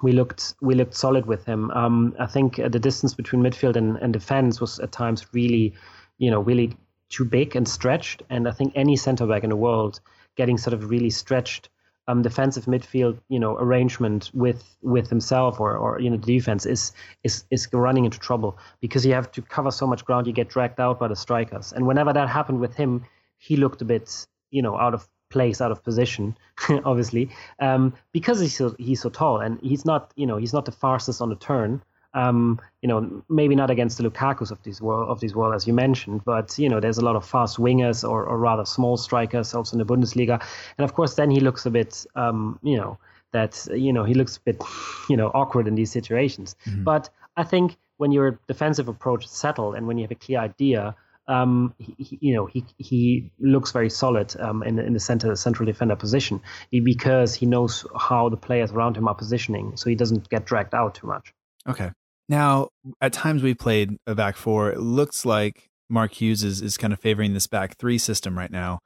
we 0.00 0.12
looked 0.12 0.54
we 0.60 0.74
looked 0.74 0.94
solid 0.94 1.26
with 1.26 1.44
him. 1.44 1.70
Um, 1.72 2.14
I 2.20 2.26
think 2.26 2.58
uh, 2.58 2.68
the 2.68 2.78
distance 2.78 3.14
between 3.14 3.42
midfield 3.42 3.76
and, 3.76 3.96
and 3.96 4.12
defense 4.12 4.60
was 4.60 4.78
at 4.78 4.92
times 4.92 5.26
really, 5.32 5.74
you 6.18 6.30
know, 6.30 6.40
really 6.40 6.76
too 7.08 7.24
big 7.24 7.56
and 7.56 7.66
stretched. 7.66 8.22
And 8.30 8.46
I 8.46 8.52
think 8.52 8.72
any 8.76 8.96
centre 8.96 9.26
back 9.26 9.42
in 9.42 9.50
the 9.50 9.56
world 9.56 10.00
getting 10.36 10.58
sort 10.58 10.74
of 10.74 10.90
really 10.90 11.10
stretched 11.10 11.68
um, 12.08 12.22
defensive 12.22 12.64
midfield, 12.64 13.20
you 13.28 13.38
know, 13.38 13.56
arrangement 13.58 14.30
with 14.34 14.64
with 14.82 15.08
himself 15.08 15.60
or, 15.60 15.76
or 15.76 16.00
you 16.00 16.10
know 16.10 16.16
the 16.16 16.38
defense 16.38 16.66
is 16.66 16.92
is 17.22 17.44
is 17.50 17.68
running 17.72 18.06
into 18.06 18.18
trouble 18.18 18.58
because 18.80 19.04
you 19.06 19.12
have 19.12 19.30
to 19.32 19.42
cover 19.42 19.70
so 19.70 19.86
much 19.86 20.04
ground, 20.04 20.26
you 20.26 20.32
get 20.32 20.48
dragged 20.48 20.80
out 20.80 20.98
by 20.98 21.06
the 21.06 21.14
strikers. 21.14 21.72
And 21.72 21.86
whenever 21.86 22.12
that 22.12 22.28
happened 22.28 22.60
with 22.60 22.74
him, 22.74 23.04
he 23.36 23.56
looked 23.56 23.82
a 23.82 23.84
bit, 23.84 24.26
you 24.50 24.62
know, 24.62 24.76
out 24.76 24.94
of 24.94 25.06
place, 25.30 25.60
out 25.60 25.70
of 25.70 25.84
position, 25.84 26.36
obviously, 26.84 27.30
um, 27.60 27.94
because 28.12 28.40
he's 28.40 28.56
so 28.56 28.74
he's 28.78 29.02
so 29.02 29.10
tall 29.10 29.38
and 29.38 29.60
he's 29.60 29.84
not, 29.84 30.12
you 30.16 30.26
know, 30.26 30.38
he's 30.38 30.54
not 30.54 30.64
the 30.64 30.72
fastest 30.72 31.20
on 31.20 31.28
the 31.28 31.36
turn. 31.36 31.82
Um, 32.14 32.58
you 32.80 32.88
know, 32.88 33.22
maybe 33.28 33.54
not 33.54 33.70
against 33.70 33.98
the 33.98 34.08
Lukaku's 34.08 34.50
of 34.50 34.62
this 34.62 34.80
world 34.80 35.10
of 35.10 35.20
this 35.20 35.34
world 35.34 35.54
as 35.54 35.66
you 35.66 35.74
mentioned, 35.74 36.24
but 36.24 36.58
you 36.58 36.68
know, 36.68 36.80
there's 36.80 36.98
a 36.98 37.04
lot 37.04 37.16
of 37.16 37.24
fast 37.24 37.58
wingers 37.58 38.08
or, 38.08 38.24
or 38.24 38.38
rather 38.38 38.64
small 38.64 38.96
strikers 38.96 39.54
also 39.54 39.74
in 39.74 39.78
the 39.78 39.84
Bundesliga, 39.84 40.42
and 40.78 40.84
of 40.84 40.94
course, 40.94 41.14
then 41.14 41.30
he 41.30 41.40
looks 41.40 41.66
a 41.66 41.70
bit, 41.70 42.06
um, 42.16 42.58
you 42.62 42.76
know, 42.76 42.98
that 43.32 43.66
you 43.74 43.92
know 43.92 44.04
he 44.04 44.14
looks 44.14 44.38
a 44.38 44.40
bit, 44.40 44.62
you 45.10 45.16
know, 45.16 45.28
awkward 45.34 45.68
in 45.68 45.74
these 45.74 45.92
situations. 45.92 46.56
Mm-hmm. 46.66 46.84
But 46.84 47.10
I 47.36 47.44
think 47.44 47.76
when 47.98 48.12
your 48.12 48.40
defensive 48.46 48.88
approach 48.88 49.26
is 49.26 49.30
settled 49.30 49.74
and 49.74 49.86
when 49.86 49.98
you 49.98 50.04
have 50.04 50.10
a 50.10 50.14
clear 50.14 50.38
idea, 50.38 50.94
um, 51.26 51.74
he, 51.78 52.18
you 52.20 52.34
know, 52.34 52.46
he 52.46 52.64
he 52.78 53.30
looks 53.38 53.70
very 53.70 53.90
solid 53.90 54.34
um, 54.40 54.62
in 54.62 54.76
the, 54.76 54.84
in 54.84 54.94
the 54.94 55.00
center 55.00 55.34
central 55.36 55.66
defender 55.66 55.96
position 55.96 56.40
because 56.70 57.34
he 57.34 57.44
knows 57.44 57.84
how 57.98 58.28
the 58.28 58.36
players 58.36 58.72
around 58.72 58.96
him 58.96 59.06
are 59.08 59.14
positioning, 59.14 59.76
so 59.76 59.90
he 59.90 59.96
doesn't 59.96 60.28
get 60.30 60.46
dragged 60.46 60.74
out 60.74 60.94
too 60.94 61.06
much. 61.06 61.34
Okay. 61.66 61.90
Now, 62.28 62.68
at 63.00 63.12
times 63.12 63.42
we 63.42 63.54
played 63.54 63.96
a 64.06 64.14
back 64.14 64.36
four. 64.36 64.70
It 64.70 64.80
looks 64.80 65.24
like 65.24 65.70
Mark 65.88 66.12
Hughes 66.12 66.44
is, 66.44 66.60
is 66.60 66.76
kind 66.76 66.92
of 66.92 67.00
favoring 67.00 67.32
this 67.32 67.46
back 67.46 67.76
three 67.76 67.98
system 67.98 68.36
right 68.36 68.50
now. 68.50 68.80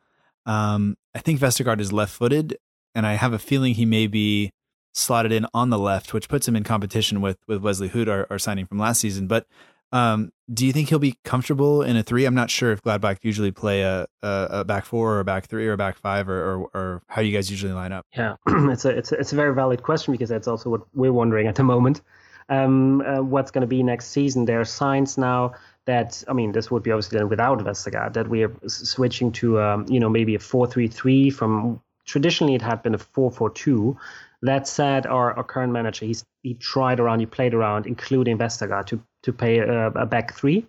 Um, 0.46 0.96
I 1.14 1.18
think 1.18 1.40
Vestergaard 1.40 1.80
is 1.80 1.92
left 1.92 2.12
footed, 2.12 2.56
and 2.94 3.06
I 3.06 3.14
have 3.14 3.32
a 3.32 3.38
feeling 3.38 3.74
he 3.74 3.84
may 3.84 4.06
be 4.06 4.52
slotted 4.94 5.32
in 5.32 5.46
on 5.54 5.70
the 5.70 5.78
left, 5.78 6.12
which 6.12 6.28
puts 6.28 6.46
him 6.46 6.56
in 6.56 6.64
competition 6.64 7.20
with 7.20 7.38
with 7.46 7.62
Wesley 7.62 7.88
Hoedt, 7.88 8.08
our, 8.08 8.26
our 8.30 8.38
signing 8.38 8.66
from 8.66 8.78
last 8.78 9.00
season. 9.00 9.26
But 9.26 9.46
um, 9.92 10.32
do 10.52 10.66
you 10.66 10.72
think 10.72 10.88
he'll 10.88 10.98
be 10.98 11.18
comfortable 11.24 11.82
in 11.82 11.96
a 11.96 12.02
three? 12.02 12.24
I'm 12.24 12.34
not 12.34 12.50
sure 12.50 12.72
if 12.72 12.82
Gladbach 12.82 13.18
usually 13.22 13.52
play 13.52 13.82
a, 13.82 14.06
a, 14.22 14.48
a 14.50 14.64
back 14.64 14.84
four 14.84 15.14
or 15.14 15.20
a 15.20 15.24
back 15.24 15.46
three 15.46 15.66
or 15.66 15.74
a 15.74 15.76
back 15.76 15.98
five 15.98 16.28
or, 16.28 16.42
or, 16.42 16.70
or 16.74 17.02
how 17.08 17.20
you 17.20 17.32
guys 17.32 17.50
usually 17.50 17.72
line 17.72 17.92
up. 17.92 18.06
Yeah, 18.16 18.36
it's 18.46 18.84
a, 18.84 18.90
it's 18.90 19.12
a, 19.12 19.16
it's 19.16 19.32
a 19.32 19.36
very 19.36 19.54
valid 19.54 19.82
question 19.82 20.12
because 20.12 20.30
that's 20.30 20.48
also 20.48 20.70
what 20.70 20.82
we're 20.94 21.12
wondering 21.12 21.46
at 21.46 21.56
the 21.56 21.62
moment. 21.62 22.00
Um, 22.48 23.00
uh, 23.00 23.22
what's 23.22 23.50
going 23.50 23.62
to 23.62 23.66
be 23.66 23.82
next 23.82 24.06
season? 24.06 24.44
There 24.44 24.60
are 24.60 24.64
signs 24.64 25.18
now 25.18 25.54
that 25.86 26.22
I 26.28 26.32
mean, 26.32 26.52
this 26.52 26.70
would 26.70 26.82
be 26.82 26.92
obviously 26.92 27.18
then 27.18 27.28
without 27.28 27.58
Vestergaard 27.58 28.14
that 28.14 28.28
we 28.28 28.44
are 28.44 28.52
switching 28.66 29.32
to 29.32 29.60
um, 29.60 29.86
you 29.88 30.00
know 30.00 30.08
maybe 30.08 30.34
a 30.34 30.38
four 30.38 30.66
three 30.66 30.88
three 30.88 31.30
from 31.30 31.80
traditionally 32.04 32.54
it 32.54 32.62
had 32.62 32.82
been 32.82 32.94
a 32.94 32.98
four 32.98 33.30
four 33.30 33.50
two. 33.50 33.96
That 34.44 34.66
said, 34.66 35.06
our, 35.06 35.32
our 35.34 35.44
current 35.44 35.72
manager 35.72 36.04
he's 36.04 36.24
he 36.42 36.54
tried 36.54 36.98
around, 37.00 37.20
he 37.20 37.26
played 37.26 37.54
around, 37.54 37.86
including 37.86 38.38
Vestergaard 38.38 38.86
to 38.86 39.02
to 39.22 39.32
play 39.32 39.58
a, 39.58 39.86
a 39.88 40.06
back 40.06 40.34
three. 40.34 40.66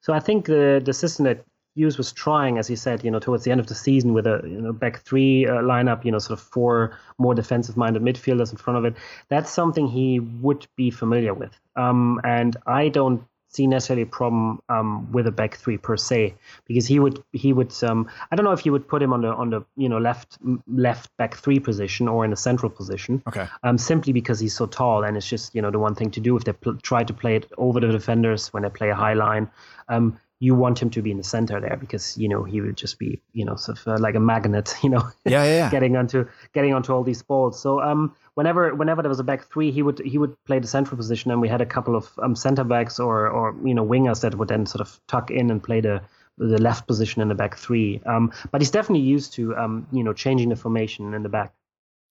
So 0.00 0.12
I 0.12 0.20
think 0.20 0.46
the 0.46 0.80
the 0.84 0.92
system 0.92 1.24
that 1.24 1.44
Hughes 1.76 1.98
was 1.98 2.10
trying, 2.10 2.58
as 2.58 2.66
he 2.66 2.74
said, 2.74 3.04
you 3.04 3.10
know, 3.10 3.18
towards 3.18 3.44
the 3.44 3.50
end 3.50 3.60
of 3.60 3.66
the 3.66 3.74
season 3.74 4.14
with 4.14 4.26
a 4.26 4.40
you 4.44 4.60
know 4.60 4.72
back 4.72 5.02
three 5.02 5.46
uh, 5.46 5.56
lineup, 5.56 6.04
you 6.04 6.10
know, 6.10 6.18
sort 6.18 6.38
of 6.38 6.44
four 6.44 6.98
more 7.18 7.34
defensive-minded 7.34 8.02
midfielders 8.02 8.50
in 8.50 8.56
front 8.56 8.78
of 8.78 8.84
it. 8.86 8.94
That's 9.28 9.50
something 9.50 9.86
he 9.86 10.18
would 10.18 10.66
be 10.74 10.90
familiar 10.90 11.34
with, 11.34 11.52
um, 11.76 12.20
and 12.24 12.56
I 12.66 12.88
don't 12.88 13.22
see 13.56 13.66
necessarily 13.66 14.02
a 14.02 14.06
problem 14.06 14.60
um, 14.68 15.10
with 15.12 15.26
a 15.26 15.30
back 15.30 15.56
three 15.56 15.78
per 15.78 15.96
se 15.96 16.34
because 16.66 16.86
he 16.86 16.98
would 16.98 17.22
he 17.32 17.52
would 17.52 17.72
um, 17.82 18.08
I 18.30 18.36
don't 18.36 18.44
know 18.44 18.52
if 18.52 18.60
he 18.60 18.70
would 18.70 18.86
put 18.86 19.02
him 19.02 19.12
on 19.12 19.22
the 19.22 19.28
on 19.28 19.50
the 19.50 19.62
you 19.76 19.88
know 19.88 19.98
left 19.98 20.38
left 20.66 21.16
back 21.16 21.36
three 21.36 21.58
position 21.58 22.08
or 22.08 22.24
in 22.24 22.32
a 22.32 22.36
central 22.36 22.70
position. 22.70 23.22
Okay. 23.26 23.46
Um, 23.62 23.78
simply 23.78 24.12
because 24.12 24.40
he's 24.40 24.54
so 24.54 24.66
tall 24.66 25.04
and 25.04 25.16
it's 25.16 25.28
just 25.28 25.54
you 25.54 25.62
know 25.62 25.70
the 25.70 25.78
one 25.78 25.94
thing 25.94 26.10
to 26.12 26.20
do 26.20 26.36
if 26.36 26.44
they 26.44 26.52
pl- 26.52 26.76
try 26.76 27.04
to 27.04 27.12
play 27.12 27.36
it 27.36 27.50
over 27.56 27.80
the 27.80 27.88
defenders 27.88 28.52
when 28.52 28.62
they 28.62 28.70
play 28.70 28.90
a 28.90 28.94
high 28.94 29.14
line. 29.14 29.50
Um, 29.88 30.18
you 30.38 30.54
want 30.54 30.80
him 30.80 30.90
to 30.90 31.00
be 31.00 31.10
in 31.10 31.16
the 31.16 31.24
center 31.24 31.60
there 31.60 31.76
because 31.76 32.16
you 32.18 32.28
know 32.28 32.44
he 32.44 32.60
would 32.60 32.76
just 32.76 32.98
be 32.98 33.20
you 33.32 33.44
know 33.44 33.56
sort 33.56 33.78
of 33.78 33.88
uh, 33.88 33.98
like 33.98 34.14
a 34.14 34.20
magnet 34.20 34.74
you 34.82 34.90
know 34.90 35.02
yeah, 35.24 35.44
yeah, 35.44 35.56
yeah. 35.56 35.70
getting 35.70 35.96
onto 35.96 36.26
getting 36.52 36.74
onto 36.74 36.92
all 36.92 37.02
these 37.02 37.22
balls. 37.22 37.60
So 37.60 37.80
um 37.80 38.14
whenever 38.34 38.74
whenever 38.74 39.02
there 39.02 39.08
was 39.08 39.20
a 39.20 39.24
back 39.24 39.50
three 39.50 39.70
he 39.70 39.82
would 39.82 39.98
he 40.00 40.18
would 40.18 40.36
play 40.44 40.58
the 40.58 40.66
central 40.66 40.96
position 40.96 41.30
and 41.30 41.40
we 41.40 41.48
had 41.48 41.60
a 41.60 41.66
couple 41.66 41.96
of 41.96 42.10
um, 42.22 42.36
center 42.36 42.64
backs 42.64 43.00
or 43.00 43.28
or 43.28 43.56
you 43.64 43.74
know 43.74 43.86
wingers 43.86 44.20
that 44.20 44.34
would 44.34 44.48
then 44.48 44.66
sort 44.66 44.80
of 44.80 45.00
tuck 45.06 45.30
in 45.30 45.50
and 45.50 45.62
play 45.62 45.80
the 45.80 46.02
the 46.38 46.60
left 46.60 46.86
position 46.86 47.22
in 47.22 47.28
the 47.28 47.34
back 47.34 47.56
three. 47.56 48.02
Um 48.04 48.30
but 48.50 48.60
he's 48.60 48.70
definitely 48.70 49.06
used 49.06 49.32
to 49.34 49.56
um 49.56 49.86
you 49.90 50.04
know 50.04 50.12
changing 50.12 50.50
the 50.50 50.56
formation 50.56 51.14
in 51.14 51.22
the 51.22 51.30
back. 51.30 51.54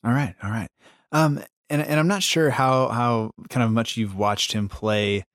All 0.04 0.14
right 0.14 0.34
all 0.42 0.50
right. 0.50 0.70
Um 1.12 1.44
and 1.70 1.82
and 1.82 2.00
I'm 2.00 2.08
not 2.08 2.24
sure 2.24 2.50
how 2.50 2.88
how 2.88 3.32
kind 3.50 3.64
of 3.64 3.72
much 3.72 3.98
you've 3.98 4.16
watched 4.16 4.52
him 4.52 4.68
play 4.68 5.26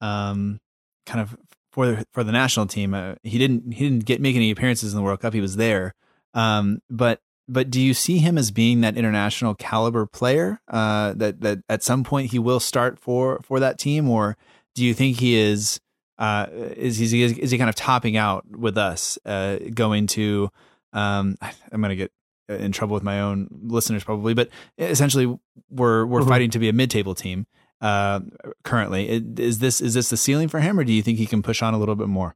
um 0.00 0.58
kind 1.06 1.20
of 1.20 1.36
for 1.72 1.86
the, 1.86 2.06
for 2.12 2.22
the 2.22 2.32
national 2.32 2.66
team. 2.66 2.94
Uh, 2.94 3.14
he 3.22 3.38
didn't 3.38 3.72
he 3.72 3.88
didn't 3.88 4.04
get 4.04 4.20
make 4.20 4.36
any 4.36 4.50
appearances 4.50 4.92
in 4.92 4.96
the 4.96 5.02
World 5.02 5.20
Cup. 5.20 5.34
He 5.34 5.40
was 5.40 5.56
there, 5.56 5.94
um, 6.34 6.80
but 6.88 7.20
but 7.48 7.70
do 7.70 7.80
you 7.80 7.94
see 7.94 8.18
him 8.18 8.38
as 8.38 8.50
being 8.50 8.82
that 8.82 8.96
international 8.96 9.54
caliber 9.54 10.06
player 10.06 10.60
uh, 10.68 11.14
that 11.14 11.40
that 11.40 11.58
at 11.68 11.82
some 11.82 12.04
point 12.04 12.30
he 12.30 12.38
will 12.38 12.60
start 12.60 12.98
for 12.98 13.40
for 13.42 13.58
that 13.58 13.78
team, 13.78 14.08
or 14.08 14.36
do 14.74 14.84
you 14.84 14.94
think 14.94 15.18
he 15.18 15.34
is 15.34 15.80
uh, 16.18 16.46
is 16.52 16.98
he 16.98 17.22
is 17.22 17.50
he 17.50 17.58
kind 17.58 17.70
of 17.70 17.74
topping 17.74 18.16
out 18.16 18.44
with 18.48 18.76
us 18.76 19.18
uh, 19.24 19.58
going 19.74 20.06
to? 20.08 20.50
Um, 20.92 21.36
I'm 21.40 21.80
going 21.80 21.88
to 21.88 21.96
get 21.96 22.12
in 22.48 22.70
trouble 22.70 22.92
with 22.92 23.02
my 23.02 23.20
own 23.20 23.48
listeners 23.62 24.04
probably, 24.04 24.34
but 24.34 24.50
essentially 24.76 25.26
we're 25.70 26.04
we're 26.04 26.20
mm-hmm. 26.20 26.28
fighting 26.28 26.50
to 26.50 26.58
be 26.58 26.68
a 26.68 26.72
mid 26.72 26.90
table 26.90 27.14
team 27.14 27.46
uh, 27.82 28.20
currently. 28.62 29.08
Is 29.36 29.58
this 29.58 29.80
is 29.80 29.94
this 29.94 30.08
the 30.08 30.16
ceiling 30.16 30.48
for 30.48 30.60
him, 30.60 30.78
or 30.78 30.84
do 30.84 30.92
you 30.92 31.02
think 31.02 31.18
he 31.18 31.26
can 31.26 31.42
push 31.42 31.62
on 31.62 31.74
a 31.74 31.78
little 31.78 31.96
bit 31.96 32.08
more? 32.08 32.34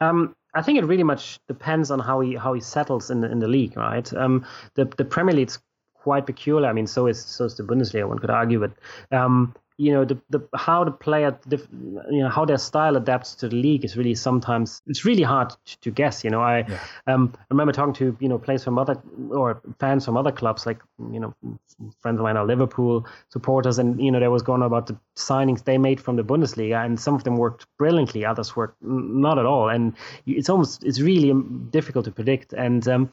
Um, 0.00 0.34
I 0.54 0.62
think 0.62 0.78
it 0.78 0.84
really 0.84 1.04
much 1.04 1.38
depends 1.46 1.90
on 1.90 2.00
how 2.00 2.20
he 2.20 2.34
how 2.34 2.54
he 2.54 2.60
settles 2.60 3.10
in 3.10 3.20
the 3.20 3.30
in 3.30 3.38
the 3.38 3.48
league, 3.48 3.76
right? 3.76 4.12
Um, 4.14 4.44
the 4.74 4.86
the 4.86 5.04
Premier 5.04 5.34
League's 5.34 5.58
quite 5.94 6.26
peculiar. 6.26 6.68
I 6.68 6.72
mean, 6.72 6.86
so 6.86 7.06
is 7.06 7.24
so 7.24 7.44
is 7.44 7.56
the 7.56 7.62
Bundesliga. 7.62 8.08
One 8.08 8.18
could 8.18 8.30
argue, 8.30 8.60
but 8.60 8.72
um, 9.16 9.54
you 9.78 9.92
know 9.92 10.04
the, 10.04 10.18
the 10.30 10.40
how 10.54 10.84
the 10.84 10.90
player 10.90 11.38
you 11.50 12.22
know 12.22 12.28
how 12.28 12.44
their 12.44 12.58
style 12.58 12.96
adapts 12.96 13.34
to 13.36 13.48
the 13.48 13.56
league 13.56 13.84
is 13.84 13.96
really 13.96 14.14
sometimes 14.14 14.82
it's 14.86 15.04
really 15.04 15.22
hard 15.22 15.50
to, 15.50 15.80
to 15.80 15.90
guess 15.90 16.24
you 16.24 16.30
know. 16.30 16.40
I 16.40 16.66
yeah. 16.68 16.78
um, 17.06 17.34
remember 17.50 17.72
talking 17.72 17.94
to 17.94 18.16
you 18.20 18.28
know 18.28 18.38
players 18.38 18.64
from 18.64 18.78
other 18.78 19.00
or 19.30 19.62
fans 19.78 20.04
from 20.04 20.16
other 20.16 20.32
clubs 20.32 20.66
like 20.66 20.80
you 21.12 21.20
know 21.20 21.34
friends 22.00 22.18
of 22.18 22.24
mine 22.24 22.36
are 22.36 22.44
liverpool 22.44 23.06
supporters 23.28 23.78
and 23.78 24.00
you 24.00 24.10
know 24.10 24.18
there 24.18 24.30
was 24.30 24.42
going 24.42 24.62
about 24.62 24.88
the 24.88 24.98
signings 25.16 25.64
they 25.64 25.78
made 25.78 26.00
from 26.00 26.16
the 26.16 26.24
bundesliga 26.24 26.84
and 26.84 26.98
some 26.98 27.14
of 27.14 27.22
them 27.22 27.36
worked 27.36 27.66
brilliantly 27.78 28.24
others 28.24 28.56
worked 28.56 28.76
not 28.80 29.38
at 29.38 29.46
all. 29.46 29.68
And 29.68 29.94
it's 30.26 30.48
almost 30.48 30.84
it's 30.84 31.00
really 31.00 31.30
um, 31.30 31.68
difficult 31.70 32.04
to 32.06 32.12
predict. 32.12 32.52
And 32.52 32.86
um, 32.88 33.10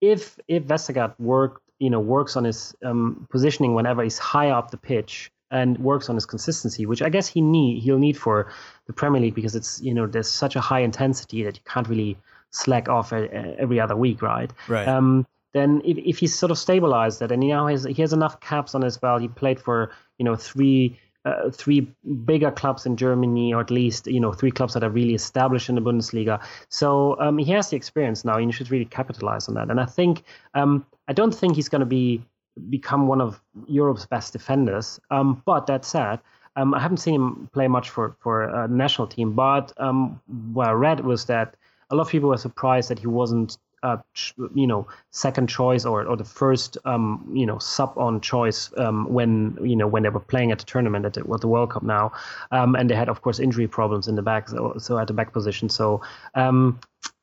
if 0.00 0.38
if 0.48 0.64
Vestergaard 0.64 1.14
worked 1.18 1.62
you 1.78 1.90
know 1.90 2.00
works 2.00 2.36
on 2.36 2.44
his 2.44 2.74
um, 2.84 3.26
positioning 3.30 3.74
whenever 3.74 4.02
he's 4.02 4.18
high 4.18 4.50
up 4.50 4.70
the 4.70 4.76
pitch 4.76 5.30
and 5.50 5.78
works 5.78 6.08
on 6.08 6.14
his 6.14 6.26
consistency, 6.26 6.86
which 6.86 7.02
I 7.02 7.08
guess 7.08 7.26
he 7.28 7.40
need 7.40 7.82
he'll 7.82 7.98
need 7.98 8.16
for 8.16 8.50
the 8.86 8.92
Premier 8.92 9.20
League 9.20 9.34
because 9.34 9.54
it's 9.54 9.80
you 9.80 9.94
know 9.94 10.06
there's 10.06 10.30
such 10.30 10.56
a 10.56 10.60
high 10.60 10.80
intensity 10.80 11.42
that 11.42 11.56
you 11.56 11.62
can't 11.64 11.88
really 11.88 12.16
slack 12.50 12.88
off 12.88 13.12
every 13.12 13.80
other 13.80 13.96
week, 13.96 14.22
right? 14.22 14.52
Right. 14.68 14.88
Um, 14.88 15.26
then 15.54 15.80
if, 15.84 15.96
if 15.98 16.18
he's 16.18 16.38
sort 16.38 16.50
of 16.50 16.58
stabilized 16.58 17.20
that 17.20 17.32
and 17.32 17.42
he 17.42 17.48
now 17.48 17.66
has 17.66 17.84
he 17.84 18.02
has 18.02 18.12
enough 18.12 18.40
caps 18.40 18.74
on 18.74 18.82
his 18.82 18.98
belt, 18.98 19.22
he 19.22 19.28
played 19.28 19.60
for 19.60 19.90
you 20.18 20.24
know 20.24 20.36
three 20.36 20.98
uh, 21.24 21.50
three 21.50 21.80
bigger 22.24 22.50
clubs 22.50 22.86
in 22.86 22.96
Germany, 22.96 23.52
or 23.52 23.60
at 23.60 23.70
least 23.70 24.06
you 24.06 24.20
know 24.20 24.32
three 24.32 24.50
clubs 24.50 24.74
that 24.74 24.84
are 24.84 24.90
really 24.90 25.14
established 25.14 25.68
in 25.68 25.74
the 25.74 25.80
Bundesliga. 25.80 26.42
So 26.68 27.18
um, 27.20 27.38
he 27.38 27.50
has 27.52 27.70
the 27.70 27.76
experience 27.76 28.24
now, 28.24 28.36
and 28.36 28.46
you 28.46 28.52
should 28.52 28.70
really 28.70 28.84
capitalize 28.84 29.48
on 29.48 29.54
that. 29.54 29.70
And 29.70 29.80
I 29.80 29.86
think 29.86 30.22
um, 30.54 30.86
I 31.08 31.12
don't 31.12 31.34
think 31.34 31.56
he's 31.56 31.68
going 31.68 31.80
to 31.80 31.86
be 31.86 32.22
become 32.70 33.08
one 33.08 33.20
of 33.20 33.40
Europe's 33.66 34.06
best 34.06 34.32
defenders. 34.32 35.00
Um, 35.10 35.42
but 35.44 35.66
that 35.66 35.84
said, 35.84 36.20
um, 36.56 36.74
I 36.74 36.80
haven't 36.80 36.98
seen 36.98 37.14
him 37.14 37.48
play 37.52 37.68
much 37.68 37.90
for 37.90 38.16
for 38.20 38.42
a 38.42 38.68
national 38.68 39.08
team. 39.08 39.32
But 39.32 39.72
um, 39.78 40.20
what 40.52 40.68
I 40.68 40.72
read 40.72 41.00
was 41.00 41.26
that 41.26 41.54
a 41.90 41.94
lot 41.94 42.02
of 42.02 42.08
people 42.08 42.28
were 42.28 42.36
surprised 42.36 42.90
that 42.90 42.98
he 42.98 43.06
wasn't 43.06 43.56
uh, 43.82 43.98
you 44.54 44.66
know, 44.66 44.86
second 45.10 45.48
choice 45.48 45.84
or, 45.84 46.04
or 46.04 46.16
the 46.16 46.24
first, 46.24 46.76
um, 46.84 47.30
you 47.32 47.46
know, 47.46 47.58
sub 47.58 47.92
on 47.96 48.20
choice 48.20 48.70
um, 48.76 49.08
when 49.12 49.56
you 49.62 49.76
know 49.76 49.86
when 49.86 50.02
they 50.02 50.08
were 50.08 50.20
playing 50.20 50.50
at 50.50 50.58
the 50.58 50.64
tournament 50.64 51.04
at 51.06 51.12
the, 51.14 51.24
well, 51.24 51.38
the 51.38 51.48
World 51.48 51.70
Cup 51.70 51.82
now, 51.82 52.12
um, 52.50 52.74
and 52.74 52.90
they 52.90 52.94
had 52.94 53.08
of 53.08 53.22
course 53.22 53.38
injury 53.38 53.68
problems 53.68 54.08
in 54.08 54.16
the 54.16 54.22
back, 54.22 54.48
so, 54.48 54.74
so 54.78 54.98
at 54.98 55.06
the 55.06 55.12
back 55.12 55.32
position. 55.32 55.68
So, 55.68 56.02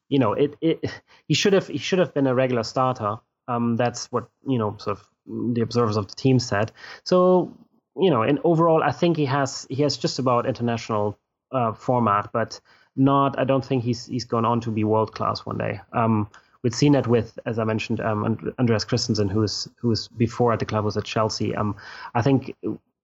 you 0.08 0.20
know, 0.20 0.34
it, 0.34 0.56
it 0.62 0.86
he 1.28 1.34
should 1.34 1.54
have 1.54 1.68
he 1.68 1.78
should 1.78 2.00
have 2.00 2.14
been 2.14 2.28
a 2.28 2.36
regular 2.36 2.64
starter. 2.64 3.18
Um, 3.48 3.76
that's 3.76 4.12
what 4.12 4.30
you 4.48 4.58
know, 4.58 4.76
sort 4.80 4.98
of 4.98 5.08
the 5.28 5.62
observers 5.62 5.98
of 5.98 6.08
the 6.08 6.16
team 6.16 6.40
said. 6.40 6.72
So, 7.04 7.56
you 7.98 8.10
know, 8.10 8.22
and 8.22 8.40
overall, 8.44 8.84
I 8.84 8.92
think 8.92 9.18
he 9.18 9.26
has 9.26 9.66
he 9.70 9.82
has 9.84 9.98
just 9.98 10.20
about 10.20 10.46
international 10.46 11.18
uh, 11.52 11.74
format, 11.74 12.30
but 12.34 12.60
not. 12.96 13.38
I 13.40 13.44
don't 13.44 13.66
think 13.66 13.84
he's 13.84 14.06
he's 14.06 14.26
gone 14.26 14.46
on 14.46 14.62
to 14.62 14.72
be 14.72 14.84
world 14.84 15.14
class 15.14 15.46
one 15.46 15.58
day. 15.58 15.80
Um, 15.94 16.30
we've 16.64 16.76
seen 16.76 16.94
that 16.94 17.08
with, 17.08 17.38
as 17.46 17.60
I 17.60 17.64
mentioned, 17.64 18.02
um, 18.02 18.54
Andreas 18.60 18.84
Christensen, 18.84 19.30
who 19.30 19.42
was 19.42 19.70
who 19.78 19.90
was 19.90 20.08
before 20.08 20.54
at 20.54 20.60
the 20.60 20.66
club 20.66 20.86
was 20.86 20.98
at 20.98 21.06
Chelsea. 21.06 21.56
Um, 21.56 21.76
I 22.14 22.22
think 22.22 22.56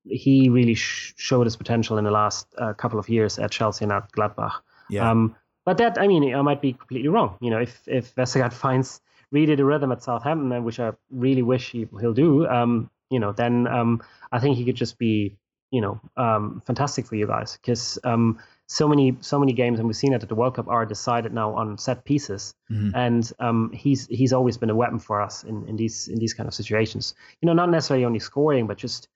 he 0.06 0.50
really 0.50 0.74
sh- 0.74 1.14
showed 1.18 1.46
his 1.46 1.56
potential 1.56 1.98
in 1.98 2.04
the 2.04 2.12
last 2.12 2.48
uh, 2.58 2.74
couple 2.74 3.00
of 3.00 3.08
years 3.08 3.38
at 3.40 3.52
Chelsea 3.52 3.86
and 3.86 3.92
at 3.92 4.12
Gladbach. 4.12 4.54
Yeah. 4.90 5.10
Um, 5.10 5.36
but 5.64 5.78
that, 5.78 6.00
I 6.00 6.08
mean, 6.08 6.34
I 6.34 6.42
might 6.42 6.62
be 6.62 6.74
completely 6.74 7.10
wrong. 7.10 7.38
You 7.40 7.52
know, 7.52 7.60
if 7.60 7.82
if 7.88 8.16
Vestergaard 8.16 8.54
finds 8.66 9.02
really 9.32 9.54
a 9.54 9.66
rhythm 9.66 9.92
at 9.92 10.04
Southampton, 10.04 10.64
which 10.64 10.80
I 10.80 10.92
really 11.10 11.42
wish 11.42 11.72
he, 11.72 11.86
will 11.86 12.14
do, 12.14 12.48
um, 12.48 12.90
you 13.10 13.20
know, 13.20 13.32
then 13.32 13.68
um, 13.68 14.02
I 14.32 14.40
think 14.40 14.58
he 14.58 14.66
could 14.66 14.76
just 14.76 14.98
be, 14.98 15.38
you 15.72 15.82
know, 15.82 16.00
um, 16.18 16.62
fantastic 16.66 17.06
for 17.06 17.16
you 17.16 17.28
guys 17.28 17.58
because 17.58 17.98
um, 18.04 18.40
so 18.68 18.88
many 18.88 19.18
so 19.22 19.40
many 19.40 19.54
games, 19.54 19.80
and 19.80 19.88
we've 19.88 19.96
seen 19.96 20.14
it 20.14 20.24
at 20.24 20.30
the 20.30 20.36
World 20.36 20.56
Cup, 20.56 20.68
are 20.68 20.86
decided 20.86 21.34
now 21.34 21.54
on 21.54 21.78
set 21.78 22.06
pieces, 22.06 22.54
mm-hmm. 22.72 22.96
and 22.96 23.32
um, 23.40 23.72
he's 23.74 24.08
he's 24.08 24.34
always 24.34 24.58
been 24.58 24.70
a 24.70 24.76
weapon 24.76 25.00
for 25.00 25.22
us 25.22 25.44
in, 25.44 25.68
in 25.68 25.76
these 25.76 26.08
in 26.08 26.18
these 26.20 26.34
kind 26.34 26.48
of 26.48 26.54
situations. 26.54 27.14
You 27.42 27.48
know, 27.48 27.54
not 27.54 27.70
necessarily 27.70 28.06
only 28.06 28.20
scoring, 28.20 28.68
but 28.68 28.78
just 28.78 29.10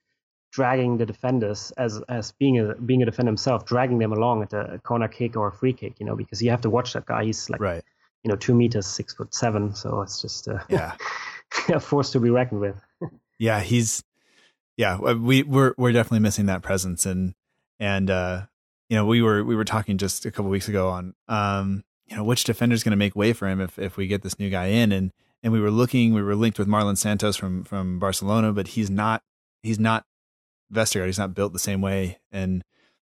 dragging 0.51 0.97
the 0.97 1.05
defenders 1.05 1.71
as 1.77 2.01
as 2.09 2.33
being 2.33 2.59
a 2.59 2.75
being 2.75 3.01
a 3.01 3.05
defender 3.05 3.29
himself, 3.29 3.65
dragging 3.65 3.97
them 3.99 4.11
along 4.11 4.43
at 4.43 4.53
a 4.53 4.79
corner 4.83 5.07
kick 5.07 5.37
or 5.37 5.47
a 5.47 5.51
free 5.53 5.73
kick. 5.73 5.99
You 5.99 6.05
know, 6.05 6.15
because 6.15 6.41
you 6.41 6.49
have 6.51 6.61
to 6.61 6.69
watch 6.69 6.93
that 6.93 7.05
guy. 7.05 7.23
He's 7.23 7.49
like 7.49 7.61
right. 7.61 7.83
You 8.25 8.29
know 8.29 8.35
two 8.35 8.53
meters, 8.53 8.87
six 8.87 9.13
foot 9.13 9.33
seven, 9.33 9.73
so 9.73 10.01
it's 10.01 10.21
just 10.21 10.49
uh, 10.49 10.59
yeah 10.67 10.95
a 11.69 11.79
force 11.79 12.11
to 12.11 12.19
be 12.19 12.29
reckoned 12.29 12.59
with. 12.59 12.75
yeah, 13.39 13.61
he's 13.61 14.03
yeah 14.75 14.97
we 14.97 15.43
we're 15.43 15.73
we're 15.77 15.93
definitely 15.93 16.19
missing 16.19 16.47
that 16.47 16.61
presence 16.61 17.05
and 17.05 17.33
and 17.79 18.09
uh 18.09 18.41
you 18.89 18.95
know, 18.95 19.05
we 19.05 19.21
were 19.21 19.43
we 19.43 19.55
were 19.55 19.65
talking 19.65 19.97
just 19.97 20.25
a 20.25 20.31
couple 20.31 20.51
weeks 20.51 20.67
ago 20.67 20.89
on 20.89 21.13
um, 21.27 21.83
you 22.07 22.15
know, 22.15 22.23
which 22.23 22.43
defender 22.43 22.73
is 22.73 22.83
going 22.83 22.91
to 22.91 22.97
make 22.97 23.15
way 23.15 23.33
for 23.33 23.47
him 23.47 23.59
if 23.59 23.79
if 23.79 23.97
we 23.97 24.07
get 24.07 24.21
this 24.21 24.39
new 24.39 24.49
guy 24.49 24.67
in 24.67 24.91
and 24.91 25.11
and 25.41 25.51
we 25.53 25.59
were 25.59 25.71
looking, 25.71 26.13
we 26.13 26.21
were 26.21 26.35
linked 26.35 26.59
with 26.59 26.67
Marlon 26.67 26.97
Santos 26.97 27.35
from 27.35 27.63
from 27.63 27.99
Barcelona, 27.99 28.53
but 28.53 28.69
he's 28.69 28.89
not 28.89 29.23
he's 29.63 29.79
not 29.79 30.05
Vestergaard. 30.73 31.07
He's 31.07 31.19
not 31.19 31.33
built 31.33 31.53
the 31.53 31.59
same 31.59 31.81
way, 31.81 32.19
and 32.31 32.63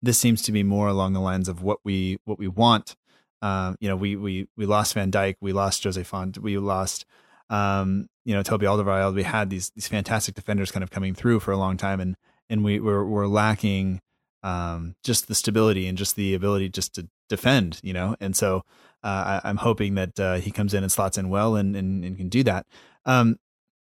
this 0.03 0.19
seems 0.19 0.43
to 0.43 0.53
be 0.53 0.63
more 0.63 0.89
along 0.89 1.15
the 1.15 1.21
lines 1.21 1.49
of 1.49 1.63
what 1.63 1.79
we 1.85 2.19
what 2.25 2.39
we 2.39 2.49
want. 2.49 2.97
Um, 3.43 3.77
you 3.81 3.89
know, 3.89 3.97
we 3.97 4.17
we 4.17 4.49
we 4.57 4.67
lost 4.67 4.95
Van 4.95 5.11
Dijk, 5.11 5.35
we 5.41 5.53
lost 5.53 5.85
Jose 5.85 6.03
Font, 6.03 6.39
we 6.39 6.59
lost 6.59 7.05
um, 7.51 8.09
you 8.25 8.35
know 8.35 8.43
Toby 8.43 8.67
Alderweireld. 8.67 9.15
We 9.15 9.25
had 9.25 9.51
these 9.51 9.71
these 9.75 9.89
fantastic 9.89 10.35
defenders 10.35 10.71
kind 10.71 10.83
of 10.83 10.91
coming 10.91 11.15
through 11.15 11.41
for 11.41 11.53
a 11.53 11.59
long 11.59 11.77
time, 11.77 12.01
and 12.01 12.17
and 12.49 12.65
we 12.65 12.81
were 12.81 13.07
we're 13.07 13.27
lacking 13.27 14.01
um, 14.43 14.95
just 15.05 15.29
the 15.29 15.35
stability 15.35 15.87
and 15.87 15.97
just 15.97 16.17
the 16.17 16.35
ability 16.35 16.69
just 16.69 16.95
to 16.95 17.09
defend, 17.29 17.81
you 17.83 17.93
know. 17.93 18.17
And 18.21 18.37
so 18.37 18.63
uh, 19.03 19.41
I, 19.43 19.51
am 19.51 19.57
hoping 19.57 19.95
that 19.95 20.19
uh, 20.19 20.35
he 20.37 20.51
comes 20.51 20.75
in 20.75 20.83
and 20.83 20.91
slots 20.91 21.19
in 21.19 21.29
well 21.29 21.57
and, 21.57 21.77
and, 21.77 22.05
and 22.05 22.17
can 22.17 22.29
do 22.29 22.43
that. 22.45 22.67
Um, 23.05 23.37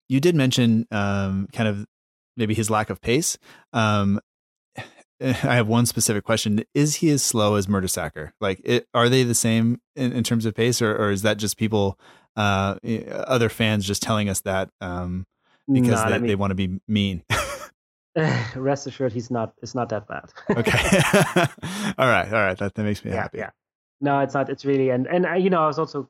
you 0.08 0.20
did 0.20 0.34
mention 0.34 0.86
um, 0.90 1.48
kind 1.52 1.68
of 1.68 1.86
maybe 2.36 2.54
his 2.54 2.70
lack 2.70 2.90
of 2.90 3.00
pace. 3.00 3.38
Um, 3.72 4.20
I 5.44 5.54
have 5.54 5.68
one 5.68 5.86
specific 5.86 6.24
question: 6.24 6.64
Is 6.74 6.96
he 6.96 7.10
as 7.10 7.22
slow 7.22 7.56
as 7.56 7.66
Mertesacker? 7.66 8.32
Like, 8.40 8.60
it, 8.64 8.86
are 8.94 9.08
they 9.08 9.22
the 9.22 9.34
same 9.34 9.80
in, 9.96 10.12
in 10.12 10.24
terms 10.24 10.46
of 10.46 10.54
pace, 10.54 10.80
or, 10.80 10.94
or 10.96 11.10
is 11.10 11.22
that 11.22 11.36
just 11.36 11.56
people, 11.56 11.98
uh, 12.36 12.76
other 13.12 13.48
fans, 13.48 13.86
just 13.86 14.02
telling 14.02 14.28
us 14.28 14.40
that 14.42 14.70
um, 14.80 15.26
because 15.70 16.02
no, 16.02 16.08
they, 16.08 16.14
I 16.14 16.18
mean, 16.18 16.28
they 16.28 16.34
want 16.36 16.50
to 16.50 16.54
be 16.54 16.80
mean? 16.88 17.22
rest 18.56 18.86
assured 18.86 19.12
he's 19.12 19.30
not 19.30 19.54
it's 19.62 19.74
not 19.74 19.88
that 19.88 20.06
bad. 20.08 20.32
Okay. 20.50 21.00
All 21.98 22.08
right 22.08 22.26
all 22.26 22.42
right. 22.42 22.58
That, 22.58 22.74
that 22.74 22.82
makes 22.82 23.04
me 23.04 23.12
yeah, 23.12 23.22
happy. 23.22 23.38
yeah. 23.38 23.50
No 24.00 24.18
it's 24.20 24.34
not 24.34 24.48
it's 24.48 24.64
really 24.64 24.90
and 24.90 25.06
and 25.06 25.26
uh, 25.26 25.34
you 25.34 25.50
know 25.50 25.62
i 25.62 25.66
was 25.66 25.78
also 25.78 26.08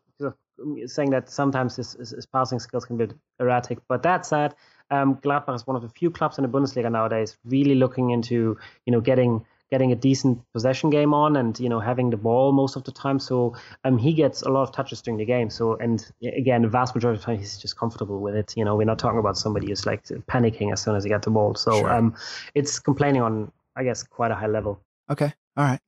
saying 0.86 1.10
that 1.10 1.30
sometimes 1.30 1.76
his, 1.76 1.94
his, 1.94 2.10
his, 2.10 2.26
passing 2.26 2.58
skills 2.58 2.84
can 2.84 2.96
be 2.96 3.08
erratic 3.38 3.78
but 3.88 4.02
that 4.02 4.26
said 4.26 4.54
um, 4.90 5.16
gladbach 5.16 5.54
is 5.54 5.66
one 5.66 5.76
of 5.76 5.82
the 5.82 5.88
few 5.88 6.10
clubs 6.10 6.38
in 6.38 6.42
the 6.42 6.48
bundesliga 6.48 6.90
nowadays 6.90 7.36
really 7.44 7.74
looking 7.74 8.10
into 8.10 8.58
you 8.86 8.92
know 8.92 9.00
getting 9.00 9.44
getting 9.70 9.92
a 9.92 9.94
decent 9.94 10.40
possession 10.52 10.90
game 10.90 11.14
on 11.14 11.36
and 11.36 11.58
you 11.60 11.68
know 11.68 11.80
having 11.80 12.10
the 12.10 12.16
ball 12.16 12.52
most 12.52 12.76
of 12.76 12.84
the 12.84 12.92
time. 12.92 13.18
So 13.18 13.54
um, 13.84 13.98
he 13.98 14.12
gets 14.12 14.42
a 14.42 14.48
lot 14.48 14.62
of 14.62 14.72
touches 14.72 15.00
during 15.00 15.18
the 15.18 15.24
game. 15.24 15.48
So 15.48 15.76
and 15.76 16.04
again, 16.22 16.62
the 16.62 16.68
vast 16.68 16.94
majority 16.94 17.16
of 17.16 17.20
the 17.22 17.26
time 17.26 17.38
he's 17.38 17.56
just 17.56 17.76
comfortable 17.76 18.20
with 18.20 18.34
it. 18.34 18.54
You 18.56 18.64
know, 18.64 18.76
we're 18.76 18.84
not 18.84 18.98
talking 18.98 19.18
about 19.18 19.36
somebody 19.36 19.68
who's 19.68 19.86
like 19.86 20.04
panicking 20.04 20.72
as 20.72 20.82
soon 20.82 20.96
as 20.96 21.04
he 21.04 21.10
gets 21.10 21.24
the 21.24 21.30
ball. 21.30 21.54
So 21.54 21.72
sure. 21.72 21.92
um, 21.92 22.14
it's 22.54 22.78
complaining 22.78 23.22
on 23.22 23.52
I 23.76 23.84
guess 23.84 24.02
quite 24.02 24.30
a 24.30 24.34
high 24.34 24.48
level. 24.48 24.80
Okay, 25.08 25.32
all 25.56 25.64
right. 25.64 25.80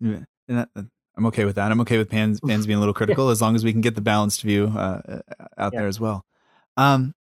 That, 0.48 0.68
I'm 1.16 1.26
okay 1.26 1.44
with 1.44 1.57
that. 1.57 1.70
I'm 1.70 1.80
okay 1.82 1.98
with 1.98 2.11
fans 2.11 2.40
fans 2.46 2.66
being 2.68 2.76
a 2.76 2.80
little 2.80 2.94
critical 2.94 3.26
yeah. 3.26 3.32
as 3.32 3.42
long 3.42 3.55
as 3.55 3.64
we 3.64 3.72
can 3.72 3.80
get 3.80 3.94
the 3.94 4.00
balanced 4.00 4.42
view 4.42 4.72
uh, 4.74 5.20
out 5.59 5.72
yeah. 5.72 5.80
there 5.80 5.88
as 5.88 5.98
well. 5.98 6.24
Um, 6.76 7.14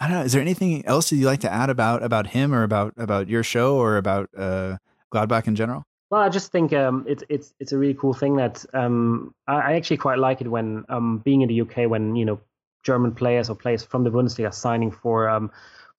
I 0.00 0.08
don't 0.08 0.18
know. 0.18 0.24
Is 0.24 0.32
there 0.32 0.42
anything 0.42 0.84
else 0.86 1.10
that 1.10 1.16
you'd 1.16 1.26
like 1.26 1.40
to 1.40 1.52
add 1.52 1.70
about 1.70 2.02
about 2.02 2.28
him 2.28 2.52
or 2.52 2.62
about 2.62 2.94
about 2.96 3.28
your 3.28 3.42
show 3.42 3.76
or 3.76 3.96
about 3.96 4.30
uh, 4.36 4.78
Gladbach 5.12 5.46
in 5.46 5.54
general? 5.54 5.84
Well, 6.10 6.20
I 6.20 6.28
just 6.28 6.52
think 6.52 6.72
um, 6.72 7.06
it's 7.08 7.24
it's 7.28 7.54
it's 7.58 7.72
a 7.72 7.78
really 7.78 7.94
cool 7.94 8.12
thing 8.12 8.36
that 8.36 8.64
um, 8.74 9.34
I, 9.46 9.54
I, 9.54 9.72
actually 9.76 9.96
quite 9.96 10.18
like 10.18 10.42
it 10.42 10.48
when 10.48 10.84
um, 10.90 11.18
being 11.18 11.40
in 11.40 11.48
the 11.48 11.60
UK 11.62 11.88
when 11.88 12.16
you 12.16 12.24
know 12.26 12.38
German 12.82 13.14
players 13.14 13.48
or 13.48 13.56
players 13.56 13.82
from 13.82 14.04
the 14.04 14.10
Bundesliga 14.10 14.48
are 14.48 14.52
signing 14.52 14.90
for 14.90 15.28
um, 15.28 15.50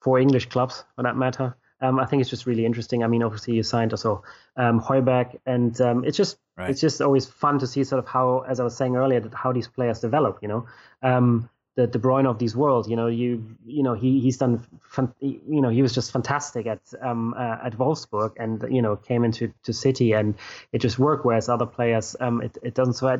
for 0.01 0.19
English 0.19 0.49
clubs 0.49 0.83
for 0.95 1.03
that 1.03 1.17
matter. 1.17 1.55
Um, 1.81 1.99
I 1.99 2.05
think 2.05 2.21
it's 2.21 2.29
just 2.29 2.45
really 2.45 2.65
interesting. 2.65 3.03
I 3.03 3.07
mean, 3.07 3.23
obviously 3.23 3.55
you 3.55 3.63
signed 3.63 3.91
also 3.91 4.23
um, 4.55 4.79
Højbjerg, 4.79 5.39
and 5.45 5.79
um, 5.81 6.05
it's 6.05 6.15
just 6.15 6.37
right. 6.57 6.69
it's 6.69 6.79
just 6.79 7.01
always 7.01 7.25
fun 7.25 7.57
to 7.59 7.67
see 7.67 7.83
sort 7.83 7.99
of 7.99 8.07
how, 8.07 8.45
as 8.47 8.59
I 8.59 8.63
was 8.63 8.77
saying 8.77 8.95
earlier, 8.95 9.19
that 9.19 9.33
how 9.33 9.51
these 9.51 9.67
players 9.67 9.99
develop. 9.99 10.39
You 10.41 10.47
know, 10.47 10.67
um, 11.01 11.49
the 11.75 11.87
De 11.87 11.99
Bruyne 11.99 12.27
of 12.27 12.39
these 12.39 12.55
world. 12.55 12.89
You 12.89 12.95
know, 12.95 13.07
you 13.07 13.43
you 13.65 13.83
know 13.83 13.93
he 13.93 14.19
he's 14.19 14.37
done 14.37 14.65
Fun, 14.81 15.13
you 15.19 15.61
know 15.61 15.69
he 15.69 15.81
was 15.81 15.93
just 15.93 16.11
fantastic 16.11 16.67
at 16.67 16.81
um 17.01 17.33
uh, 17.35 17.57
at 17.63 17.77
Wolfsburg 17.77 18.33
and 18.37 18.63
you 18.69 18.81
know 18.81 18.95
came 18.95 19.23
into 19.23 19.53
to 19.63 19.73
City 19.73 20.13
and 20.13 20.35
it 20.71 20.79
just 20.79 20.99
worked. 20.99 21.25
Whereas 21.25 21.49
other 21.49 21.65
players 21.65 22.15
um 22.19 22.41
it, 22.41 22.57
it 22.61 22.73
doesn't. 22.73 22.93
So 22.93 23.07
I, 23.07 23.19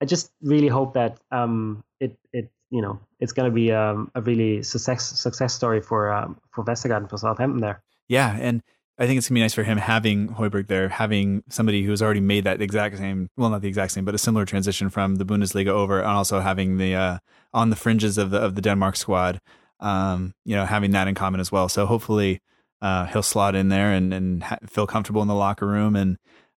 I 0.00 0.04
just 0.04 0.32
really 0.42 0.68
hope 0.68 0.94
that 0.94 1.18
um 1.30 1.84
it 2.00 2.18
it 2.32 2.50
you 2.70 2.82
know 2.82 2.98
it's 3.20 3.32
going 3.32 3.50
to 3.50 3.54
be 3.54 3.72
um, 3.72 4.10
a 4.14 4.20
really 4.20 4.62
success 4.62 5.18
success 5.18 5.54
story 5.54 5.80
for 5.80 6.12
um, 6.12 6.38
for 6.50 6.64
Vestergaard 6.64 6.98
and 6.98 7.10
for 7.10 7.18
Southampton 7.18 7.60
there. 7.60 7.82
Yeah, 8.08 8.36
and 8.38 8.62
I 8.98 9.06
think 9.06 9.18
it's 9.18 9.28
gonna 9.28 9.36
be 9.36 9.42
nice 9.42 9.54
for 9.54 9.62
him 9.62 9.76
having 9.76 10.28
Højbjerg 10.28 10.68
there, 10.68 10.88
having 10.88 11.42
somebody 11.50 11.82
who's 11.82 12.00
already 12.00 12.20
made 12.20 12.44
that 12.44 12.62
exact 12.62 12.96
same, 12.96 13.28
well, 13.36 13.50
not 13.50 13.60
the 13.60 13.68
exact 13.68 13.92
same, 13.92 14.06
but 14.06 14.14
a 14.14 14.18
similar 14.18 14.46
transition 14.46 14.88
from 14.88 15.16
the 15.16 15.24
Bundesliga 15.24 15.68
over, 15.68 15.98
and 15.98 16.08
also 16.08 16.40
having 16.40 16.78
the 16.78 16.94
uh, 16.94 17.18
on 17.52 17.70
the 17.70 17.76
fringes 17.76 18.16
of 18.16 18.30
the 18.30 18.38
of 18.38 18.54
the 18.54 18.62
Denmark 18.62 18.96
squad, 18.96 19.40
um, 19.80 20.32
you 20.44 20.56
know, 20.56 20.64
having 20.64 20.92
that 20.92 21.08
in 21.08 21.14
common 21.14 21.40
as 21.40 21.52
well. 21.52 21.68
So 21.68 21.84
hopefully, 21.84 22.40
uh, 22.80 23.06
he'll 23.06 23.22
slot 23.22 23.54
in 23.54 23.68
there 23.68 23.92
and 23.92 24.14
and 24.14 24.42
ha- 24.42 24.58
feel 24.66 24.86
comfortable 24.86 25.22
in 25.22 25.28
the 25.28 25.34
locker 25.34 25.66
room. 25.66 25.94
And 25.94 26.16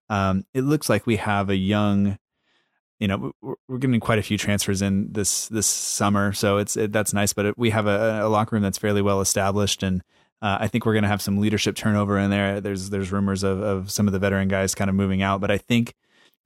um, 0.09 0.45
it 0.55 0.63
looks 0.63 0.89
like 0.89 1.07
we 1.07 1.17
have 1.17 1.51
a 1.51 1.57
young, 1.57 2.19
you 3.01 3.09
know, 3.09 3.33
we're, 3.43 3.55
we're 3.69 3.79
getting 3.79 4.01
quite 4.01 4.19
a 4.21 4.23
few 4.23 4.39
transfers 4.39 4.81
in 4.81 5.13
this 5.13 5.49
this 5.49 5.67
summer, 5.67 6.33
so 6.33 6.59
it's 6.59 6.77
it, 6.77 6.93
that's 6.93 7.13
nice. 7.13 7.33
But 7.33 7.47
it, 7.47 7.59
we 7.59 7.71
have 7.71 7.89
a, 7.89 8.21
a 8.23 8.29
locker 8.29 8.55
room 8.55 8.63
that's 8.63 8.79
fairly 8.79 9.03
well 9.03 9.21
established 9.21 9.83
and 9.83 10.03
uh, 10.41 10.59
I 10.61 10.69
think 10.69 10.87
we're 10.87 10.95
going 10.95 11.03
to 11.03 11.09
have 11.09 11.23
some 11.23 11.39
leadership 11.39 11.75
turnover 11.75 12.19
in 12.19 12.31
there. 12.31 12.61
There's 12.61 12.91
there's 12.91 13.11
rumors 13.11 13.43
of, 13.43 13.61
of 13.61 13.91
some 13.91 14.07
of 14.07 14.13
the 14.13 14.19
veteran 14.19 14.49
guys 14.49 14.75
kind 14.75 14.89
of 14.89 14.97
moving 14.97 15.23
out, 15.23 15.41
but 15.41 15.51
I 15.51 15.59
think 15.59 15.95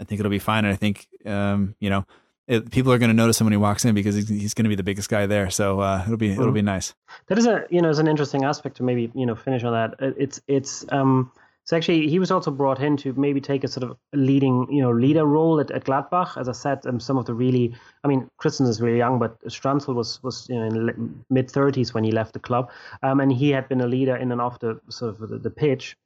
I 0.01 0.05
think 0.05 0.21
it'll 0.21 0.31
be 0.31 0.39
fine. 0.39 0.65
And 0.65 0.73
I 0.73 0.77
think 0.77 1.09
um, 1.27 1.75
you 1.79 1.91
know 1.91 2.07
it, 2.49 2.71
people 2.71 2.93
are 2.93 2.99
going 2.99 3.11
to 3.11 3.15
notice 3.15 3.41
him 3.41 3.47
when 3.47 3.53
he 3.53 3.59
walks 3.59 3.85
in 3.85 3.95
because 3.95 4.15
he's, 4.15 4.29
he's 4.29 4.55
going 4.55 4.65
to 4.65 4.69
be 4.69 4.75
the 4.75 4.83
biggest 4.83 5.09
guy 5.09 5.27
there. 5.27 5.51
So 5.51 5.81
uh, 5.81 6.03
it'll 6.05 6.17
be 6.17 6.33
it'll 6.33 6.47
mm. 6.47 6.55
be 6.55 6.63
nice. 6.63 6.95
That 7.29 7.39
is 7.39 7.47
a 7.47 7.65
you 7.71 7.83
know 7.83 7.89
is 7.89 7.99
an 7.99 8.09
interesting 8.09 8.45
aspect 8.45 8.79
to 8.79 8.83
maybe 8.83 9.11
you 9.15 9.27
know 9.27 9.35
finish 9.35 9.63
on 9.65 9.73
that. 9.73 9.95
It's 10.19 10.41
it's 10.47 10.85
um 10.91 11.31
so 11.65 11.77
actually, 11.77 12.09
he 12.09 12.19
was 12.19 12.33
also 12.33 12.51
brought 12.51 12.81
in 12.81 12.97
to 12.99 13.13
maybe 13.13 13.41
take 13.41 13.63
a 13.63 13.69
sort 13.69 13.89
of 13.89 13.97
leading, 14.13 14.67
you 14.69 14.83
know, 14.83 14.91
leader 14.91 15.25
role 15.25 15.61
at, 15.61 15.71
at 15.71 15.85
Gladbach. 15.85 16.37
As 16.37 16.49
I 16.49 16.53
said, 16.53 16.85
um, 16.87 16.99
some 16.99 17.17
of 17.17 17.27
the 17.27 17.35
really, 17.35 17.73
I 18.03 18.09
mean, 18.09 18.29
Christensen 18.39 18.71
is 18.71 18.81
really 18.81 18.99
young, 18.99 19.21
but 19.21 19.41
Stranzl 19.45 19.95
was 19.95 20.21
was 20.25 20.49
you 20.49 20.57
know 20.57 20.65
in 20.65 21.25
mid 21.31 21.49
thirties 21.49 21.95
when 21.95 22.03
he 22.03 22.11
left 22.11 22.33
the 22.33 22.41
club, 22.41 22.71
um, 23.05 23.21
and 23.21 23.33
he 23.33 23.51
had 23.51 23.69
been 23.69 23.81
a 23.81 23.87
leader 23.87 24.17
in 24.17 24.33
and 24.33 24.41
off 24.41 24.59
the 24.59 24.81
sort 24.89 25.21
of 25.21 25.29
the, 25.29 25.39
the 25.39 25.51
pitch. 25.51 25.97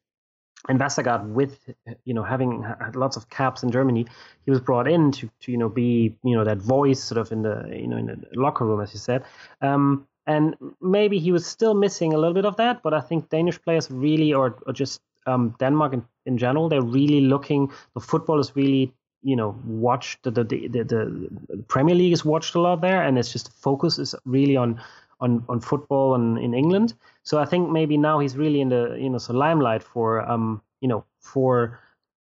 And 0.69 0.79
Vestergaard, 0.79 1.27
with 1.29 1.71
you 2.05 2.13
know 2.13 2.23
having 2.23 2.63
had 2.63 2.95
lots 2.95 3.17
of 3.17 3.31
caps 3.31 3.63
in 3.63 3.71
Germany, 3.71 4.07
he 4.45 4.51
was 4.51 4.61
brought 4.61 4.87
in 4.87 5.11
to, 5.13 5.31
to 5.41 5.53
you 5.53 5.57
know 5.57 5.71
be 5.71 6.17
you 6.23 6.37
know 6.37 6.45
that 6.45 6.59
voice 6.59 7.03
sort 7.03 7.19
of 7.19 7.33
in 7.33 7.41
the 7.43 7.67
you 7.73 7.87
know 7.87 7.97
in 7.97 8.07
the 8.07 8.27
locker 8.35 8.67
room, 8.67 8.83
as 8.83 8.93
you 8.93 8.99
said. 8.99 9.25
Um, 9.63 10.07
and 10.27 10.55
maybe 10.83 11.19
he 11.19 11.33
was 11.33 11.47
still 11.47 11.73
missing 11.73 12.13
a 12.13 12.19
little 12.19 12.35
bit 12.35 12.45
of 12.45 12.57
that, 12.57 12.83
but 12.83 12.93
I 12.93 13.01
think 13.01 13.31
Danish 13.31 13.63
players 13.63 13.91
really, 13.91 14.35
or, 14.35 14.59
or 14.67 14.73
just 14.73 15.01
um, 15.27 15.55
Denmark 15.59 15.93
in, 15.93 16.05
in 16.25 16.39
general, 16.39 16.69
they're 16.69 16.83
really 16.83 17.23
looking. 17.23 17.71
The 17.95 18.01
football 18.01 18.41
is 18.41 18.55
really 18.57 18.93
you 19.23 19.37
know 19.37 19.61
watched 19.65 20.23
the 20.23 20.31
the, 20.31 20.69
the 20.69 20.85
the 20.85 21.65
Premier 21.69 21.95
League 21.95 22.13
is 22.13 22.25
watched 22.25 22.55
a 22.55 22.61
lot 22.61 22.81
there, 22.81 23.03
and 23.03 23.19
it's 23.19 23.33
just 23.33 23.53
focus 23.53 23.99
is 23.99 24.15
really 24.25 24.57
on 24.57 24.81
on 25.21 25.45
on 25.49 25.61
football 25.61 26.15
and 26.15 26.39
in 26.39 26.55
England. 26.55 26.95
So 27.23 27.39
I 27.39 27.45
think 27.45 27.71
maybe 27.71 27.97
now 27.97 28.19
he's 28.21 28.37
really 28.37 28.61
in 28.61 28.69
the 28.69 28.97
you 28.99 29.11
know 29.11 29.19
so 29.19 29.33
limelight 29.33 29.83
for 29.83 30.21
um 30.29 30.63
you 30.81 30.89
know 30.89 31.05
for 31.21 31.79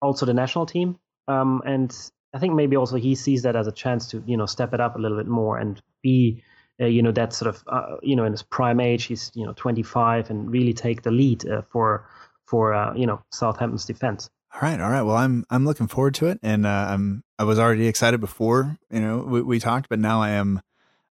also 0.01 0.27
the 0.27 0.35
national 0.35 0.67
team. 0.67 0.99
Um 1.29 1.63
and 1.65 1.95
I 2.35 2.39
think 2.39 2.55
maybe 2.55 2.77
also 2.77 2.97
he 2.97 3.15
sees 3.15 3.43
that 3.43 3.57
as 3.57 3.67
a 3.67 3.73
chance 3.73 4.09
to 4.09 4.23
you 4.27 4.37
know 4.37 4.47
step 4.47 4.75
it 4.75 4.81
up 4.81 4.97
a 4.97 4.99
little 4.99 5.17
bit 5.17 5.29
more 5.29 5.59
and 5.59 5.81
be 6.03 6.43
uh, 6.81 6.87
you 6.87 7.03
know 7.03 7.13
that 7.13 7.33
sort 7.33 7.55
of 7.55 7.63
uh, 7.69 7.97
you 8.03 8.17
know 8.17 8.25
in 8.25 8.33
his 8.33 8.43
prime 8.43 8.81
age 8.81 9.05
he's 9.05 9.31
you 9.35 9.47
know 9.47 9.53
25 9.53 10.31
and 10.31 10.51
really 10.51 10.73
take 10.73 11.03
the 11.03 11.11
lead 11.11 11.47
uh, 11.49 11.63
for 11.71 12.07
for 12.47 12.75
uh, 12.75 12.95
you 12.95 13.07
know 13.07 13.23
Southampton's 13.31 13.85
defense. 13.85 14.31
All 14.55 14.61
right, 14.61 14.81
all 14.81 14.91
right. 14.91 15.03
Well, 15.03 15.17
I'm 15.17 15.45
I'm 15.51 15.65
looking 15.65 15.89
forward 15.89 16.15
to 16.17 16.27
it, 16.27 16.39
and 16.43 16.67
uh, 16.67 16.87
I'm 16.91 17.25
I 17.39 17.45
was 17.45 17.59
already 17.59 17.87
excited 17.87 18.21
before 18.21 18.79
you 18.91 19.01
know 19.01 19.19
we, 19.19 19.43
we 19.43 19.59
talked, 19.59 19.89
but 19.89 19.99
now 19.99 20.21
I 20.21 20.31
am 20.31 20.61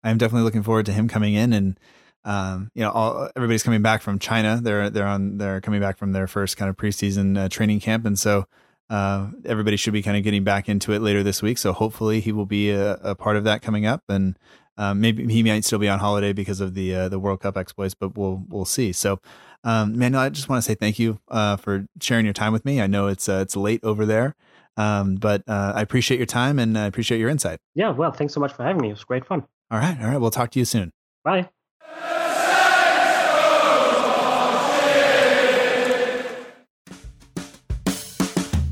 I 0.04 0.10
am 0.10 0.18
definitely 0.18 0.44
looking 0.44 0.64
forward 0.64 0.86
to 0.88 0.92
him 0.92 1.08
coming 1.08 1.34
in, 1.34 1.54
and 1.54 1.80
um, 2.26 2.70
you 2.76 2.84
know 2.84 2.92
all 2.92 3.30
everybody's 3.36 3.64
coming 3.64 3.82
back 3.82 4.02
from 4.02 4.20
China. 4.20 4.60
They're 4.62 4.90
they're 4.90 5.08
on 5.08 5.38
they're 5.38 5.62
coming 5.62 5.80
back 5.80 5.98
from 5.98 6.12
their 6.12 6.28
first 6.28 6.58
kind 6.58 6.70
of 6.70 6.76
preseason 6.76 7.38
uh, 7.38 7.50
training 7.50 7.80
camp, 7.80 8.06
and 8.06 8.20
so 8.20 8.46
uh, 8.90 9.30
everybody 9.46 9.78
should 9.78 9.94
be 9.94 10.02
kind 10.02 10.18
of 10.18 10.24
getting 10.24 10.44
back 10.44 10.68
into 10.68 10.92
it 10.94 11.00
later 11.00 11.24
this 11.24 11.42
week. 11.42 11.58
So 11.58 11.74
hopefully 11.74 12.20
he 12.20 12.32
will 12.32 12.46
be 12.46 12.72
a, 12.72 12.94
a 12.96 13.16
part 13.16 13.38
of 13.38 13.44
that 13.46 13.62
coming 13.62 13.86
up, 13.86 14.04
and 14.10 14.38
um, 14.78 15.02
maybe 15.02 15.32
he 15.32 15.44
might 15.44 15.64
still 15.66 15.80
be 15.80 15.90
on 15.90 16.00
holiday 16.00 16.34
because 16.34 16.62
of 16.62 16.74
the 16.74 16.96
uh, 16.96 17.10
the 17.10 17.20
World 17.20 17.42
Cup 17.42 17.58
exploits, 17.58 17.94
but 17.94 18.18
we'll 18.18 18.44
we'll 18.48 18.66
see. 18.66 18.92
So 18.92 19.20
um, 19.64 19.98
Manuel, 19.98 20.22
I 20.22 20.30
just 20.30 20.50
want 20.50 20.64
to 20.64 20.70
say 20.70 20.76
thank 20.76 21.00
you 21.00 21.20
uh, 21.30 21.58
for 21.58 21.86
sharing 22.02 22.26
your 22.26 22.34
time 22.34 22.54
with 22.54 22.66
me. 22.66 22.82
I 22.82 22.88
know 22.88 23.08
it's 23.08 23.28
uh, 23.28 23.40
it's 23.42 23.56
late 23.56 23.84
over 23.84 24.06
there, 24.06 24.36
um, 24.78 25.16
but 25.16 25.44
uh, 25.48 25.74
I 25.76 25.82
appreciate 25.82 26.18
your 26.18 26.26
time 26.26 26.60
and 26.60 26.78
I 26.78 26.86
appreciate 26.86 27.20
your 27.20 27.30
insight. 27.30 27.60
Yeah, 27.76 27.90
well, 27.90 28.12
thanks 28.12 28.34
so 28.34 28.40
much 28.40 28.54
for 28.54 28.64
having 28.64 28.82
me. 28.82 28.90
It 28.90 28.94
was 28.94 29.04
great 29.04 29.26
fun. 29.26 29.44
All 29.72 29.80
right, 29.80 30.00
all 30.02 30.08
right. 30.08 30.18
We'll 30.18 30.32
talk 30.32 30.52
to 30.52 30.60
you 30.60 30.66
soon. 30.66 30.92
Bye. 31.24 31.50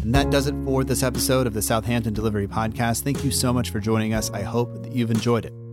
And 0.07 0.15
that 0.15 0.29
does 0.29 0.47
it 0.47 0.55
for 0.63 0.85
this 0.85 1.03
episode 1.03 1.47
of 1.47 1.53
the 1.53 1.61
Southampton 1.61 2.13
Delivery 2.13 2.47
Podcast. 2.47 3.01
Thank 3.01 3.25
you 3.25 3.31
so 3.31 3.51
much 3.51 3.71
for 3.71 3.81
joining 3.81 4.13
us. 4.13 4.31
I 4.31 4.41
hope 4.41 4.81
that 4.83 4.93
you've 4.93 5.11
enjoyed 5.11 5.45
it. 5.45 5.66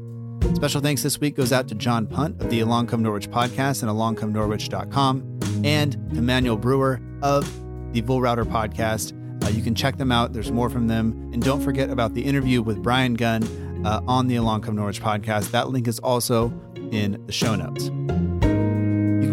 Special 0.65 0.81
thanks 0.81 1.03
this 1.03 1.21
week 1.21 1.37
goes 1.37 1.53
out 1.53 1.69
to 1.69 1.75
John 1.75 2.07
Punt 2.07 2.41
of 2.41 2.49
the 2.49 2.61
Along 2.61 2.87
Come 2.87 3.03
Norwich 3.03 3.31
podcast 3.31 3.83
and 3.83 3.93
alongcomenorwich.com 3.93 5.62
and 5.62 5.95
Emmanuel 6.17 6.57
Brewer 6.57 7.03
of 7.21 7.45
the 7.93 8.01
Bull 8.01 8.23
Router 8.23 8.47
podcast. 8.47 9.12
Uh, 9.45 9.51
you 9.51 9.62
can 9.62 9.75
check 9.75 9.99
them 9.99 10.11
out. 10.11 10.33
There's 10.33 10.51
more 10.51 10.71
from 10.71 10.87
them. 10.87 11.29
And 11.35 11.43
don't 11.43 11.61
forget 11.61 11.91
about 11.91 12.15
the 12.15 12.25
interview 12.25 12.62
with 12.62 12.83
Brian 12.83 13.12
Gunn 13.12 13.45
uh, 13.85 14.01
on 14.09 14.27
the 14.27 14.37
Along 14.37 14.62
Come 14.62 14.75
Norwich 14.75 15.03
podcast. 15.03 15.51
That 15.51 15.69
link 15.69 15.87
is 15.87 15.99
also 15.99 16.51
in 16.91 17.23
the 17.27 17.33
show 17.33 17.55
notes. 17.55 17.91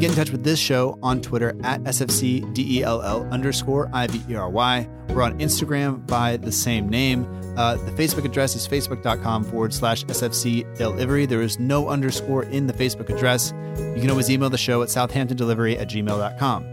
Get 0.01 0.09
in 0.09 0.15
touch 0.15 0.31
with 0.31 0.43
this 0.43 0.57
show 0.57 0.97
on 1.03 1.21
Twitter 1.21 1.55
at 1.63 1.83
SFCDELL 1.83 3.29
underscore 3.29 3.87
IVERY. 3.93 4.89
We're 5.13 5.21
on 5.21 5.37
Instagram 5.37 6.07
by 6.07 6.37
the 6.37 6.51
same 6.51 6.89
name. 6.89 7.27
Uh, 7.55 7.75
the 7.75 7.91
Facebook 7.91 8.25
address 8.25 8.55
is 8.55 8.67
facebook.com 8.67 9.43
forward 9.43 9.71
slash 9.71 10.03
SFC 10.05 10.75
delivery. 10.75 11.27
There 11.27 11.43
is 11.43 11.59
no 11.59 11.87
underscore 11.87 12.45
in 12.45 12.65
the 12.65 12.73
Facebook 12.73 13.15
address. 13.15 13.53
You 13.77 14.01
can 14.01 14.09
always 14.09 14.31
email 14.31 14.49
the 14.49 14.57
show 14.57 14.81
at 14.81 14.87
southamptondelivery 14.87 15.79
at 15.79 15.87
gmail.com. 15.87 16.65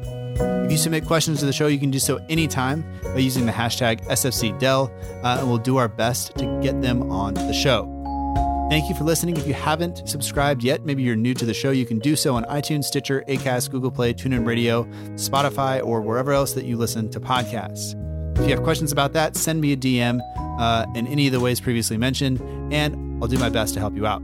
If 0.65 0.73
you 0.73 0.79
submit 0.79 1.05
questions 1.05 1.41
to 1.41 1.45
the 1.45 1.53
show, 1.53 1.67
you 1.67 1.79
can 1.79 1.91
do 1.91 1.99
so 1.99 2.25
anytime 2.31 2.83
by 3.03 3.19
using 3.19 3.45
the 3.45 3.53
hashtag 3.53 4.03
SFCDel, 4.07 4.91
uh, 5.23 5.37
and 5.39 5.47
we'll 5.47 5.59
do 5.59 5.77
our 5.77 5.89
best 5.89 6.35
to 6.39 6.47
get 6.63 6.81
them 6.81 7.13
on 7.13 7.35
the 7.35 7.53
show. 7.53 7.98
Thank 8.69 8.91
you 8.91 8.95
for 8.95 9.05
listening. 9.05 9.39
If 9.39 9.47
you 9.47 9.55
haven't 9.55 10.07
subscribed 10.07 10.63
yet, 10.63 10.85
maybe 10.85 11.03
you're 11.03 11.17
new 11.17 11.33
to 11.33 11.47
the 11.47 11.55
show, 11.55 11.71
you 11.71 11.87
can 11.87 11.99
do 11.99 12.15
so 12.15 12.37
on 12.37 12.45
iTunes, 12.45 12.85
Stitcher, 12.85 13.25
Acast, 13.27 13.71
Google 13.71 13.91
Play, 13.91 14.13
TuneIn 14.13 14.47
Radio, 14.47 14.85
Spotify, 15.15 15.83
or 15.83 16.03
wherever 16.03 16.33
else 16.33 16.53
that 16.53 16.67
you 16.67 16.77
listen 16.77 17.09
to 17.13 17.19
podcasts. 17.19 17.95
If 18.39 18.47
you 18.47 18.55
have 18.55 18.63
questions 18.63 18.93
about 18.93 19.15
that, 19.15 19.37
send 19.37 19.63
me 19.63 19.73
a 19.73 19.77
DM 19.77 20.21
uh, 20.61 20.85
in 20.95 21.07
any 21.07 21.27
of 21.27 21.33
the 21.33 21.41
ways 21.41 21.63
previously 21.63 21.97
mentioned, 21.97 22.43
and 22.71 23.23
I'll 23.23 23.29
do 23.29 23.39
my 23.39 23.49
best 23.49 23.73
to 23.73 23.81
help 23.81 23.97
you 23.97 24.07
out. 24.07 24.23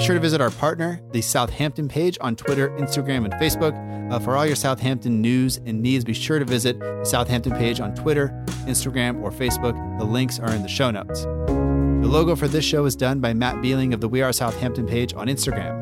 Be 0.00 0.06
sure 0.06 0.14
to 0.14 0.20
visit 0.20 0.40
our 0.40 0.50
partner, 0.50 0.98
the 1.12 1.20
Southampton 1.20 1.86
page 1.86 2.16
on 2.22 2.34
Twitter, 2.34 2.70
Instagram, 2.78 3.26
and 3.26 3.34
Facebook. 3.34 3.76
Uh, 4.10 4.18
for 4.18 4.34
all 4.34 4.46
your 4.46 4.56
Southampton 4.56 5.20
news 5.20 5.58
and 5.66 5.82
needs, 5.82 6.06
be 6.06 6.14
sure 6.14 6.38
to 6.38 6.44
visit 6.46 6.80
the 6.80 7.04
Southampton 7.04 7.52
page 7.52 7.80
on 7.80 7.94
Twitter, 7.94 8.28
Instagram, 8.64 9.20
or 9.20 9.30
Facebook. 9.30 9.74
The 9.98 10.06
links 10.06 10.38
are 10.38 10.54
in 10.54 10.62
the 10.62 10.68
show 10.68 10.90
notes. 10.90 11.24
The 11.24 12.08
logo 12.08 12.34
for 12.34 12.48
this 12.48 12.64
show 12.64 12.86
is 12.86 12.96
done 12.96 13.20
by 13.20 13.34
Matt 13.34 13.60
Beeling 13.60 13.92
of 13.92 14.00
the 14.00 14.08
We 14.08 14.22
Are 14.22 14.32
Southampton 14.32 14.86
page 14.86 15.12
on 15.12 15.26
Instagram. 15.26 15.76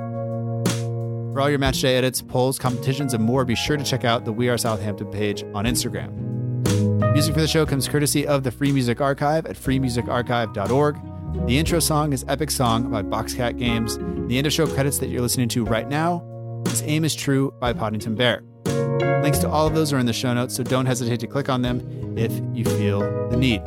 For 1.33 1.41
all 1.41 1.49
your 1.49 1.61
matchday 1.61 1.95
edits, 1.95 2.21
polls, 2.21 2.59
competitions, 2.59 3.15
and 3.15 3.23
more, 3.23 3.45
be 3.45 3.55
sure 3.55 3.77
to 3.77 3.85
check 3.85 4.05
out 4.05 4.25
the 4.25 4.33
We 4.33 4.49
Are 4.49 4.59
Southampton 4.59 5.13
page 5.13 5.45
on 5.55 5.65
Instagram. 5.65 6.11
Music 7.13 7.35
for 7.35 7.41
the 7.41 7.47
show 7.47 7.65
comes 7.65 7.87
courtesy 7.87 8.27
of 8.27 8.43
the 8.43 8.51
Free 8.51 8.73
Music 8.73 9.01
Archive 9.01 9.47
at 9.47 9.55
freemusicarchive.org. 9.55 11.08
The 11.35 11.59
intro 11.59 11.79
song 11.79 12.15
is 12.15 12.25
Epic 12.27 12.51
Song 12.51 12.91
by 12.91 13.03
Boxcat 13.03 13.59
Games. 13.59 13.99
The 14.29 14.39
end 14.39 14.47
of 14.47 14.53
show 14.53 14.67
credits 14.67 14.99
that 14.99 15.09
you're 15.09 15.21
listening 15.21 15.49
to 15.51 15.65
right 15.65 15.87
now 15.87 16.25
is 16.67 16.83
Aim 16.83 17.05
is 17.05 17.15
True 17.15 17.53
by 17.61 17.75
Poddington 17.75 18.15
Bear. 18.15 18.43
Links 19.23 19.39
to 19.41 19.49
all 19.49 19.67
of 19.67 19.75
those 19.75 19.93
are 19.93 19.99
in 19.99 20.07
the 20.07 20.13
show 20.13 20.33
notes, 20.33 20.57
so 20.57 20.63
don't 20.63 20.87
hesitate 20.87 21.21
to 21.21 21.27
click 21.27 21.51
on 21.51 21.61
them 21.61 22.17
if 22.17 22.33
you 22.55 22.65
feel 22.65 23.01
the 23.29 23.37
need. 23.37 23.61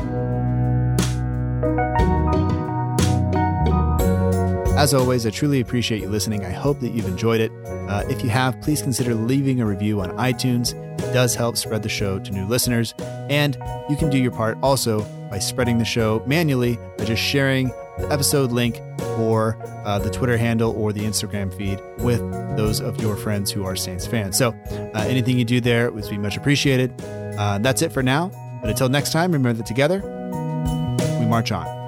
As 4.75 4.95
always, 4.95 5.27
I 5.27 5.29
truly 5.29 5.59
appreciate 5.59 6.01
you 6.01 6.09
listening. 6.09 6.43
I 6.43 6.49
hope 6.49 6.79
that 6.79 6.89
you've 6.89 7.05
enjoyed 7.05 7.41
it. 7.41 7.51
Uh, 7.67 8.03
if 8.09 8.23
you 8.23 8.29
have, 8.29 8.59
please 8.61 8.81
consider 8.81 9.13
leaving 9.13 9.61
a 9.61 9.65
review 9.67 10.01
on 10.01 10.09
iTunes. 10.17 10.73
Does 11.13 11.35
help 11.35 11.57
spread 11.57 11.83
the 11.83 11.89
show 11.89 12.19
to 12.19 12.31
new 12.31 12.45
listeners. 12.45 12.93
And 13.29 13.57
you 13.89 13.95
can 13.95 14.09
do 14.09 14.17
your 14.17 14.31
part 14.31 14.57
also 14.61 15.03
by 15.29 15.39
spreading 15.39 15.77
the 15.77 15.85
show 15.85 16.21
manually 16.25 16.77
by 16.97 17.05
just 17.05 17.21
sharing 17.21 17.67
the 17.97 18.07
episode 18.11 18.51
link 18.51 18.81
or 19.17 19.57
uh, 19.85 19.99
the 19.99 20.09
Twitter 20.09 20.37
handle 20.37 20.71
or 20.71 20.93
the 20.93 21.01
Instagram 21.01 21.53
feed 21.55 21.79
with 21.99 22.19
those 22.57 22.79
of 22.81 23.01
your 23.01 23.15
friends 23.15 23.51
who 23.51 23.63
are 23.65 23.75
Saints 23.75 24.05
fans. 24.05 24.37
So 24.37 24.49
uh, 24.69 25.05
anything 25.07 25.37
you 25.37 25.45
do 25.45 25.61
there 25.61 25.91
would 25.91 26.09
be 26.09 26.17
much 26.17 26.37
appreciated. 26.37 26.93
Uh, 27.01 27.57
that's 27.59 27.81
it 27.81 27.91
for 27.91 28.03
now. 28.03 28.31
But 28.61 28.69
until 28.69 28.89
next 28.89 29.11
time, 29.11 29.31
remember 29.31 29.57
that 29.57 29.65
together, 29.65 30.01
we 31.19 31.25
march 31.25 31.51
on. 31.51 31.80